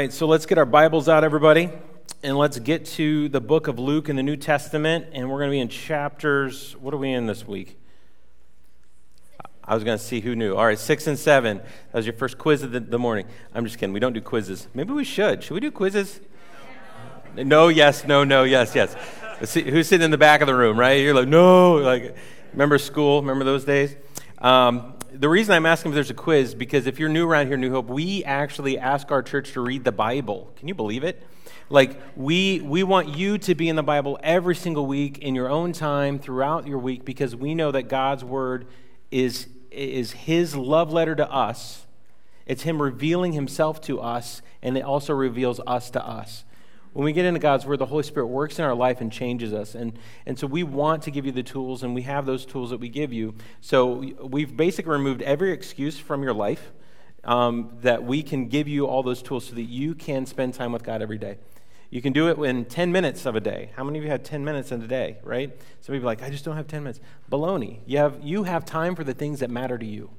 right, 0.00 0.14
so 0.14 0.26
let's 0.26 0.46
get 0.46 0.56
our 0.56 0.64
Bibles 0.64 1.10
out, 1.10 1.24
everybody, 1.24 1.68
and 2.22 2.38
let's 2.38 2.58
get 2.58 2.86
to 2.86 3.28
the 3.28 3.40
book 3.40 3.68
of 3.68 3.78
Luke 3.78 4.08
in 4.08 4.16
the 4.16 4.22
New 4.22 4.34
Testament. 4.34 5.08
And 5.12 5.28
we're 5.28 5.36
going 5.36 5.50
to 5.50 5.54
be 5.54 5.60
in 5.60 5.68
chapters. 5.68 6.74
What 6.76 6.94
are 6.94 6.96
we 6.96 7.12
in 7.12 7.26
this 7.26 7.46
week? 7.46 7.78
I 9.62 9.74
was 9.74 9.84
going 9.84 9.98
to 9.98 10.02
see 10.02 10.20
who 10.20 10.34
knew. 10.34 10.56
All 10.56 10.64
right, 10.64 10.78
six 10.78 11.06
and 11.06 11.18
seven. 11.18 11.58
That 11.58 11.92
was 11.92 12.06
your 12.06 12.14
first 12.14 12.38
quiz 12.38 12.62
of 12.62 12.72
the, 12.72 12.80
the 12.80 12.98
morning. 12.98 13.26
I'm 13.54 13.66
just 13.66 13.76
kidding. 13.76 13.92
We 13.92 14.00
don't 14.00 14.14
do 14.14 14.22
quizzes. 14.22 14.68
Maybe 14.72 14.94
we 14.94 15.04
should. 15.04 15.44
Should 15.44 15.52
we 15.52 15.60
do 15.60 15.70
quizzes? 15.70 16.20
No, 17.36 17.68
yes, 17.68 18.06
no, 18.06 18.24
no, 18.24 18.44
yes, 18.44 18.74
yes. 18.74 18.94
Who's 19.52 19.86
sitting 19.86 20.06
in 20.06 20.10
the 20.10 20.16
back 20.16 20.40
of 20.40 20.46
the 20.46 20.54
room, 20.54 20.80
right? 20.80 20.92
You're 20.94 21.12
like, 21.12 21.28
no. 21.28 21.74
Like, 21.74 22.16
remember 22.52 22.78
school? 22.78 23.20
Remember 23.20 23.44
those 23.44 23.66
days? 23.66 23.94
Um, 24.38 24.94
the 25.12 25.28
reason 25.28 25.54
I'm 25.54 25.66
asking 25.66 25.92
if 25.92 25.94
there's 25.94 26.10
a 26.10 26.14
quiz 26.14 26.54
because 26.54 26.86
if 26.86 26.98
you're 26.98 27.08
new 27.08 27.28
around 27.28 27.48
here, 27.48 27.56
New 27.56 27.70
Hope, 27.70 27.88
we 27.88 28.24
actually 28.24 28.78
ask 28.78 29.10
our 29.10 29.22
church 29.22 29.52
to 29.52 29.60
read 29.60 29.84
the 29.84 29.92
Bible. 29.92 30.52
Can 30.56 30.68
you 30.68 30.74
believe 30.74 31.04
it? 31.04 31.22
Like 31.68 32.00
we 32.16 32.60
we 32.60 32.82
want 32.82 33.16
you 33.16 33.38
to 33.38 33.54
be 33.54 33.68
in 33.68 33.76
the 33.76 33.82
Bible 33.82 34.18
every 34.22 34.56
single 34.56 34.86
week 34.86 35.18
in 35.18 35.34
your 35.34 35.48
own 35.48 35.72
time 35.72 36.18
throughout 36.18 36.66
your 36.66 36.78
week 36.78 37.04
because 37.04 37.36
we 37.36 37.54
know 37.54 37.70
that 37.70 37.84
God's 37.84 38.24
word 38.24 38.66
is 39.10 39.46
is 39.70 40.12
his 40.12 40.56
love 40.56 40.92
letter 40.92 41.14
to 41.14 41.30
us. 41.30 41.86
It's 42.46 42.62
him 42.62 42.82
revealing 42.82 43.32
himself 43.32 43.80
to 43.82 44.00
us 44.00 44.42
and 44.62 44.76
it 44.76 44.82
also 44.82 45.12
reveals 45.14 45.60
us 45.66 45.90
to 45.90 46.04
us 46.04 46.44
when 46.92 47.04
we 47.04 47.12
get 47.12 47.24
into 47.24 47.38
God's 47.38 47.66
Word, 47.66 47.78
the 47.78 47.86
Holy 47.86 48.02
Spirit 48.02 48.26
works 48.26 48.58
in 48.58 48.64
our 48.64 48.74
life 48.74 49.00
and 49.00 49.12
changes 49.12 49.52
us. 49.52 49.74
And, 49.74 49.92
and 50.26 50.38
so 50.38 50.46
we 50.46 50.64
want 50.64 51.02
to 51.04 51.10
give 51.10 51.24
you 51.24 51.32
the 51.32 51.42
tools, 51.42 51.82
and 51.82 51.94
we 51.94 52.02
have 52.02 52.26
those 52.26 52.44
tools 52.44 52.70
that 52.70 52.80
we 52.80 52.88
give 52.88 53.12
you. 53.12 53.34
So 53.60 54.04
we've 54.20 54.56
basically 54.56 54.92
removed 54.92 55.22
every 55.22 55.52
excuse 55.52 55.98
from 55.98 56.22
your 56.22 56.34
life 56.34 56.72
um, 57.22 57.76
that 57.82 58.02
we 58.02 58.22
can 58.22 58.48
give 58.48 58.66
you 58.66 58.86
all 58.86 59.02
those 59.02 59.22
tools 59.22 59.46
so 59.46 59.54
that 59.54 59.62
you 59.62 59.94
can 59.94 60.26
spend 60.26 60.54
time 60.54 60.72
with 60.72 60.82
God 60.82 61.00
every 61.00 61.18
day. 61.18 61.38
You 61.90 62.02
can 62.02 62.12
do 62.12 62.28
it 62.28 62.38
in 62.38 62.64
10 62.64 62.90
minutes 62.90 63.26
of 63.26 63.34
a 63.36 63.40
day. 63.40 63.70
How 63.76 63.84
many 63.84 63.98
of 63.98 64.04
you 64.04 64.10
have 64.10 64.22
10 64.22 64.44
minutes 64.44 64.72
in 64.72 64.82
a 64.82 64.86
day, 64.86 65.18
right? 65.22 65.56
Some 65.80 65.92
people 65.92 66.08
are 66.08 66.12
like, 66.12 66.22
I 66.22 66.30
just 66.30 66.44
don't 66.44 66.56
have 66.56 66.68
10 66.68 66.82
minutes. 66.82 67.00
Baloney. 67.30 67.80
You 67.84 67.98
have, 67.98 68.18
you 68.22 68.44
have 68.44 68.64
time 68.64 68.94
for 68.94 69.04
the 69.04 69.14
things 69.14 69.40
that 69.40 69.50
matter 69.50 69.76
to 69.76 69.86
you. 69.86 70.10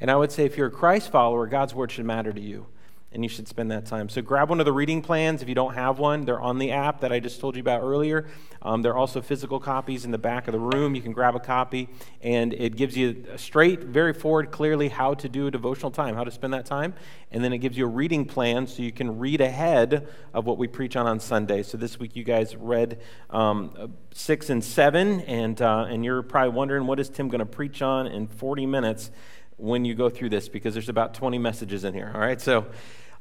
And 0.00 0.10
I 0.10 0.16
would 0.16 0.32
say 0.32 0.44
if 0.44 0.56
you're 0.56 0.68
a 0.68 0.70
Christ 0.70 1.10
follower, 1.10 1.46
God's 1.46 1.74
Word 1.74 1.92
should 1.92 2.04
matter 2.04 2.32
to 2.32 2.40
you 2.40 2.66
and 3.14 3.22
you 3.22 3.28
should 3.28 3.48
spend 3.48 3.70
that 3.70 3.86
time. 3.86 4.08
So 4.08 4.22
grab 4.22 4.48
one 4.48 4.60
of 4.60 4.66
the 4.66 4.72
reading 4.72 5.02
plans 5.02 5.42
if 5.42 5.48
you 5.48 5.54
don't 5.54 5.74
have 5.74 5.98
one. 5.98 6.24
They're 6.24 6.40
on 6.40 6.58
the 6.58 6.70
app 6.70 7.00
that 7.00 7.12
I 7.12 7.20
just 7.20 7.40
told 7.40 7.56
you 7.56 7.60
about 7.60 7.82
earlier. 7.82 8.26
Um, 8.62 8.82
there 8.82 8.92
are 8.92 8.96
also 8.96 9.20
physical 9.20 9.60
copies 9.60 10.04
in 10.04 10.10
the 10.10 10.18
back 10.18 10.48
of 10.48 10.52
the 10.52 10.60
room. 10.60 10.94
You 10.94 11.02
can 11.02 11.12
grab 11.12 11.34
a 11.34 11.40
copy, 11.40 11.88
and 12.22 12.52
it 12.52 12.76
gives 12.76 12.96
you 12.96 13.24
a 13.32 13.38
straight, 13.38 13.80
very 13.80 14.12
forward, 14.12 14.50
clearly 14.50 14.88
how 14.88 15.14
to 15.14 15.28
do 15.28 15.46
a 15.46 15.50
devotional 15.50 15.90
time, 15.90 16.14
how 16.14 16.24
to 16.24 16.30
spend 16.30 16.54
that 16.54 16.64
time. 16.64 16.94
And 17.30 17.44
then 17.44 17.52
it 17.52 17.58
gives 17.58 17.76
you 17.76 17.84
a 17.84 17.88
reading 17.88 18.24
plan 18.24 18.66
so 18.66 18.82
you 18.82 18.92
can 18.92 19.18
read 19.18 19.40
ahead 19.40 20.08
of 20.32 20.46
what 20.46 20.58
we 20.58 20.68
preach 20.68 20.96
on 20.96 21.06
on 21.06 21.20
Sunday. 21.20 21.62
So 21.62 21.76
this 21.76 21.98
week 21.98 22.14
you 22.14 22.24
guys 22.24 22.56
read 22.56 23.00
um, 23.30 23.94
six 24.14 24.48
and 24.48 24.62
seven, 24.62 25.20
and, 25.22 25.60
uh, 25.60 25.86
and 25.88 26.04
you're 26.04 26.22
probably 26.22 26.50
wondering 26.50 26.86
what 26.86 27.00
is 27.00 27.08
Tim 27.08 27.28
going 27.28 27.40
to 27.40 27.46
preach 27.46 27.82
on 27.82 28.06
in 28.06 28.28
40 28.28 28.66
minutes 28.66 29.10
when 29.56 29.84
you 29.84 29.94
go 29.94 30.08
through 30.08 30.28
this 30.28 30.48
because 30.48 30.74
there's 30.74 30.88
about 30.88 31.14
20 31.14 31.38
messages 31.38 31.84
in 31.84 31.94
here. 31.94 32.10
All 32.14 32.20
right, 32.20 32.40
so 32.40 32.66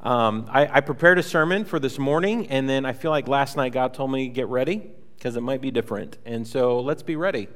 um, 0.02 0.48
I, 0.50 0.78
I, 0.78 0.82
prepared 0.82 1.20
a 1.20 1.24
sermon 1.24 1.64
for 1.64 1.80
this 1.80 2.00
morning, 2.00 2.48
and 2.48 2.68
then 2.68 2.86
I 2.86 2.94
feel 2.94 3.12
like 3.12 3.28
last 3.28 3.56
night 3.56 3.72
God 3.72 3.94
told 3.94 4.12
me 4.12 4.30
get 4.30 4.48
ready 4.48 4.90
because 5.16 5.36
it 5.36 5.42
might 5.42 5.62
be 5.62 5.70
different. 5.70 6.18
And 6.26 6.48
so 6.48 6.80
let's 6.80 7.04
be 7.04 7.16
ready 7.16 7.48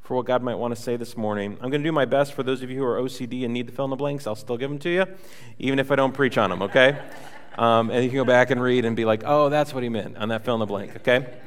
for 0.00 0.16
what 0.16 0.26
God 0.26 0.42
might 0.42 0.56
want 0.56 0.74
to 0.74 0.80
say 0.80 0.96
this 0.96 1.16
morning. 1.16 1.52
I'm 1.60 1.70
going 1.70 1.82
to 1.82 1.88
do 1.88 1.92
my 1.92 2.04
best 2.04 2.32
for 2.32 2.42
those 2.42 2.62
of 2.62 2.70
you 2.70 2.78
who 2.78 2.84
are 2.84 3.00
OCD 3.00 3.44
and 3.44 3.54
need 3.54 3.68
to 3.68 3.72
fill 3.72 3.84
in 3.84 3.90
the 3.90 3.96
blanks. 3.96 4.26
I'll 4.26 4.34
still 4.34 4.56
give 4.56 4.70
them 4.70 4.80
to 4.80 4.90
you, 4.90 5.06
even 5.60 5.78
if 5.78 5.92
I 5.92 5.96
don't 5.96 6.12
preach 6.12 6.36
on 6.36 6.50
them, 6.50 6.62
okay? 6.62 7.00
Um, 7.56 7.90
and 7.90 8.02
you 8.02 8.10
can 8.10 8.16
go 8.16 8.24
back 8.24 8.50
and 8.50 8.60
read 8.60 8.84
and 8.84 8.96
be 8.96 9.04
like, 9.04 9.22
oh, 9.24 9.48
that's 9.48 9.72
what 9.72 9.84
he 9.84 9.88
meant 9.88 10.16
on 10.16 10.30
that 10.30 10.44
fill 10.44 10.54
in 10.54 10.58
the 10.58 10.66
blank, 10.66 10.96
okay? 10.96 11.38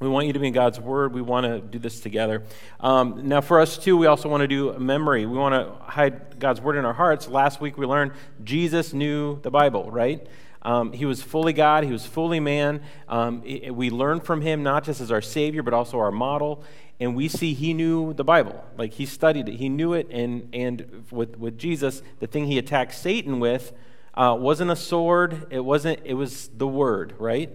We 0.00 0.08
want 0.08 0.26
you 0.26 0.32
to 0.32 0.38
be 0.38 0.46
in 0.46 0.54
God's 0.54 0.80
Word. 0.80 1.12
We 1.12 1.20
want 1.20 1.44
to 1.44 1.60
do 1.60 1.78
this 1.78 2.00
together. 2.00 2.42
Um, 2.80 3.28
now, 3.28 3.42
for 3.42 3.60
us 3.60 3.76
too, 3.76 3.98
we 3.98 4.06
also 4.06 4.30
want 4.30 4.40
to 4.40 4.48
do 4.48 4.70
a 4.70 4.80
memory. 4.80 5.26
We 5.26 5.36
want 5.36 5.54
to 5.54 5.74
hide 5.84 6.38
God's 6.38 6.58
Word 6.58 6.76
in 6.76 6.86
our 6.86 6.94
hearts. 6.94 7.28
Last 7.28 7.60
week 7.60 7.76
we 7.76 7.84
learned 7.84 8.12
Jesus 8.42 8.94
knew 8.94 9.38
the 9.42 9.50
Bible, 9.50 9.90
right? 9.90 10.26
Um, 10.62 10.92
he 10.92 11.04
was 11.04 11.22
fully 11.22 11.52
God, 11.52 11.84
he 11.84 11.92
was 11.92 12.06
fully 12.06 12.40
man. 12.40 12.80
Um, 13.08 13.42
it, 13.44 13.74
we 13.74 13.90
learn 13.90 14.20
from 14.20 14.40
him 14.40 14.62
not 14.62 14.84
just 14.84 15.02
as 15.02 15.12
our 15.12 15.20
Savior, 15.20 15.62
but 15.62 15.74
also 15.74 15.98
our 15.98 16.10
model. 16.10 16.64
And 16.98 17.14
we 17.14 17.28
see 17.28 17.52
he 17.52 17.74
knew 17.74 18.14
the 18.14 18.24
Bible. 18.24 18.64
Like 18.78 18.94
he 18.94 19.04
studied 19.04 19.50
it, 19.50 19.56
he 19.56 19.68
knew 19.68 19.92
it. 19.92 20.08
And, 20.10 20.48
and 20.54 21.04
with, 21.10 21.36
with 21.38 21.58
Jesus, 21.58 22.02
the 22.20 22.26
thing 22.26 22.46
he 22.46 22.56
attacked 22.56 22.94
Satan 22.94 23.38
with 23.38 23.74
uh, 24.14 24.34
wasn't 24.40 24.70
a 24.70 24.76
sword, 24.76 25.46
it, 25.50 25.60
wasn't, 25.60 26.00
it 26.04 26.14
was 26.14 26.48
the 26.56 26.66
Word, 26.66 27.14
right? 27.18 27.50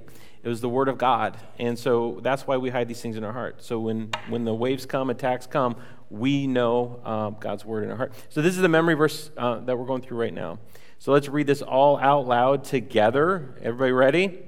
It 0.45 0.49
was 0.49 0.61
the 0.61 0.69
word 0.69 0.89
of 0.89 0.99
God. 0.99 1.37
And 1.57 1.77
so 1.77 2.19
that's 2.21 2.45
why 2.45 2.57
we 2.57 2.69
hide 2.69 2.87
these 2.87 3.01
things 3.01 3.17
in 3.17 3.23
our 3.23 3.33
heart. 3.33 3.63
So 3.63 3.79
when, 3.79 4.11
when 4.29 4.45
the 4.45 4.53
waves 4.53 4.85
come, 4.85 5.09
attacks 5.09 5.47
come, 5.47 5.75
we 6.11 6.45
know 6.45 7.01
um, 7.03 7.37
God's 7.39 7.65
word 7.65 7.83
in 7.83 7.89
our 7.89 7.97
heart. 7.97 8.13
So 8.29 8.43
this 8.43 8.55
is 8.55 8.61
the 8.61 8.69
memory 8.69 8.93
verse 8.93 9.31
uh, 9.37 9.61
that 9.61 9.75
we're 9.75 9.87
going 9.87 10.03
through 10.03 10.19
right 10.19 10.33
now. 10.33 10.59
So 10.99 11.11
let's 11.11 11.27
read 11.27 11.47
this 11.47 11.63
all 11.63 11.97
out 11.97 12.27
loud 12.27 12.63
together. 12.63 13.55
Everybody 13.59 13.91
ready? 13.91 14.39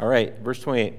All 0.00 0.08
right, 0.08 0.36
verse 0.40 0.60
28. 0.62 0.94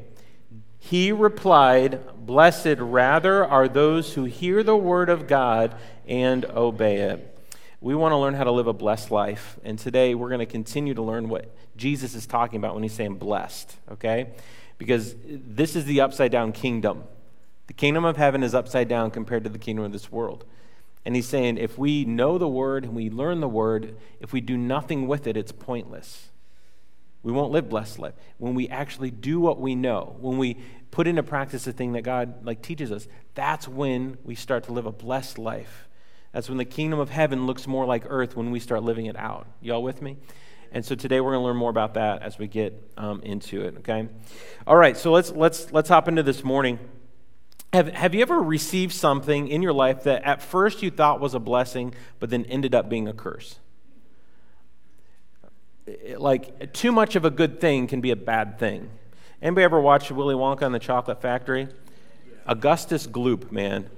He 0.78 1.12
replied, 1.12 2.26
Blessed 2.26 2.78
rather 2.78 3.46
are 3.46 3.68
those 3.68 4.14
who 4.14 4.24
hear 4.24 4.64
the 4.64 4.78
word 4.78 5.10
of 5.10 5.28
God 5.28 5.76
and 6.08 6.46
obey 6.46 7.00
it. 7.00 7.38
We 7.82 7.96
want 7.96 8.14
to 8.14 8.18
learn 8.18 8.34
how 8.34 8.46
to 8.46 8.52
live 8.52 8.68
a 8.68 8.74
blessed 8.74 9.12
life. 9.12 9.60
And 9.66 9.78
today 9.78 10.16
we're 10.16 10.30
going 10.30 10.40
to 10.40 10.46
continue 10.46 10.94
to 10.94 11.02
learn 11.02 11.28
what 11.28 11.54
Jesus 11.80 12.14
is 12.14 12.28
talking 12.28 12.58
about 12.58 12.76
when 12.76 12.84
he's 12.84 12.94
saying 12.94 13.16
blessed, 13.16 13.76
okay? 13.94 14.30
Because 14.78 15.16
this 15.26 15.76
is 15.76 15.86
the 15.86 16.02
upside 16.02 16.32
down 16.32 16.52
kingdom. 16.52 17.04
The 17.68 17.74
kingdom 17.74 18.06
of 18.06 18.18
heaven 18.18 18.44
is 18.44 18.54
upside 18.54 18.88
down 18.88 19.12
compared 19.12 19.44
to 19.46 19.50
the 19.50 19.58
kingdom 19.58 19.86
of 19.86 19.92
this 19.92 20.12
world. 20.12 20.46
And 21.06 21.16
he's 21.16 21.28
saying 21.28 21.58
if 21.58 21.78
we 21.78 22.06
know 22.06 22.38
the 22.38 22.48
word 22.48 22.84
and 22.84 22.94
we 22.94 23.10
learn 23.10 23.40
the 23.40 23.48
word, 23.48 23.96
if 24.20 24.34
we 24.34 24.42
do 24.42 24.58
nothing 24.58 25.08
with 25.08 25.26
it, 25.26 25.38
it's 25.38 25.52
pointless. 25.52 26.30
We 27.24 27.32
won't 27.32 27.52
live 27.52 27.70
blessed 27.70 28.00
life. 28.00 28.14
When 28.38 28.56
we 28.56 28.70
actually 28.70 29.12
do 29.12 29.40
what 29.40 29.60
we 29.60 29.76
know, 29.76 30.16
when 30.20 30.38
we 30.38 30.58
put 30.92 31.08
into 31.08 31.24
practice 31.24 31.66
the 31.66 31.74
thing 31.74 31.94
that 31.94 32.02
God 32.02 32.46
like 32.46 32.62
teaches 32.62 32.92
us, 32.92 33.08
that's 33.36 33.68
when 33.68 34.18
we 34.24 34.36
start 34.36 34.66
to 34.66 34.74
live 34.74 34.86
a 34.86 34.92
blessed 34.92 35.38
life. 35.38 35.88
That's 36.32 36.48
when 36.48 36.58
the 36.58 36.66
kingdom 36.66 37.00
of 37.00 37.10
heaven 37.10 37.46
looks 37.46 37.66
more 37.68 37.86
like 37.86 38.04
earth 38.08 38.36
when 38.36 38.52
we 38.52 38.60
start 38.60 38.84
living 38.84 39.08
it 39.08 39.18
out. 39.18 39.48
Y'all 39.62 39.84
with 39.84 40.02
me? 40.02 40.18
And 40.72 40.86
so 40.86 40.96
today 40.96 41.20
we're 41.20 41.32
going 41.32 41.42
to 41.42 41.46
learn 41.46 41.58
more 41.58 41.70
about 41.70 41.96
that 41.96 42.22
as 42.22 42.38
we 42.38 42.48
get 42.48 42.92
um, 42.98 43.22
into 43.24 43.62
it. 43.62 43.78
Okay. 43.80 44.08
All 44.68 44.76
right. 44.76 44.96
So 44.96 45.12
let's 45.12 45.32
let's 45.32 45.72
let's 45.72 45.90
hop 45.90 46.08
into 46.08 46.24
this 46.24 46.44
morning. 46.44 46.80
Have 47.74 47.88
Have 47.90 48.14
you 48.14 48.22
ever 48.22 48.40
received 48.40 48.94
something 48.94 49.48
in 49.48 49.62
your 49.62 49.74
life 49.74 50.04
that 50.04 50.24
at 50.24 50.42
first 50.42 50.84
you 50.84 50.92
thought 50.92 51.20
was 51.20 51.34
a 51.34 51.40
blessing, 51.40 51.94
but 52.20 52.30
then 52.30 52.46
ended 52.46 52.76
up 52.76 52.90
being 52.90 53.08
a 53.08 53.14
curse? 53.14 53.60
Like 56.18 56.74
too 56.74 56.92
much 56.92 57.16
of 57.16 57.26
a 57.26 57.32
good 57.32 57.60
thing 57.60 57.88
can 57.88 58.02
be 58.02 58.12
a 58.12 58.16
bad 58.16 58.60
thing. 58.60 58.90
Anybody 59.42 59.64
ever 59.64 59.80
watch 59.80 60.12
Willy 60.12 60.36
Wonka 60.36 60.64
and 60.64 60.76
the 60.76 60.80
Chocolate 60.80 61.22
Factory? 61.22 61.68
Augustus 62.46 63.08
Gloop, 63.08 63.52
man. 63.52 63.90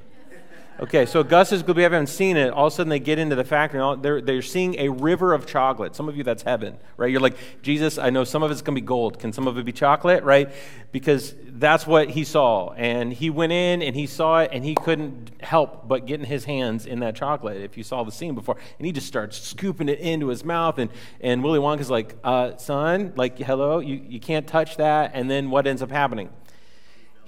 Okay, 0.81 1.05
so 1.05 1.21
we 1.21 1.83
haven't 1.83 2.07
seen 2.07 2.37
it. 2.37 2.51
All 2.51 2.65
of 2.65 2.73
a 2.73 2.75
sudden, 2.75 2.89
they 2.89 2.99
get 2.99 3.19
into 3.19 3.35
the 3.35 3.43
factory. 3.43 3.79
And 3.79 4.01
they're, 4.01 4.19
they're 4.19 4.41
seeing 4.41 4.79
a 4.79 4.89
river 4.89 5.31
of 5.31 5.45
chocolate. 5.45 5.95
Some 5.95 6.09
of 6.09 6.17
you, 6.17 6.23
that's 6.23 6.41
heaven, 6.41 6.75
right? 6.97 7.11
You're 7.11 7.21
like, 7.21 7.37
Jesus, 7.61 7.99
I 7.99 8.09
know 8.09 8.23
some 8.23 8.41
of 8.41 8.49
it's 8.49 8.63
going 8.63 8.75
to 8.75 8.81
be 8.81 8.85
gold. 8.85 9.19
Can 9.19 9.31
some 9.31 9.47
of 9.47 9.59
it 9.59 9.63
be 9.63 9.71
chocolate, 9.71 10.23
right? 10.23 10.51
Because 10.91 11.35
that's 11.49 11.85
what 11.85 12.09
he 12.09 12.23
saw. 12.23 12.71
And 12.71 13.13
he 13.13 13.29
went 13.29 13.51
in 13.51 13.83
and 13.83 13.95
he 13.95 14.07
saw 14.07 14.39
it, 14.39 14.49
and 14.51 14.65
he 14.65 14.73
couldn't 14.73 15.29
help 15.41 15.87
but 15.87 16.07
getting 16.07 16.25
his 16.25 16.45
hands 16.45 16.87
in 16.87 17.01
that 17.01 17.15
chocolate, 17.15 17.57
if 17.57 17.77
you 17.77 17.83
saw 17.83 18.03
the 18.03 18.11
scene 18.11 18.33
before. 18.33 18.57
And 18.79 18.85
he 18.87 18.91
just 18.91 19.05
starts 19.05 19.39
scooping 19.39 19.87
it 19.87 19.99
into 19.99 20.29
his 20.29 20.43
mouth. 20.43 20.79
And, 20.79 20.89
and 21.19 21.43
Willy 21.43 21.59
Wonka's 21.59 21.91
like, 21.91 22.15
uh, 22.23 22.57
son, 22.57 23.13
like, 23.15 23.37
hello, 23.37 23.81
you, 23.81 24.01
you 24.09 24.19
can't 24.19 24.47
touch 24.47 24.77
that. 24.77 25.11
And 25.13 25.29
then 25.29 25.51
what 25.51 25.67
ends 25.67 25.83
up 25.83 25.91
happening? 25.91 26.31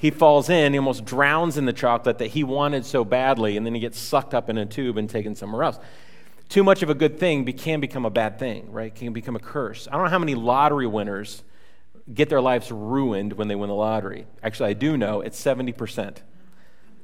He 0.04 0.12
falls 0.12 0.50
in, 0.50 0.74
he 0.74 0.80
almost 0.80 1.06
drowns 1.06 1.58
in 1.58 1.64
the 1.64 1.72
chocolate 1.72 2.18
that 2.18 2.28
he 2.28 2.44
wanted 2.44 2.86
so 2.86 3.06
badly, 3.06 3.56
and 3.56 3.66
then 3.66 3.74
he 3.74 3.80
gets 3.80 3.98
sucked 3.98 4.34
up 4.34 4.50
in 4.50 4.58
a 4.58 4.66
tube 4.66 4.98
and 4.98 5.10
taken 5.10 5.34
somewhere 5.34 5.64
else. 5.64 5.80
Too 6.50 6.62
much 6.62 6.84
of 6.84 6.90
a 6.90 6.94
good 6.94 7.18
thing 7.18 7.46
can 7.54 7.80
become 7.80 8.04
a 8.04 8.10
bad 8.10 8.38
thing, 8.38 8.70
right? 8.70 8.94
Can 8.94 9.14
become 9.14 9.38
a 9.38 9.40
curse. 9.40 9.88
I 9.88 9.94
don't 9.96 10.04
know 10.04 10.10
how 10.10 10.20
many 10.20 10.36
lottery 10.36 10.88
winners 10.88 11.42
get 12.14 12.28
their 12.28 12.42
lives 12.42 12.70
ruined 12.70 13.32
when 13.32 13.48
they 13.48 13.56
win 13.56 13.70
the 13.70 13.76
lottery. 13.76 14.28
Actually, 14.44 14.72
I 14.72 14.74
do 14.74 14.98
know 14.98 15.22
it's 15.22 15.42
70%. 15.42 16.18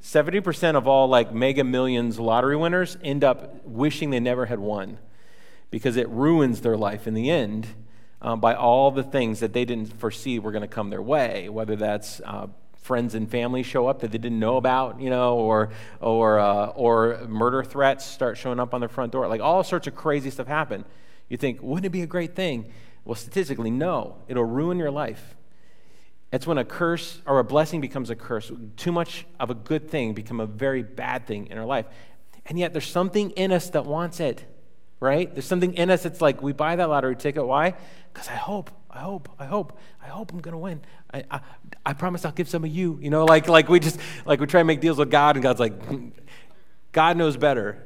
70% 0.04 0.76
of 0.76 0.86
all 0.86 1.08
like 1.08 1.34
mega 1.34 1.64
millions 1.64 2.20
lottery 2.20 2.58
winners 2.58 2.98
end 3.02 3.24
up 3.24 3.66
wishing 3.66 4.10
they 4.10 4.20
never 4.20 4.48
had 4.48 4.60
won 4.60 4.98
because 5.72 5.96
it 5.96 6.10
ruins 6.10 6.60
their 6.60 6.76
life 6.76 7.08
in 7.08 7.14
the 7.14 7.30
end 7.30 7.66
um, 8.22 8.42
by 8.42 8.56
all 8.56 8.92
the 8.92 9.04
things 9.04 9.40
that 9.40 9.54
they 9.54 9.64
didn't 9.64 9.98
foresee 9.98 10.38
were 10.38 10.52
going 10.52 10.64
to 10.64 10.68
come 10.68 10.90
their 10.90 11.02
way, 11.02 11.48
whether 11.48 11.78
that's 11.78 12.20
uh, 12.26 12.48
friends 12.82 13.16
and 13.16 13.30
family 13.30 13.64
show 13.64 13.88
up 13.88 14.00
that 14.00 14.12
they 14.12 14.18
didn't 14.18 14.40
know 14.40 14.58
about, 14.58 15.00
you 15.02 15.10
know, 15.10 15.38
or 15.38 15.70
or 16.02 16.40
uh, 16.40 16.68
or 16.68 17.26
murder 17.28 17.64
threats 17.64 18.06
start 18.06 18.38
showing 18.38 18.60
up 18.60 18.74
on 18.74 18.80
their 18.80 18.90
front 18.90 19.12
door. 19.12 19.28
Like 19.28 19.42
all 19.42 19.64
sorts 19.64 19.88
of 19.88 19.96
crazy 19.96 20.30
stuff 20.30 20.48
happen. 20.48 20.86
You 21.28 21.38
think, 21.38 21.62
wouldn't 21.62 21.86
it 21.86 21.90
be 21.90 22.02
a 22.02 22.08
great 22.08 22.36
thing? 22.36 22.72
Well, 23.06 23.16
statistically, 23.16 23.72
no. 23.72 24.18
It'll 24.28 24.44
ruin 24.44 24.78
your 24.78 24.92
life. 24.92 25.36
It's 26.32 26.46
when 26.46 26.58
a 26.58 26.66
curse 26.66 27.22
or 27.26 27.40
a 27.40 27.44
blessing 27.44 27.82
becomes 27.82 28.10
a 28.10 28.16
curse. 28.16 28.52
Too 28.78 28.92
much 28.92 29.26
of 29.40 29.50
a 29.50 29.56
good 29.56 29.90
thing 29.90 30.14
become 30.14 30.40
a 30.40 30.46
very 30.46 30.84
bad 30.84 31.26
thing 31.26 31.48
in 31.48 31.58
our 31.58 31.66
life. 31.66 31.86
And 32.46 32.58
yet 32.58 32.74
there's 32.74 32.88
something 32.88 33.32
in 33.32 33.52
us 33.52 33.70
that 33.72 33.86
wants 33.86 34.20
it, 34.20 34.44
right? 35.00 35.34
There's 35.34 35.46
something 35.46 35.74
in 35.74 35.90
us 35.90 36.04
that's 36.04 36.22
like, 36.22 36.42
we 36.42 36.54
buy 36.54 36.76
that 36.76 36.90
lottery 36.90 37.16
ticket. 37.16 37.46
Why? 37.46 37.76
Because 38.14 38.28
I 38.28 38.36
hope, 38.36 38.72
I 38.92 39.00
hope, 39.00 39.30
I 39.38 39.46
hope, 39.46 39.78
I 40.04 40.08
hope 40.08 40.34
I'm 40.34 40.42
to 40.42 40.58
win. 40.58 40.82
I, 41.14 41.24
I, 41.30 41.40
I, 41.86 41.94
promise 41.94 42.26
I'll 42.26 42.32
give 42.32 42.50
some 42.50 42.64
of 42.64 42.72
you. 42.72 42.98
You 43.02 43.12
know, 43.12 43.26
like, 43.26 43.48
like 43.48 43.70
we 43.70 43.80
just, 43.80 44.00
like 44.26 44.40
we 44.40 44.48
try 44.48 44.62
to 44.62 44.66
make 44.66 44.82
deals 44.82 44.98
with 44.98 45.12
God 45.12 45.36
and 45.36 45.44
God's 45.44 45.60
like, 45.60 45.74
God 46.92 47.16
knows 47.16 47.38
better, 47.38 47.84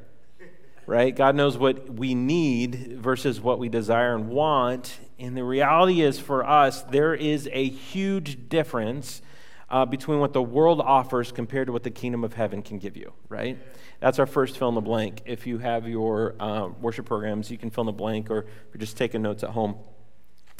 right? 0.85 1.13
God 1.13 1.35
knows 1.35 1.57
what 1.57 1.89
we 1.93 2.15
need 2.15 2.97
versus 3.01 3.41
what 3.41 3.59
we 3.59 3.67
desire 3.67 4.15
and 4.15 4.29
want. 4.29 4.97
And 5.19 5.35
the 5.35 5.43
reality 5.43 6.01
is 6.01 6.19
for 6.19 6.45
us, 6.45 6.83
there 6.83 7.13
is 7.13 7.49
a 7.51 7.67
huge 7.67 8.47
difference 8.47 9.21
uh, 9.69 9.85
between 9.85 10.19
what 10.19 10.31
the 10.31 10.41
world 10.41 10.79
offers 10.79 11.33
compared 11.33 11.67
to 11.67 11.73
what 11.73 11.83
the 11.83 11.91
kingdom 11.91 12.23
of 12.23 12.33
heaven 12.33 12.61
can 12.61 12.79
give 12.79 12.95
you, 12.95 13.11
right? 13.27 13.57
That's 13.99 14.19
our 14.19 14.25
first 14.25 14.57
fill 14.57 14.69
in 14.69 14.75
the 14.75 14.81
blank. 14.81 15.21
If 15.25 15.47
you 15.47 15.57
have 15.57 15.87
your 15.87 16.35
uh, 16.39 16.69
worship 16.79 17.05
programs, 17.05 17.51
you 17.51 17.57
can 17.57 17.71
fill 17.71 17.81
in 17.81 17.87
the 17.87 17.91
blank 17.91 18.29
or 18.29 18.45
you're 18.71 18.79
just 18.79 18.95
taking 18.95 19.21
notes 19.21 19.43
at 19.43 19.49
home 19.49 19.75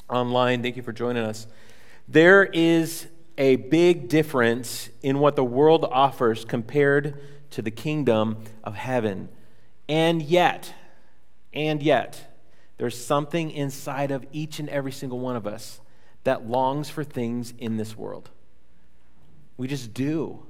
online. 0.10 0.62
Thank 0.62 0.78
you 0.78 0.84
for 0.84 0.94
joining 0.94 1.24
us. 1.24 1.48
There 2.08 2.44
is 2.44 3.08
a 3.38 3.56
big 3.56 4.10
difference 4.10 4.90
in 5.02 5.20
what 5.20 5.36
the 5.36 5.44
world 5.44 5.86
offers 5.86 6.46
compared 6.46 7.20
to 7.52 7.62
the 7.62 7.72
kingdom 7.72 8.44
of 8.64 8.76
heaven. 8.76 9.30
And 9.88 10.22
yet, 10.22 10.74
and 11.54 11.82
yet, 11.82 12.38
there's 12.78 13.04
something 13.04 13.52
inside 13.52 14.12
of 14.12 14.26
each 14.32 14.60
and 14.60 14.70
every 14.70 14.92
single 14.92 15.20
one 15.20 15.36
of 15.36 15.48
us 15.48 15.80
that 16.24 16.48
longs 16.48 16.90
for 16.90 17.04
things 17.04 17.54
in 17.58 17.78
this 17.78 17.98
world. 17.98 18.30
We 19.58 19.68
just 19.68 19.94
do. 19.94 20.46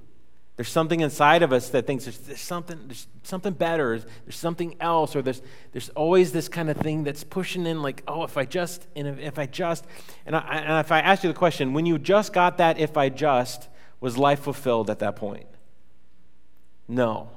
There's 0.55 0.69
something 0.69 0.99
inside 0.99 1.41
of 1.41 1.51
us 1.51 1.69
that 1.69 1.87
thinks 1.87 2.05
there's, 2.05 2.17
there's, 2.19 2.39
something, 2.39 2.79
there's 2.85 3.07
something 3.23 3.53
better, 3.53 3.97
there's 3.97 4.35
something 4.35 4.75
else, 4.79 5.15
or 5.15 5.23
there's, 5.23 5.41
there's 5.71 5.89
always 5.89 6.31
this 6.31 6.47
kind 6.47 6.69
of 6.69 6.77
thing 6.77 7.03
that's 7.03 7.23
pushing 7.23 7.65
in, 7.65 7.81
like, 7.81 8.03
oh, 8.07 8.23
if 8.23 8.37
I 8.37 8.45
just, 8.45 8.85
and 8.95 9.07
if, 9.07 9.19
if 9.19 9.39
I 9.39 9.47
just, 9.47 9.83
and, 10.27 10.35
I, 10.35 10.39
and 10.41 10.79
if 10.79 10.91
I 10.91 10.99
ask 10.99 11.23
you 11.23 11.29
the 11.29 11.37
question, 11.37 11.73
when 11.73 11.87
you 11.87 11.97
just 11.97 12.33
got 12.33 12.59
that, 12.59 12.77
if 12.77 12.97
I 12.97 13.09
just, 13.09 13.67
was 13.99 14.15
life 14.17 14.41
fulfilled 14.41 14.91
at 14.91 14.99
that 14.99 15.15
point? 15.15 15.47
No. 16.87 17.29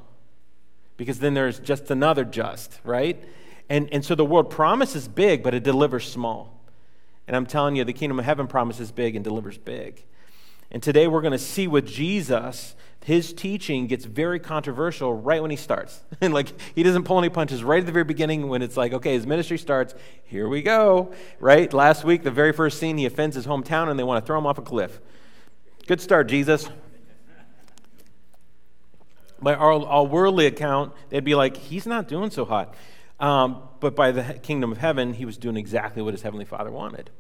Because 0.98 1.18
then 1.18 1.32
there's 1.32 1.58
just 1.58 1.90
another 1.90 2.24
just, 2.24 2.80
right? 2.84 3.22
And, 3.70 3.88
and 3.92 4.04
so 4.04 4.14
the 4.14 4.24
world 4.24 4.50
promises 4.50 5.08
big, 5.08 5.42
but 5.42 5.54
it 5.54 5.62
delivers 5.62 6.10
small. 6.10 6.60
And 7.26 7.34
I'm 7.34 7.46
telling 7.46 7.76
you, 7.76 7.84
the 7.84 7.92
kingdom 7.92 8.18
of 8.18 8.24
heaven 8.24 8.46
promises 8.46 8.92
big 8.92 9.16
and 9.16 9.24
delivers 9.24 9.58
big. 9.58 10.04
And 10.70 10.82
today 10.82 11.06
we're 11.06 11.20
going 11.20 11.32
to 11.32 11.38
see 11.38 11.66
with 11.66 11.86
Jesus, 11.86 12.74
his 13.04 13.32
teaching 13.32 13.86
gets 13.86 14.04
very 14.04 14.40
controversial 14.40 15.14
right 15.14 15.40
when 15.40 15.52
he 15.52 15.56
starts. 15.56 16.02
and 16.20 16.34
like 16.34 16.52
he 16.74 16.82
doesn't 16.82 17.04
pull 17.04 17.18
any 17.18 17.28
punches 17.28 17.62
right 17.62 17.80
at 17.80 17.86
the 17.86 17.92
very 17.92 18.04
beginning 18.04 18.48
when 18.48 18.62
it's 18.62 18.76
like, 18.76 18.92
okay, 18.92 19.14
his 19.14 19.26
ministry 19.26 19.58
starts, 19.58 19.94
here 20.24 20.48
we 20.48 20.60
go, 20.60 21.14
right? 21.38 21.72
Last 21.72 22.04
week, 22.04 22.24
the 22.24 22.32
very 22.32 22.52
first 22.52 22.78
scene, 22.78 22.98
he 22.98 23.06
offends 23.06 23.36
his 23.36 23.46
hometown 23.46 23.88
and 23.88 23.98
they 23.98 24.02
want 24.02 24.24
to 24.24 24.26
throw 24.26 24.38
him 24.38 24.46
off 24.46 24.58
a 24.58 24.62
cliff. 24.62 25.00
Good 25.86 26.00
start, 26.00 26.26
Jesus. 26.26 26.68
By 29.40 29.54
our, 29.54 30.04
worldly 30.04 30.46
account, 30.46 30.92
they'd 31.10 31.22
be 31.22 31.36
like, 31.36 31.56
he's 31.56 31.86
not 31.86 32.08
doing 32.08 32.30
so 32.30 32.44
hot. 32.44 32.74
Um, 33.20 33.62
but 33.78 33.94
by 33.94 34.10
the 34.10 34.40
kingdom 34.42 34.72
of 34.72 34.78
heaven, 34.78 35.12
he 35.12 35.24
was 35.24 35.36
doing 35.36 35.56
exactly 35.56 36.02
what 36.02 36.12
his 36.12 36.22
heavenly 36.22 36.44
father 36.44 36.72
wanted. 36.72 37.10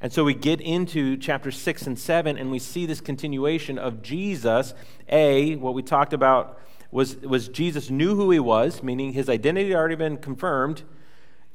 And 0.00 0.12
so 0.12 0.24
we 0.24 0.34
get 0.34 0.60
into 0.60 1.16
chapter 1.16 1.50
6 1.50 1.86
and 1.86 1.98
7, 1.98 2.36
and 2.36 2.50
we 2.50 2.58
see 2.58 2.84
this 2.84 3.00
continuation 3.00 3.78
of 3.78 4.02
Jesus. 4.02 4.74
A, 5.08 5.56
what 5.56 5.74
we 5.74 5.82
talked 5.82 6.12
about 6.12 6.60
was, 6.90 7.16
was 7.16 7.48
Jesus 7.48 7.90
knew 7.90 8.14
who 8.14 8.30
he 8.30 8.38
was, 8.38 8.82
meaning 8.82 9.12
his 9.12 9.28
identity 9.28 9.70
had 9.70 9.76
already 9.76 9.94
been 9.94 10.18
confirmed, 10.18 10.82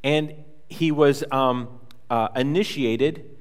and 0.03 0.33
he 0.67 0.91
was 0.91 1.23
um, 1.31 1.79
uh, 2.09 2.29
initiated 2.35 3.37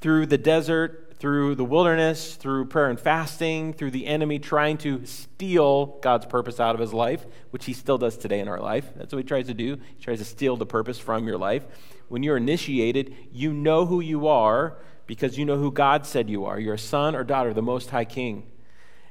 through 0.00 0.26
the 0.26 0.38
desert, 0.38 1.09
through 1.20 1.54
the 1.54 1.64
wilderness, 1.64 2.34
through 2.34 2.64
prayer 2.64 2.90
and 2.90 2.98
fasting, 2.98 3.72
through 3.72 3.92
the 3.92 4.06
enemy 4.06 4.38
trying 4.38 4.76
to 4.78 5.06
steal 5.06 5.98
God's 6.00 6.26
purpose 6.26 6.58
out 6.58 6.74
of 6.74 6.80
his 6.80 6.92
life, 6.92 7.24
which 7.50 7.66
he 7.66 7.72
still 7.72 7.98
does 7.98 8.16
today 8.16 8.40
in 8.40 8.48
our 8.48 8.58
life. 8.58 8.90
That's 8.96 9.12
what 9.12 9.18
he 9.18 9.28
tries 9.28 9.46
to 9.46 9.54
do. 9.54 9.76
He 9.96 10.02
tries 10.02 10.18
to 10.18 10.24
steal 10.24 10.56
the 10.56 10.66
purpose 10.66 10.98
from 10.98 11.28
your 11.28 11.38
life 11.38 11.64
when 12.10 12.24
you're 12.24 12.36
initiated, 12.36 13.14
you 13.32 13.52
know 13.52 13.86
who 13.86 14.00
you 14.00 14.26
are 14.26 14.76
because 15.06 15.38
you 15.38 15.44
know 15.44 15.56
who 15.56 15.70
God 15.70 16.04
said 16.04 16.28
you 16.28 16.44
are. 16.44 16.58
You're 16.58 16.74
a 16.74 16.78
son 16.78 17.14
or 17.14 17.22
daughter 17.22 17.50
of 17.50 17.54
the 17.54 17.62
Most 17.62 17.90
High 17.90 18.04
King. 18.04 18.50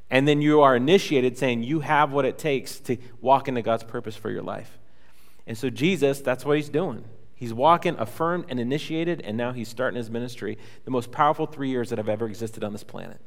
And 0.10 0.28
then 0.28 0.42
you 0.42 0.60
are 0.62 0.76
initiated 0.76 1.38
saying 1.38 1.64
you 1.64 1.80
have 1.80 2.12
what 2.12 2.26
it 2.26 2.38
takes 2.38 2.78
to 2.82 2.98
walk 3.22 3.48
into 3.48 3.62
God's 3.62 3.86
purpose 3.86 4.18
for 4.18 4.30
your 4.30 4.42
life. 4.42 4.78
And 5.48 5.58
so, 5.58 5.70
Jesus, 5.70 6.20
that's 6.20 6.44
what 6.44 6.58
he's 6.58 6.68
doing. 6.68 7.06
He's 7.40 7.54
walking, 7.54 7.96
affirmed, 7.98 8.48
and 8.50 8.60
initiated, 8.60 9.22
and 9.22 9.38
now 9.38 9.54
he's 9.54 9.70
starting 9.70 9.96
his 9.96 10.10
ministry. 10.10 10.58
The 10.84 10.92
most 10.92 11.10
powerful 11.10 11.46
three 11.46 11.70
years 11.70 11.88
that 11.88 11.98
have 11.98 12.10
ever 12.10 12.26
existed 12.26 12.66
on 12.66 12.74
this 12.74 12.84
planet. 12.84 13.22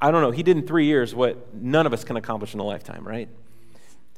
I 0.00 0.12
don't 0.12 0.22
know. 0.22 0.30
He 0.30 0.44
did 0.44 0.56
in 0.56 0.64
three 0.64 0.86
years 0.86 1.16
what 1.16 1.52
none 1.52 1.84
of 1.84 1.92
us 1.92 2.04
can 2.04 2.16
accomplish 2.16 2.54
in 2.54 2.60
a 2.60 2.62
lifetime, 2.62 3.04
right? 3.04 3.28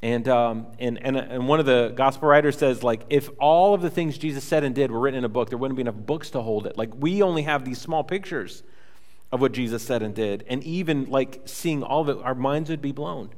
And, 0.03 0.29
um, 0.29 0.67
and, 0.79 1.03
and, 1.03 1.17
and 1.17 1.49
one 1.49 1.61
of 1.61 1.65
the 1.65 1.95
gospel 1.97 2.29
writers 2.29 2.59
says, 2.59 2.83
like, 2.83 3.05
if 3.09 3.31
all 3.39 3.73
of 3.73 3.81
the 3.81 3.89
things 3.89 4.19
Jesus 4.19 4.45
said 4.45 4.65
and 4.65 4.75
did 4.75 4.91
were 4.91 5.01
written 5.01 5.17
in 5.17 5.25
a 5.25 5.31
book, 5.31 5.49
there 5.49 5.57
wouldn't 5.57 5.77
be 5.77 5.81
enough 5.81 5.95
books 5.95 6.29
to 6.33 6.43
hold 6.43 6.67
it. 6.67 6.77
Like, 6.77 6.91
we 6.95 7.23
only 7.23 7.45
have 7.45 7.65
these 7.65 7.81
small 7.81 8.05
pictures 8.05 8.63
of 9.33 9.41
what 9.41 9.53
Jesus 9.53 9.83
said 9.83 10.03
and 10.03 10.15
did. 10.15 10.45
And 10.47 10.63
even, 10.63 11.07
like, 11.07 11.41
seeing 11.47 11.83
all 11.83 12.03
of 12.03 12.11
it, 12.11 12.23
our 12.23 12.35
minds 12.35 12.69
would 12.69 12.83
be 12.83 12.93
blown. 12.93 13.31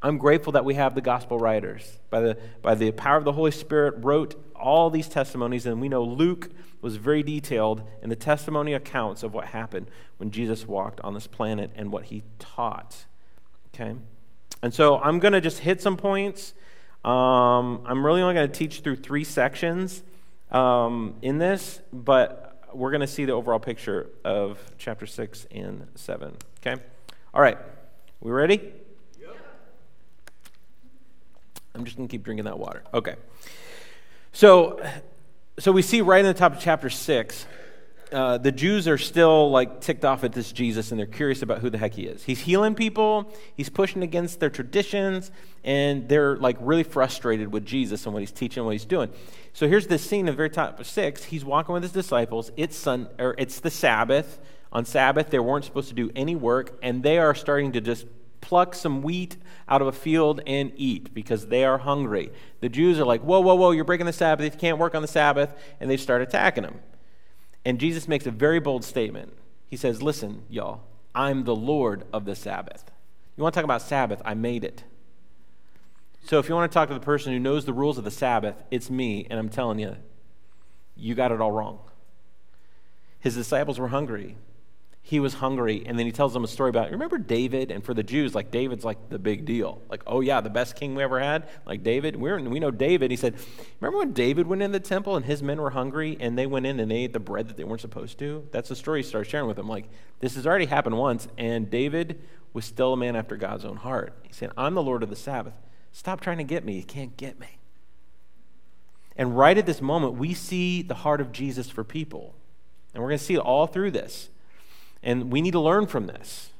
I'm 0.00 0.18
grateful 0.18 0.52
that 0.52 0.64
we 0.64 0.74
have 0.74 0.94
the 0.94 1.00
gospel 1.00 1.38
writers. 1.38 1.98
By 2.10 2.20
the, 2.20 2.38
by 2.62 2.74
the 2.74 2.92
power 2.92 3.16
of 3.16 3.24
the 3.24 3.32
Holy 3.32 3.50
Spirit, 3.50 3.94
wrote 3.98 4.36
all 4.54 4.90
these 4.90 5.08
testimonies. 5.08 5.66
And 5.66 5.80
we 5.80 5.88
know 5.88 6.04
Luke 6.04 6.50
was 6.80 6.96
very 6.96 7.22
detailed 7.22 7.82
in 8.02 8.08
the 8.08 8.16
testimony 8.16 8.74
accounts 8.74 9.22
of 9.22 9.34
what 9.34 9.46
happened 9.46 9.90
when 10.18 10.30
Jesus 10.30 10.66
walked 10.66 11.00
on 11.00 11.14
this 11.14 11.26
planet 11.26 11.72
and 11.74 11.90
what 11.90 12.04
he 12.04 12.22
taught. 12.38 13.06
Okay? 13.74 13.96
And 14.62 14.72
so 14.72 14.98
I'm 14.98 15.18
going 15.18 15.32
to 15.32 15.40
just 15.40 15.60
hit 15.60 15.82
some 15.82 15.96
points. 15.96 16.54
Um, 17.04 17.82
I'm 17.84 18.04
really 18.04 18.22
only 18.22 18.34
going 18.34 18.50
to 18.50 18.54
teach 18.54 18.80
through 18.80 18.96
three 18.96 19.24
sections 19.24 20.02
um, 20.50 21.16
in 21.22 21.38
this, 21.38 21.80
but 21.92 22.68
we're 22.72 22.90
going 22.90 23.00
to 23.00 23.06
see 23.06 23.24
the 23.24 23.32
overall 23.32 23.58
picture 23.58 24.10
of 24.24 24.60
chapter 24.78 25.06
6 25.06 25.46
and 25.50 25.88
7. 25.96 26.36
Okay? 26.60 26.80
All 27.34 27.40
right. 27.40 27.58
We 28.20 28.30
ready? 28.30 28.72
I'm 31.78 31.84
just 31.84 31.96
going 31.96 32.08
to 32.08 32.12
keep 32.12 32.24
drinking 32.24 32.46
that 32.46 32.58
water. 32.58 32.82
Okay. 32.92 33.16
So, 34.32 34.82
so 35.58 35.72
we 35.72 35.82
see 35.82 36.00
right 36.00 36.20
in 36.20 36.26
the 36.26 36.34
top 36.34 36.54
of 36.54 36.60
chapter 36.60 36.90
6 36.90 37.46
uh, 38.12 38.38
the 38.38 38.52
Jews 38.52 38.88
are 38.88 38.98
still 38.98 39.50
like 39.50 39.80
ticked 39.80 40.04
off 40.04 40.24
at 40.24 40.32
this 40.32 40.52
Jesus 40.52 40.90
and 40.90 40.98
they're 40.98 41.06
curious 41.06 41.42
about 41.42 41.58
who 41.58 41.70
the 41.70 41.78
heck 41.78 41.94
he 41.94 42.04
is. 42.04 42.24
He's 42.24 42.40
healing 42.40 42.74
people, 42.74 43.30
he's 43.54 43.68
pushing 43.68 44.02
against 44.02 44.40
their 44.40 44.50
traditions, 44.50 45.30
and 45.64 46.08
they're 46.08 46.36
like 46.36 46.56
really 46.60 46.82
frustrated 46.82 47.52
with 47.52 47.66
Jesus 47.66 48.06
and 48.06 48.14
what 48.14 48.20
he's 48.20 48.32
teaching, 48.32 48.64
what 48.64 48.72
he's 48.72 48.84
doing. 48.84 49.10
So 49.52 49.68
here's 49.68 49.86
this 49.86 50.08
scene 50.08 50.28
at 50.28 50.32
the 50.32 50.36
very 50.36 50.50
top 50.50 50.80
of 50.80 50.86
six. 50.86 51.24
He's 51.24 51.44
walking 51.44 51.72
with 51.72 51.82
his 51.82 51.92
disciples. 51.92 52.50
It's 52.56 52.76
sun 52.76 53.08
or 53.18 53.34
it's 53.38 53.60
the 53.60 53.70
Sabbath. 53.70 54.38
On 54.70 54.84
Sabbath, 54.84 55.30
they 55.30 55.38
weren't 55.38 55.64
supposed 55.64 55.88
to 55.88 55.94
do 55.94 56.10
any 56.14 56.36
work, 56.36 56.78
and 56.82 57.02
they 57.02 57.18
are 57.18 57.34
starting 57.34 57.72
to 57.72 57.80
just 57.80 58.06
pluck 58.40 58.74
some 58.74 59.02
wheat 59.02 59.36
out 59.68 59.82
of 59.82 59.88
a 59.88 59.92
field 59.92 60.40
and 60.46 60.72
eat 60.76 61.12
because 61.14 61.46
they 61.46 61.64
are 61.64 61.78
hungry. 61.78 62.30
The 62.60 62.68
Jews 62.68 62.98
are 62.98 63.04
like, 63.04 63.20
whoa, 63.22 63.40
whoa, 63.40 63.54
whoa, 63.54 63.70
you're 63.72 63.84
breaking 63.84 64.06
the 64.06 64.12
Sabbath. 64.12 64.44
You 64.44 64.58
can't 64.58 64.78
work 64.78 64.94
on 64.94 65.02
the 65.02 65.08
Sabbath. 65.08 65.54
And 65.80 65.90
they 65.90 65.96
start 65.96 66.22
attacking 66.22 66.64
him. 66.64 66.80
And 67.64 67.78
Jesus 67.78 68.08
makes 68.08 68.26
a 68.26 68.30
very 68.30 68.60
bold 68.60 68.84
statement. 68.84 69.34
He 69.68 69.76
says, 69.76 70.02
Listen, 70.02 70.42
y'all, 70.48 70.82
I'm 71.14 71.44
the 71.44 71.54
Lord 71.54 72.04
of 72.12 72.24
the 72.24 72.34
Sabbath. 72.34 72.90
You 73.36 73.42
want 73.42 73.54
to 73.54 73.58
talk 73.58 73.64
about 73.64 73.82
Sabbath? 73.82 74.22
I 74.24 74.34
made 74.34 74.64
it. 74.64 74.84
So 76.24 76.38
if 76.38 76.48
you 76.48 76.54
want 76.54 76.70
to 76.70 76.74
talk 76.74 76.88
to 76.88 76.94
the 76.94 77.00
person 77.00 77.32
who 77.32 77.38
knows 77.38 77.64
the 77.64 77.72
rules 77.72 77.98
of 77.98 78.04
the 78.04 78.10
Sabbath, 78.10 78.56
it's 78.70 78.90
me, 78.90 79.26
and 79.30 79.38
I'm 79.38 79.48
telling 79.48 79.78
you, 79.78 79.96
you 80.96 81.14
got 81.14 81.30
it 81.30 81.40
all 81.40 81.52
wrong. 81.52 81.78
His 83.20 83.34
disciples 83.34 83.78
were 83.78 83.88
hungry 83.88 84.36
he 85.02 85.20
was 85.20 85.34
hungry. 85.34 85.84
And 85.86 85.98
then 85.98 86.04
he 86.04 86.12
tells 86.12 86.34
them 86.34 86.44
a 86.44 86.48
story 86.48 86.68
about, 86.68 86.90
remember 86.90 87.16
David? 87.16 87.70
And 87.70 87.82
for 87.82 87.94
the 87.94 88.02
Jews, 88.02 88.34
like 88.34 88.50
David's 88.50 88.84
like 88.84 89.08
the 89.08 89.18
big 89.18 89.46
deal. 89.46 89.80
Like, 89.88 90.02
oh 90.06 90.20
yeah, 90.20 90.40
the 90.40 90.50
best 90.50 90.76
king 90.76 90.94
we 90.94 91.02
ever 91.02 91.18
had, 91.18 91.48
like 91.66 91.82
David. 91.82 92.16
We're, 92.16 92.38
we 92.40 92.60
know 92.60 92.70
David. 92.70 93.10
He 93.10 93.16
said, 93.16 93.36
remember 93.80 93.98
when 93.98 94.12
David 94.12 94.46
went 94.46 94.60
in 94.60 94.72
the 94.72 94.80
temple 94.80 95.16
and 95.16 95.24
his 95.24 95.42
men 95.42 95.60
were 95.60 95.70
hungry 95.70 96.16
and 96.20 96.36
they 96.36 96.46
went 96.46 96.66
in 96.66 96.78
and 96.78 96.90
they 96.90 97.04
ate 97.04 97.14
the 97.14 97.20
bread 97.20 97.48
that 97.48 97.56
they 97.56 97.64
weren't 97.64 97.80
supposed 97.80 98.18
to? 98.18 98.46
That's 98.52 98.68
the 98.68 98.76
story 98.76 99.00
he 99.00 99.08
starts 99.08 99.30
sharing 99.30 99.46
with 99.46 99.56
them. 99.56 99.68
Like, 99.68 99.88
this 100.20 100.34
has 100.34 100.46
already 100.46 100.66
happened 100.66 100.98
once, 100.98 101.28
and 101.38 101.70
David 101.70 102.20
was 102.52 102.64
still 102.64 102.92
a 102.92 102.96
man 102.96 103.16
after 103.16 103.36
God's 103.36 103.64
own 103.64 103.76
heart. 103.76 104.14
He 104.24 104.32
said, 104.32 104.50
I'm 104.56 104.74
the 104.74 104.82
Lord 104.82 105.02
of 105.02 105.10
the 105.10 105.16
Sabbath. 105.16 105.54
Stop 105.92 106.20
trying 106.20 106.38
to 106.38 106.44
get 106.44 106.64
me. 106.64 106.76
You 106.76 106.84
can't 106.84 107.16
get 107.16 107.38
me. 107.40 107.58
And 109.16 109.36
right 109.36 109.56
at 109.56 109.66
this 109.66 109.80
moment, 109.80 110.14
we 110.14 110.34
see 110.34 110.82
the 110.82 110.94
heart 110.94 111.20
of 111.20 111.32
Jesus 111.32 111.70
for 111.70 111.82
people. 111.82 112.34
And 112.94 113.02
we're 113.02 113.10
going 113.10 113.18
to 113.18 113.24
see 113.24 113.34
it 113.34 113.40
all 113.40 113.66
through 113.66 113.90
this. 113.90 114.28
And 115.02 115.32
we 115.32 115.40
need 115.40 115.52
to 115.52 115.60
learn 115.60 115.86
from 115.86 116.06
this. 116.06 116.50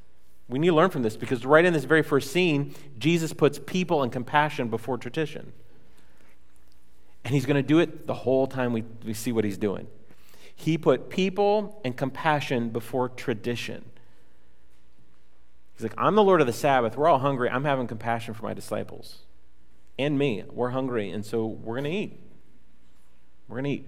We 0.49 0.59
need 0.59 0.69
to 0.69 0.75
learn 0.75 0.91
from 0.91 1.03
this 1.03 1.17
because 1.17 1.45
right 1.45 1.65
in 1.65 1.73
this 1.73 1.85
very 1.85 2.03
first 2.03 2.33
scene, 2.33 2.75
Jesus 2.99 3.33
puts 3.33 3.59
people 3.59 4.03
and 4.03 4.11
compassion 4.11 4.69
before 4.69 4.97
tradition. 4.97 5.53
And 7.25 7.35
he's 7.35 7.45
going 7.45 7.57
to 7.57 7.67
do 7.67 7.79
it 7.79 8.07
the 8.07 8.15
whole 8.15 8.47
time 8.47 8.73
we, 8.73 8.85
we 9.05 9.13
see 9.13 9.33
what 9.33 9.45
he's 9.45 9.59
doing. 9.59 9.89
He 10.55 10.79
put 10.79 11.11
people 11.11 11.81
and 11.85 11.97
compassion 11.97 12.71
before 12.71 13.11
tradition. 13.11 13.85
He's 15.75 15.83
like, 15.83 15.95
I'm 15.97 16.17
the 16.17 16.25
Lord 16.25 16.41
of 16.41 16.47
the 16.47 16.53
Sabbath. 16.53 16.97
We're 16.97 17.07
all 17.07 17.21
hungry. 17.21 17.49
I'm 17.51 17.65
having 17.65 17.87
compassion 17.87 18.35
for 18.35 18.45
my 18.45 18.55
disciples 18.55 19.19
and 19.99 20.19
me. 20.19 20.43
We're 20.51 20.71
hungry, 20.71 21.11
and 21.11 21.25
so 21.25 21.47
we're 21.47 21.75
going 21.75 21.85
to 21.85 21.97
eat. 21.97 22.19
We're 23.47 23.61
going 23.61 23.65
to 23.65 23.71
eat. 23.71 23.87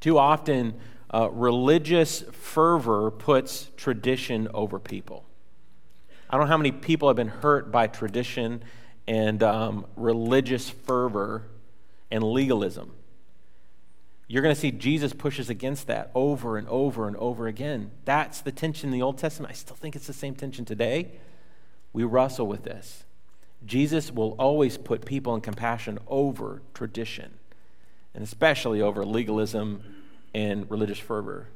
Too 0.00 0.18
often, 0.18 0.74
uh, 1.12 1.28
religious 1.30 2.22
fervor 2.32 3.10
puts 3.10 3.70
tradition 3.76 4.48
over 4.54 4.78
people. 4.78 5.24
I 6.28 6.36
don't 6.36 6.46
know 6.46 6.50
how 6.50 6.56
many 6.56 6.70
people 6.72 7.08
have 7.08 7.16
been 7.16 7.28
hurt 7.28 7.72
by 7.72 7.88
tradition 7.88 8.62
and 9.08 9.42
um, 9.42 9.86
religious 9.96 10.70
fervor 10.70 11.48
and 12.10 12.22
legalism. 12.22 12.92
You're 14.28 14.42
going 14.42 14.54
to 14.54 14.60
see 14.60 14.70
Jesus 14.70 15.12
pushes 15.12 15.50
against 15.50 15.88
that 15.88 16.12
over 16.14 16.56
and 16.56 16.68
over 16.68 17.08
and 17.08 17.16
over 17.16 17.48
again. 17.48 17.90
That's 18.04 18.40
the 18.40 18.52
tension 18.52 18.90
in 18.90 18.92
the 18.92 19.02
Old 19.02 19.18
Testament. 19.18 19.50
I 19.50 19.54
still 19.54 19.74
think 19.74 19.96
it's 19.96 20.06
the 20.06 20.12
same 20.12 20.36
tension 20.36 20.64
today. 20.64 21.10
We 21.92 22.04
wrestle 22.04 22.46
with 22.46 22.62
this. 22.62 23.02
Jesus 23.66 24.12
will 24.12 24.36
always 24.38 24.78
put 24.78 25.04
people 25.04 25.34
in 25.34 25.40
compassion 25.40 25.98
over 26.06 26.62
tradition, 26.72 27.34
and 28.14 28.22
especially 28.22 28.80
over 28.80 29.04
legalism 29.04 29.82
and 30.34 30.70
religious 30.70 30.98
fervor. 30.98 31.48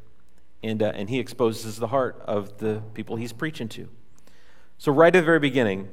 And, 0.63 0.83
uh, 0.83 0.93
and 0.95 1.11
he 1.11 1.19
exposes 1.19 1.77
the 1.77 1.89
heart 1.89 2.23
of 2.27 2.59
the 2.59 2.83
people 2.95 3.17
he's 3.17 3.33
preaching 3.33 3.69
to. 3.71 3.89
So, 4.79 4.93
right 4.93 5.15
at 5.15 5.21
the 5.21 5.25
very 5.25 5.39
beginning, 5.39 5.89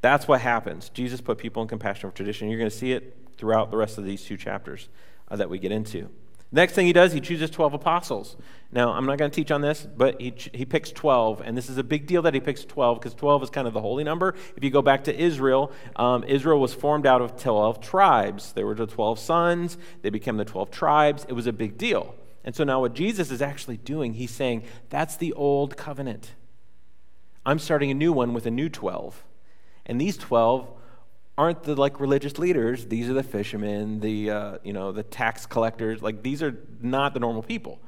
that's 0.00 0.28
what 0.28 0.40
happens. 0.40 0.88
Jesus 0.88 1.20
put 1.20 1.38
people 1.38 1.62
in 1.62 1.68
compassion 1.68 2.10
for 2.10 2.16
tradition. 2.16 2.48
You're 2.48 2.58
going 2.58 2.70
to 2.70 2.76
see 2.76 2.92
it 2.92 3.16
throughout 3.36 3.70
the 3.70 3.76
rest 3.76 3.98
of 3.98 4.04
these 4.04 4.22
two 4.22 4.36
chapters 4.36 4.88
uh, 5.28 5.36
that 5.36 5.50
we 5.50 5.58
get 5.58 5.72
into. 5.72 6.10
Next 6.54 6.74
thing 6.74 6.86
he 6.86 6.92
does, 6.92 7.12
he 7.12 7.20
chooses 7.20 7.50
12 7.50 7.74
apostles. 7.74 8.36
Now, 8.70 8.92
I'm 8.92 9.06
not 9.06 9.18
going 9.18 9.28
to 9.28 9.34
teach 9.34 9.50
on 9.50 9.60
this, 9.60 9.84
but 9.96 10.20
he, 10.20 10.32
he 10.52 10.64
picks 10.64 10.92
12, 10.92 11.42
and 11.44 11.56
this 11.56 11.68
is 11.68 11.78
a 11.78 11.82
big 11.82 12.06
deal 12.06 12.22
that 12.22 12.32
he 12.32 12.38
picks 12.38 12.64
12 12.64 13.00
because 13.00 13.12
12 13.12 13.42
is 13.42 13.50
kind 13.50 13.66
of 13.66 13.74
the 13.74 13.80
holy 13.80 14.04
number. 14.04 14.36
If 14.56 14.62
you 14.62 14.70
go 14.70 14.80
back 14.80 15.02
to 15.04 15.20
Israel, 15.20 15.72
um, 15.96 16.22
Israel 16.22 16.60
was 16.60 16.72
formed 16.72 17.06
out 17.06 17.20
of 17.20 17.36
12 17.42 17.80
tribes. 17.80 18.52
There 18.52 18.66
were 18.66 18.76
the 18.76 18.86
12 18.86 19.18
sons, 19.18 19.76
they 20.02 20.10
became 20.10 20.36
the 20.36 20.44
12 20.44 20.70
tribes. 20.70 21.26
It 21.28 21.32
was 21.32 21.48
a 21.48 21.52
big 21.52 21.76
deal. 21.76 22.14
And 22.44 22.54
so 22.54 22.62
now, 22.62 22.78
what 22.78 22.94
Jesus 22.94 23.32
is 23.32 23.42
actually 23.42 23.78
doing, 23.78 24.14
he's 24.14 24.30
saying, 24.30 24.62
that's 24.90 25.16
the 25.16 25.32
old 25.32 25.76
covenant. 25.76 26.34
I'm 27.44 27.58
starting 27.58 27.90
a 27.90 27.94
new 27.94 28.12
one 28.12 28.32
with 28.32 28.46
a 28.46 28.52
new 28.52 28.68
12. 28.68 29.24
And 29.86 30.00
these 30.00 30.16
12 30.16 30.68
aren't 31.36 31.64
the 31.64 31.74
like 31.74 32.00
religious 32.00 32.38
leaders. 32.38 32.86
These 32.86 33.08
are 33.08 33.14
the 33.14 33.22
fishermen, 33.22 34.00
the 34.00 34.30
uh, 34.30 34.58
you 34.62 34.72
know 34.72 34.92
the 34.92 35.02
tax 35.02 35.46
collectors. 35.46 36.02
Like 36.02 36.22
these 36.22 36.42
are 36.42 36.56
not 36.80 37.14
the 37.14 37.20
normal 37.20 37.42
people. 37.42 37.80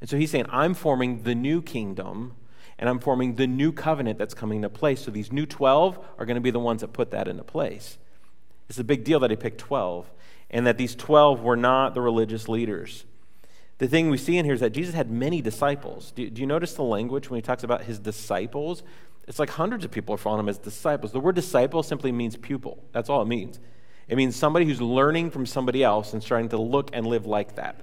And 0.00 0.08
so 0.08 0.16
he's 0.16 0.30
saying, 0.30 0.46
I'm 0.50 0.74
forming 0.74 1.22
the 1.22 1.34
new 1.34 1.60
kingdom, 1.60 2.36
and 2.78 2.88
I'm 2.88 3.00
forming 3.00 3.34
the 3.34 3.48
new 3.48 3.72
covenant 3.72 4.18
that's 4.18 4.34
coming 4.34 4.58
into 4.58 4.68
place. 4.68 5.00
So 5.00 5.10
these 5.10 5.32
new 5.32 5.46
twelve 5.46 5.98
are 6.18 6.26
going 6.26 6.36
to 6.36 6.40
be 6.40 6.50
the 6.50 6.60
ones 6.60 6.80
that 6.82 6.92
put 6.92 7.10
that 7.10 7.28
into 7.28 7.44
place. 7.44 7.98
It's 8.68 8.78
a 8.78 8.84
big 8.84 9.04
deal 9.04 9.20
that 9.20 9.30
he 9.30 9.36
picked 9.36 9.58
twelve, 9.58 10.10
and 10.50 10.66
that 10.66 10.78
these 10.78 10.94
twelve 10.94 11.42
were 11.42 11.56
not 11.56 11.94
the 11.94 12.00
religious 12.00 12.48
leaders. 12.48 13.04
The 13.78 13.86
thing 13.86 14.10
we 14.10 14.18
see 14.18 14.36
in 14.36 14.44
here 14.44 14.54
is 14.54 14.60
that 14.60 14.70
Jesus 14.70 14.94
had 14.94 15.08
many 15.08 15.40
disciples. 15.40 16.10
Do, 16.10 16.28
do 16.28 16.40
you 16.40 16.48
notice 16.48 16.74
the 16.74 16.82
language 16.82 17.30
when 17.30 17.38
he 17.38 17.42
talks 17.42 17.62
about 17.62 17.82
his 17.82 18.00
disciples? 18.00 18.82
It's 19.28 19.38
like 19.38 19.50
hundreds 19.50 19.84
of 19.84 19.90
people 19.90 20.14
are 20.14 20.18
following 20.18 20.40
him 20.40 20.48
as 20.48 20.58
disciples. 20.58 21.12
The 21.12 21.20
word 21.20 21.34
disciple 21.34 21.82
simply 21.82 22.10
means 22.12 22.36
pupil. 22.36 22.82
That's 22.92 23.10
all 23.10 23.20
it 23.20 23.28
means. 23.28 23.60
It 24.08 24.16
means 24.16 24.34
somebody 24.34 24.64
who's 24.64 24.80
learning 24.80 25.30
from 25.30 25.44
somebody 25.44 25.84
else 25.84 26.14
and 26.14 26.22
starting 26.22 26.48
to 26.48 26.56
look 26.56 26.88
and 26.94 27.06
live 27.06 27.26
like 27.26 27.56
that. 27.56 27.78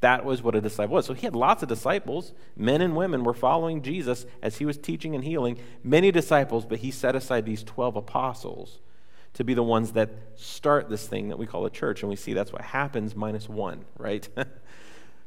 That 0.00 0.26
was 0.26 0.42
what 0.42 0.54
a 0.54 0.60
disciple 0.60 0.94
was. 0.94 1.06
So 1.06 1.14
he 1.14 1.22
had 1.22 1.34
lots 1.34 1.62
of 1.62 1.70
disciples. 1.70 2.34
Men 2.56 2.82
and 2.82 2.94
women 2.94 3.24
were 3.24 3.32
following 3.32 3.80
Jesus 3.80 4.26
as 4.42 4.58
he 4.58 4.66
was 4.66 4.76
teaching 4.76 5.14
and 5.14 5.24
healing. 5.24 5.58
Many 5.82 6.10
disciples, 6.10 6.66
but 6.66 6.80
he 6.80 6.90
set 6.90 7.16
aside 7.16 7.46
these 7.46 7.62
12 7.62 7.96
apostles 7.96 8.80
to 9.32 9.44
be 9.44 9.54
the 9.54 9.62
ones 9.62 9.92
that 9.92 10.10
start 10.34 10.90
this 10.90 11.06
thing 11.06 11.28
that 11.28 11.38
we 11.38 11.46
call 11.46 11.64
a 11.64 11.70
church. 11.70 12.02
And 12.02 12.10
we 12.10 12.16
see 12.16 12.34
that's 12.34 12.52
what 12.52 12.62
happens 12.62 13.16
minus 13.16 13.48
one, 13.48 13.86
right? 13.96 14.28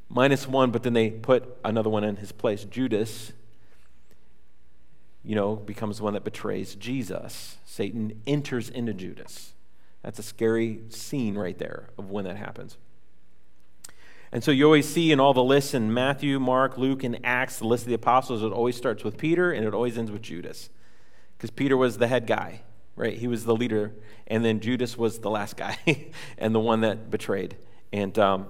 minus 0.09 0.47
one, 0.47 0.69
but 0.69 0.83
then 0.83 0.93
they 0.93 1.09
put 1.09 1.57
another 1.65 1.89
one 1.89 2.03
in 2.03 2.17
his 2.17 2.31
place. 2.31 2.65
Judas 2.65 3.33
you 5.25 5.35
know, 5.35 5.55
becomes 5.55 5.97
the 5.97 6.03
one 6.03 6.13
that 6.13 6.23
betrays 6.23 6.75
Jesus. 6.75 7.57
Satan 7.65 8.21
enters 8.27 8.69
into 8.69 8.93
Judas. 8.93 9.53
That's 10.03 10.19
a 10.19 10.23
scary 10.23 10.81
scene 10.89 11.35
right 11.35 11.57
there 11.57 11.89
of 11.97 12.11
when 12.11 12.25
that 12.25 12.37
happens. 12.37 12.77
And 14.31 14.43
so 14.43 14.51
you 14.51 14.65
always 14.65 14.87
see 14.87 15.11
in 15.11 15.19
all 15.19 15.33
the 15.33 15.43
lists 15.43 15.73
in 15.73 15.93
Matthew, 15.93 16.39
Mark, 16.39 16.77
Luke, 16.77 17.03
and 17.03 17.19
Acts, 17.23 17.57
the 17.57 17.67
list 17.67 17.83
of 17.83 17.87
the 17.87 17.95
apostles, 17.95 18.43
it 18.43 18.51
always 18.51 18.75
starts 18.75 19.03
with 19.03 19.17
Peter 19.17 19.51
and 19.51 19.65
it 19.65 19.73
always 19.73 19.97
ends 19.97 20.11
with 20.11 20.21
Judas. 20.21 20.69
Because 21.37 21.49
Peter 21.49 21.75
was 21.75 21.97
the 21.97 22.07
head 22.07 22.27
guy, 22.27 22.61
right? 22.95 23.17
He 23.17 23.27
was 23.27 23.45
the 23.45 23.55
leader. 23.55 23.93
And 24.27 24.43
then 24.43 24.59
Judas 24.59 24.97
was 24.97 25.19
the 25.19 25.29
last 25.29 25.57
guy 25.57 25.77
and 26.37 26.53
the 26.53 26.59
one 26.59 26.81
that 26.81 27.09
betrayed. 27.09 27.57
And, 27.91 28.17
um, 28.19 28.47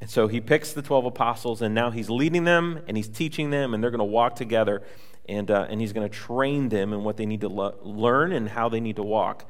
and 0.00 0.10
so 0.10 0.26
he 0.26 0.40
picks 0.40 0.72
the 0.72 0.82
12 0.82 1.06
apostles 1.06 1.62
and 1.62 1.74
now 1.74 1.90
he's 1.90 2.10
leading 2.10 2.44
them 2.44 2.80
and 2.88 2.96
he's 2.96 3.08
teaching 3.08 3.50
them 3.50 3.72
and 3.72 3.82
they're 3.82 3.90
going 3.90 3.98
to 3.98 4.04
walk 4.04 4.34
together 4.34 4.82
and, 5.30 5.48
uh, 5.50 5.66
and 5.70 5.80
he's 5.80 5.92
going 5.92 6.08
to 6.08 6.14
train 6.14 6.68
them 6.68 6.92
in 6.92 7.04
what 7.04 7.16
they 7.16 7.24
need 7.24 7.40
to 7.42 7.48
le- 7.48 7.74
learn 7.82 8.32
and 8.32 8.48
how 8.48 8.68
they 8.68 8.80
need 8.80 8.96
to 8.96 9.02
walk. 9.02 9.48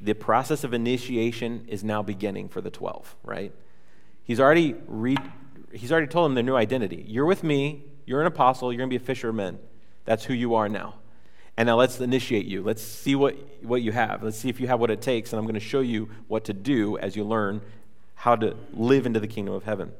The 0.00 0.14
process 0.14 0.64
of 0.64 0.72
initiation 0.72 1.66
is 1.68 1.84
now 1.84 2.02
beginning 2.02 2.48
for 2.48 2.62
the 2.62 2.70
12, 2.70 3.16
right? 3.22 3.52
He's 4.24 4.40
already, 4.40 4.74
re- 4.86 5.18
he's 5.72 5.92
already 5.92 6.06
told 6.06 6.24
them 6.24 6.34
their 6.34 6.42
new 6.42 6.56
identity. 6.56 7.04
You're 7.06 7.26
with 7.26 7.44
me, 7.44 7.84
you're 8.06 8.22
an 8.22 8.26
apostle, 8.26 8.72
you're 8.72 8.78
going 8.78 8.88
to 8.88 8.98
be 8.98 9.02
a 9.02 9.06
fisher 9.06 9.28
of 9.28 9.34
men. 9.34 9.58
That's 10.06 10.24
who 10.24 10.32
you 10.32 10.54
are 10.54 10.70
now. 10.70 10.94
And 11.58 11.66
now 11.66 11.76
let's 11.76 12.00
initiate 12.00 12.46
you. 12.46 12.62
Let's 12.62 12.82
see 12.82 13.14
what, 13.14 13.36
what 13.62 13.82
you 13.82 13.92
have. 13.92 14.22
Let's 14.22 14.38
see 14.38 14.48
if 14.48 14.58
you 14.58 14.68
have 14.68 14.80
what 14.80 14.90
it 14.90 15.02
takes, 15.02 15.32
and 15.32 15.38
I'm 15.38 15.44
going 15.44 15.54
to 15.54 15.60
show 15.60 15.80
you 15.80 16.08
what 16.28 16.44
to 16.44 16.54
do 16.54 16.96
as 16.96 17.14
you 17.14 17.24
learn 17.24 17.60
how 18.14 18.36
to 18.36 18.56
live 18.72 19.04
into 19.04 19.20
the 19.20 19.28
kingdom 19.28 19.52
of 19.52 19.64
heaven. 19.64 19.92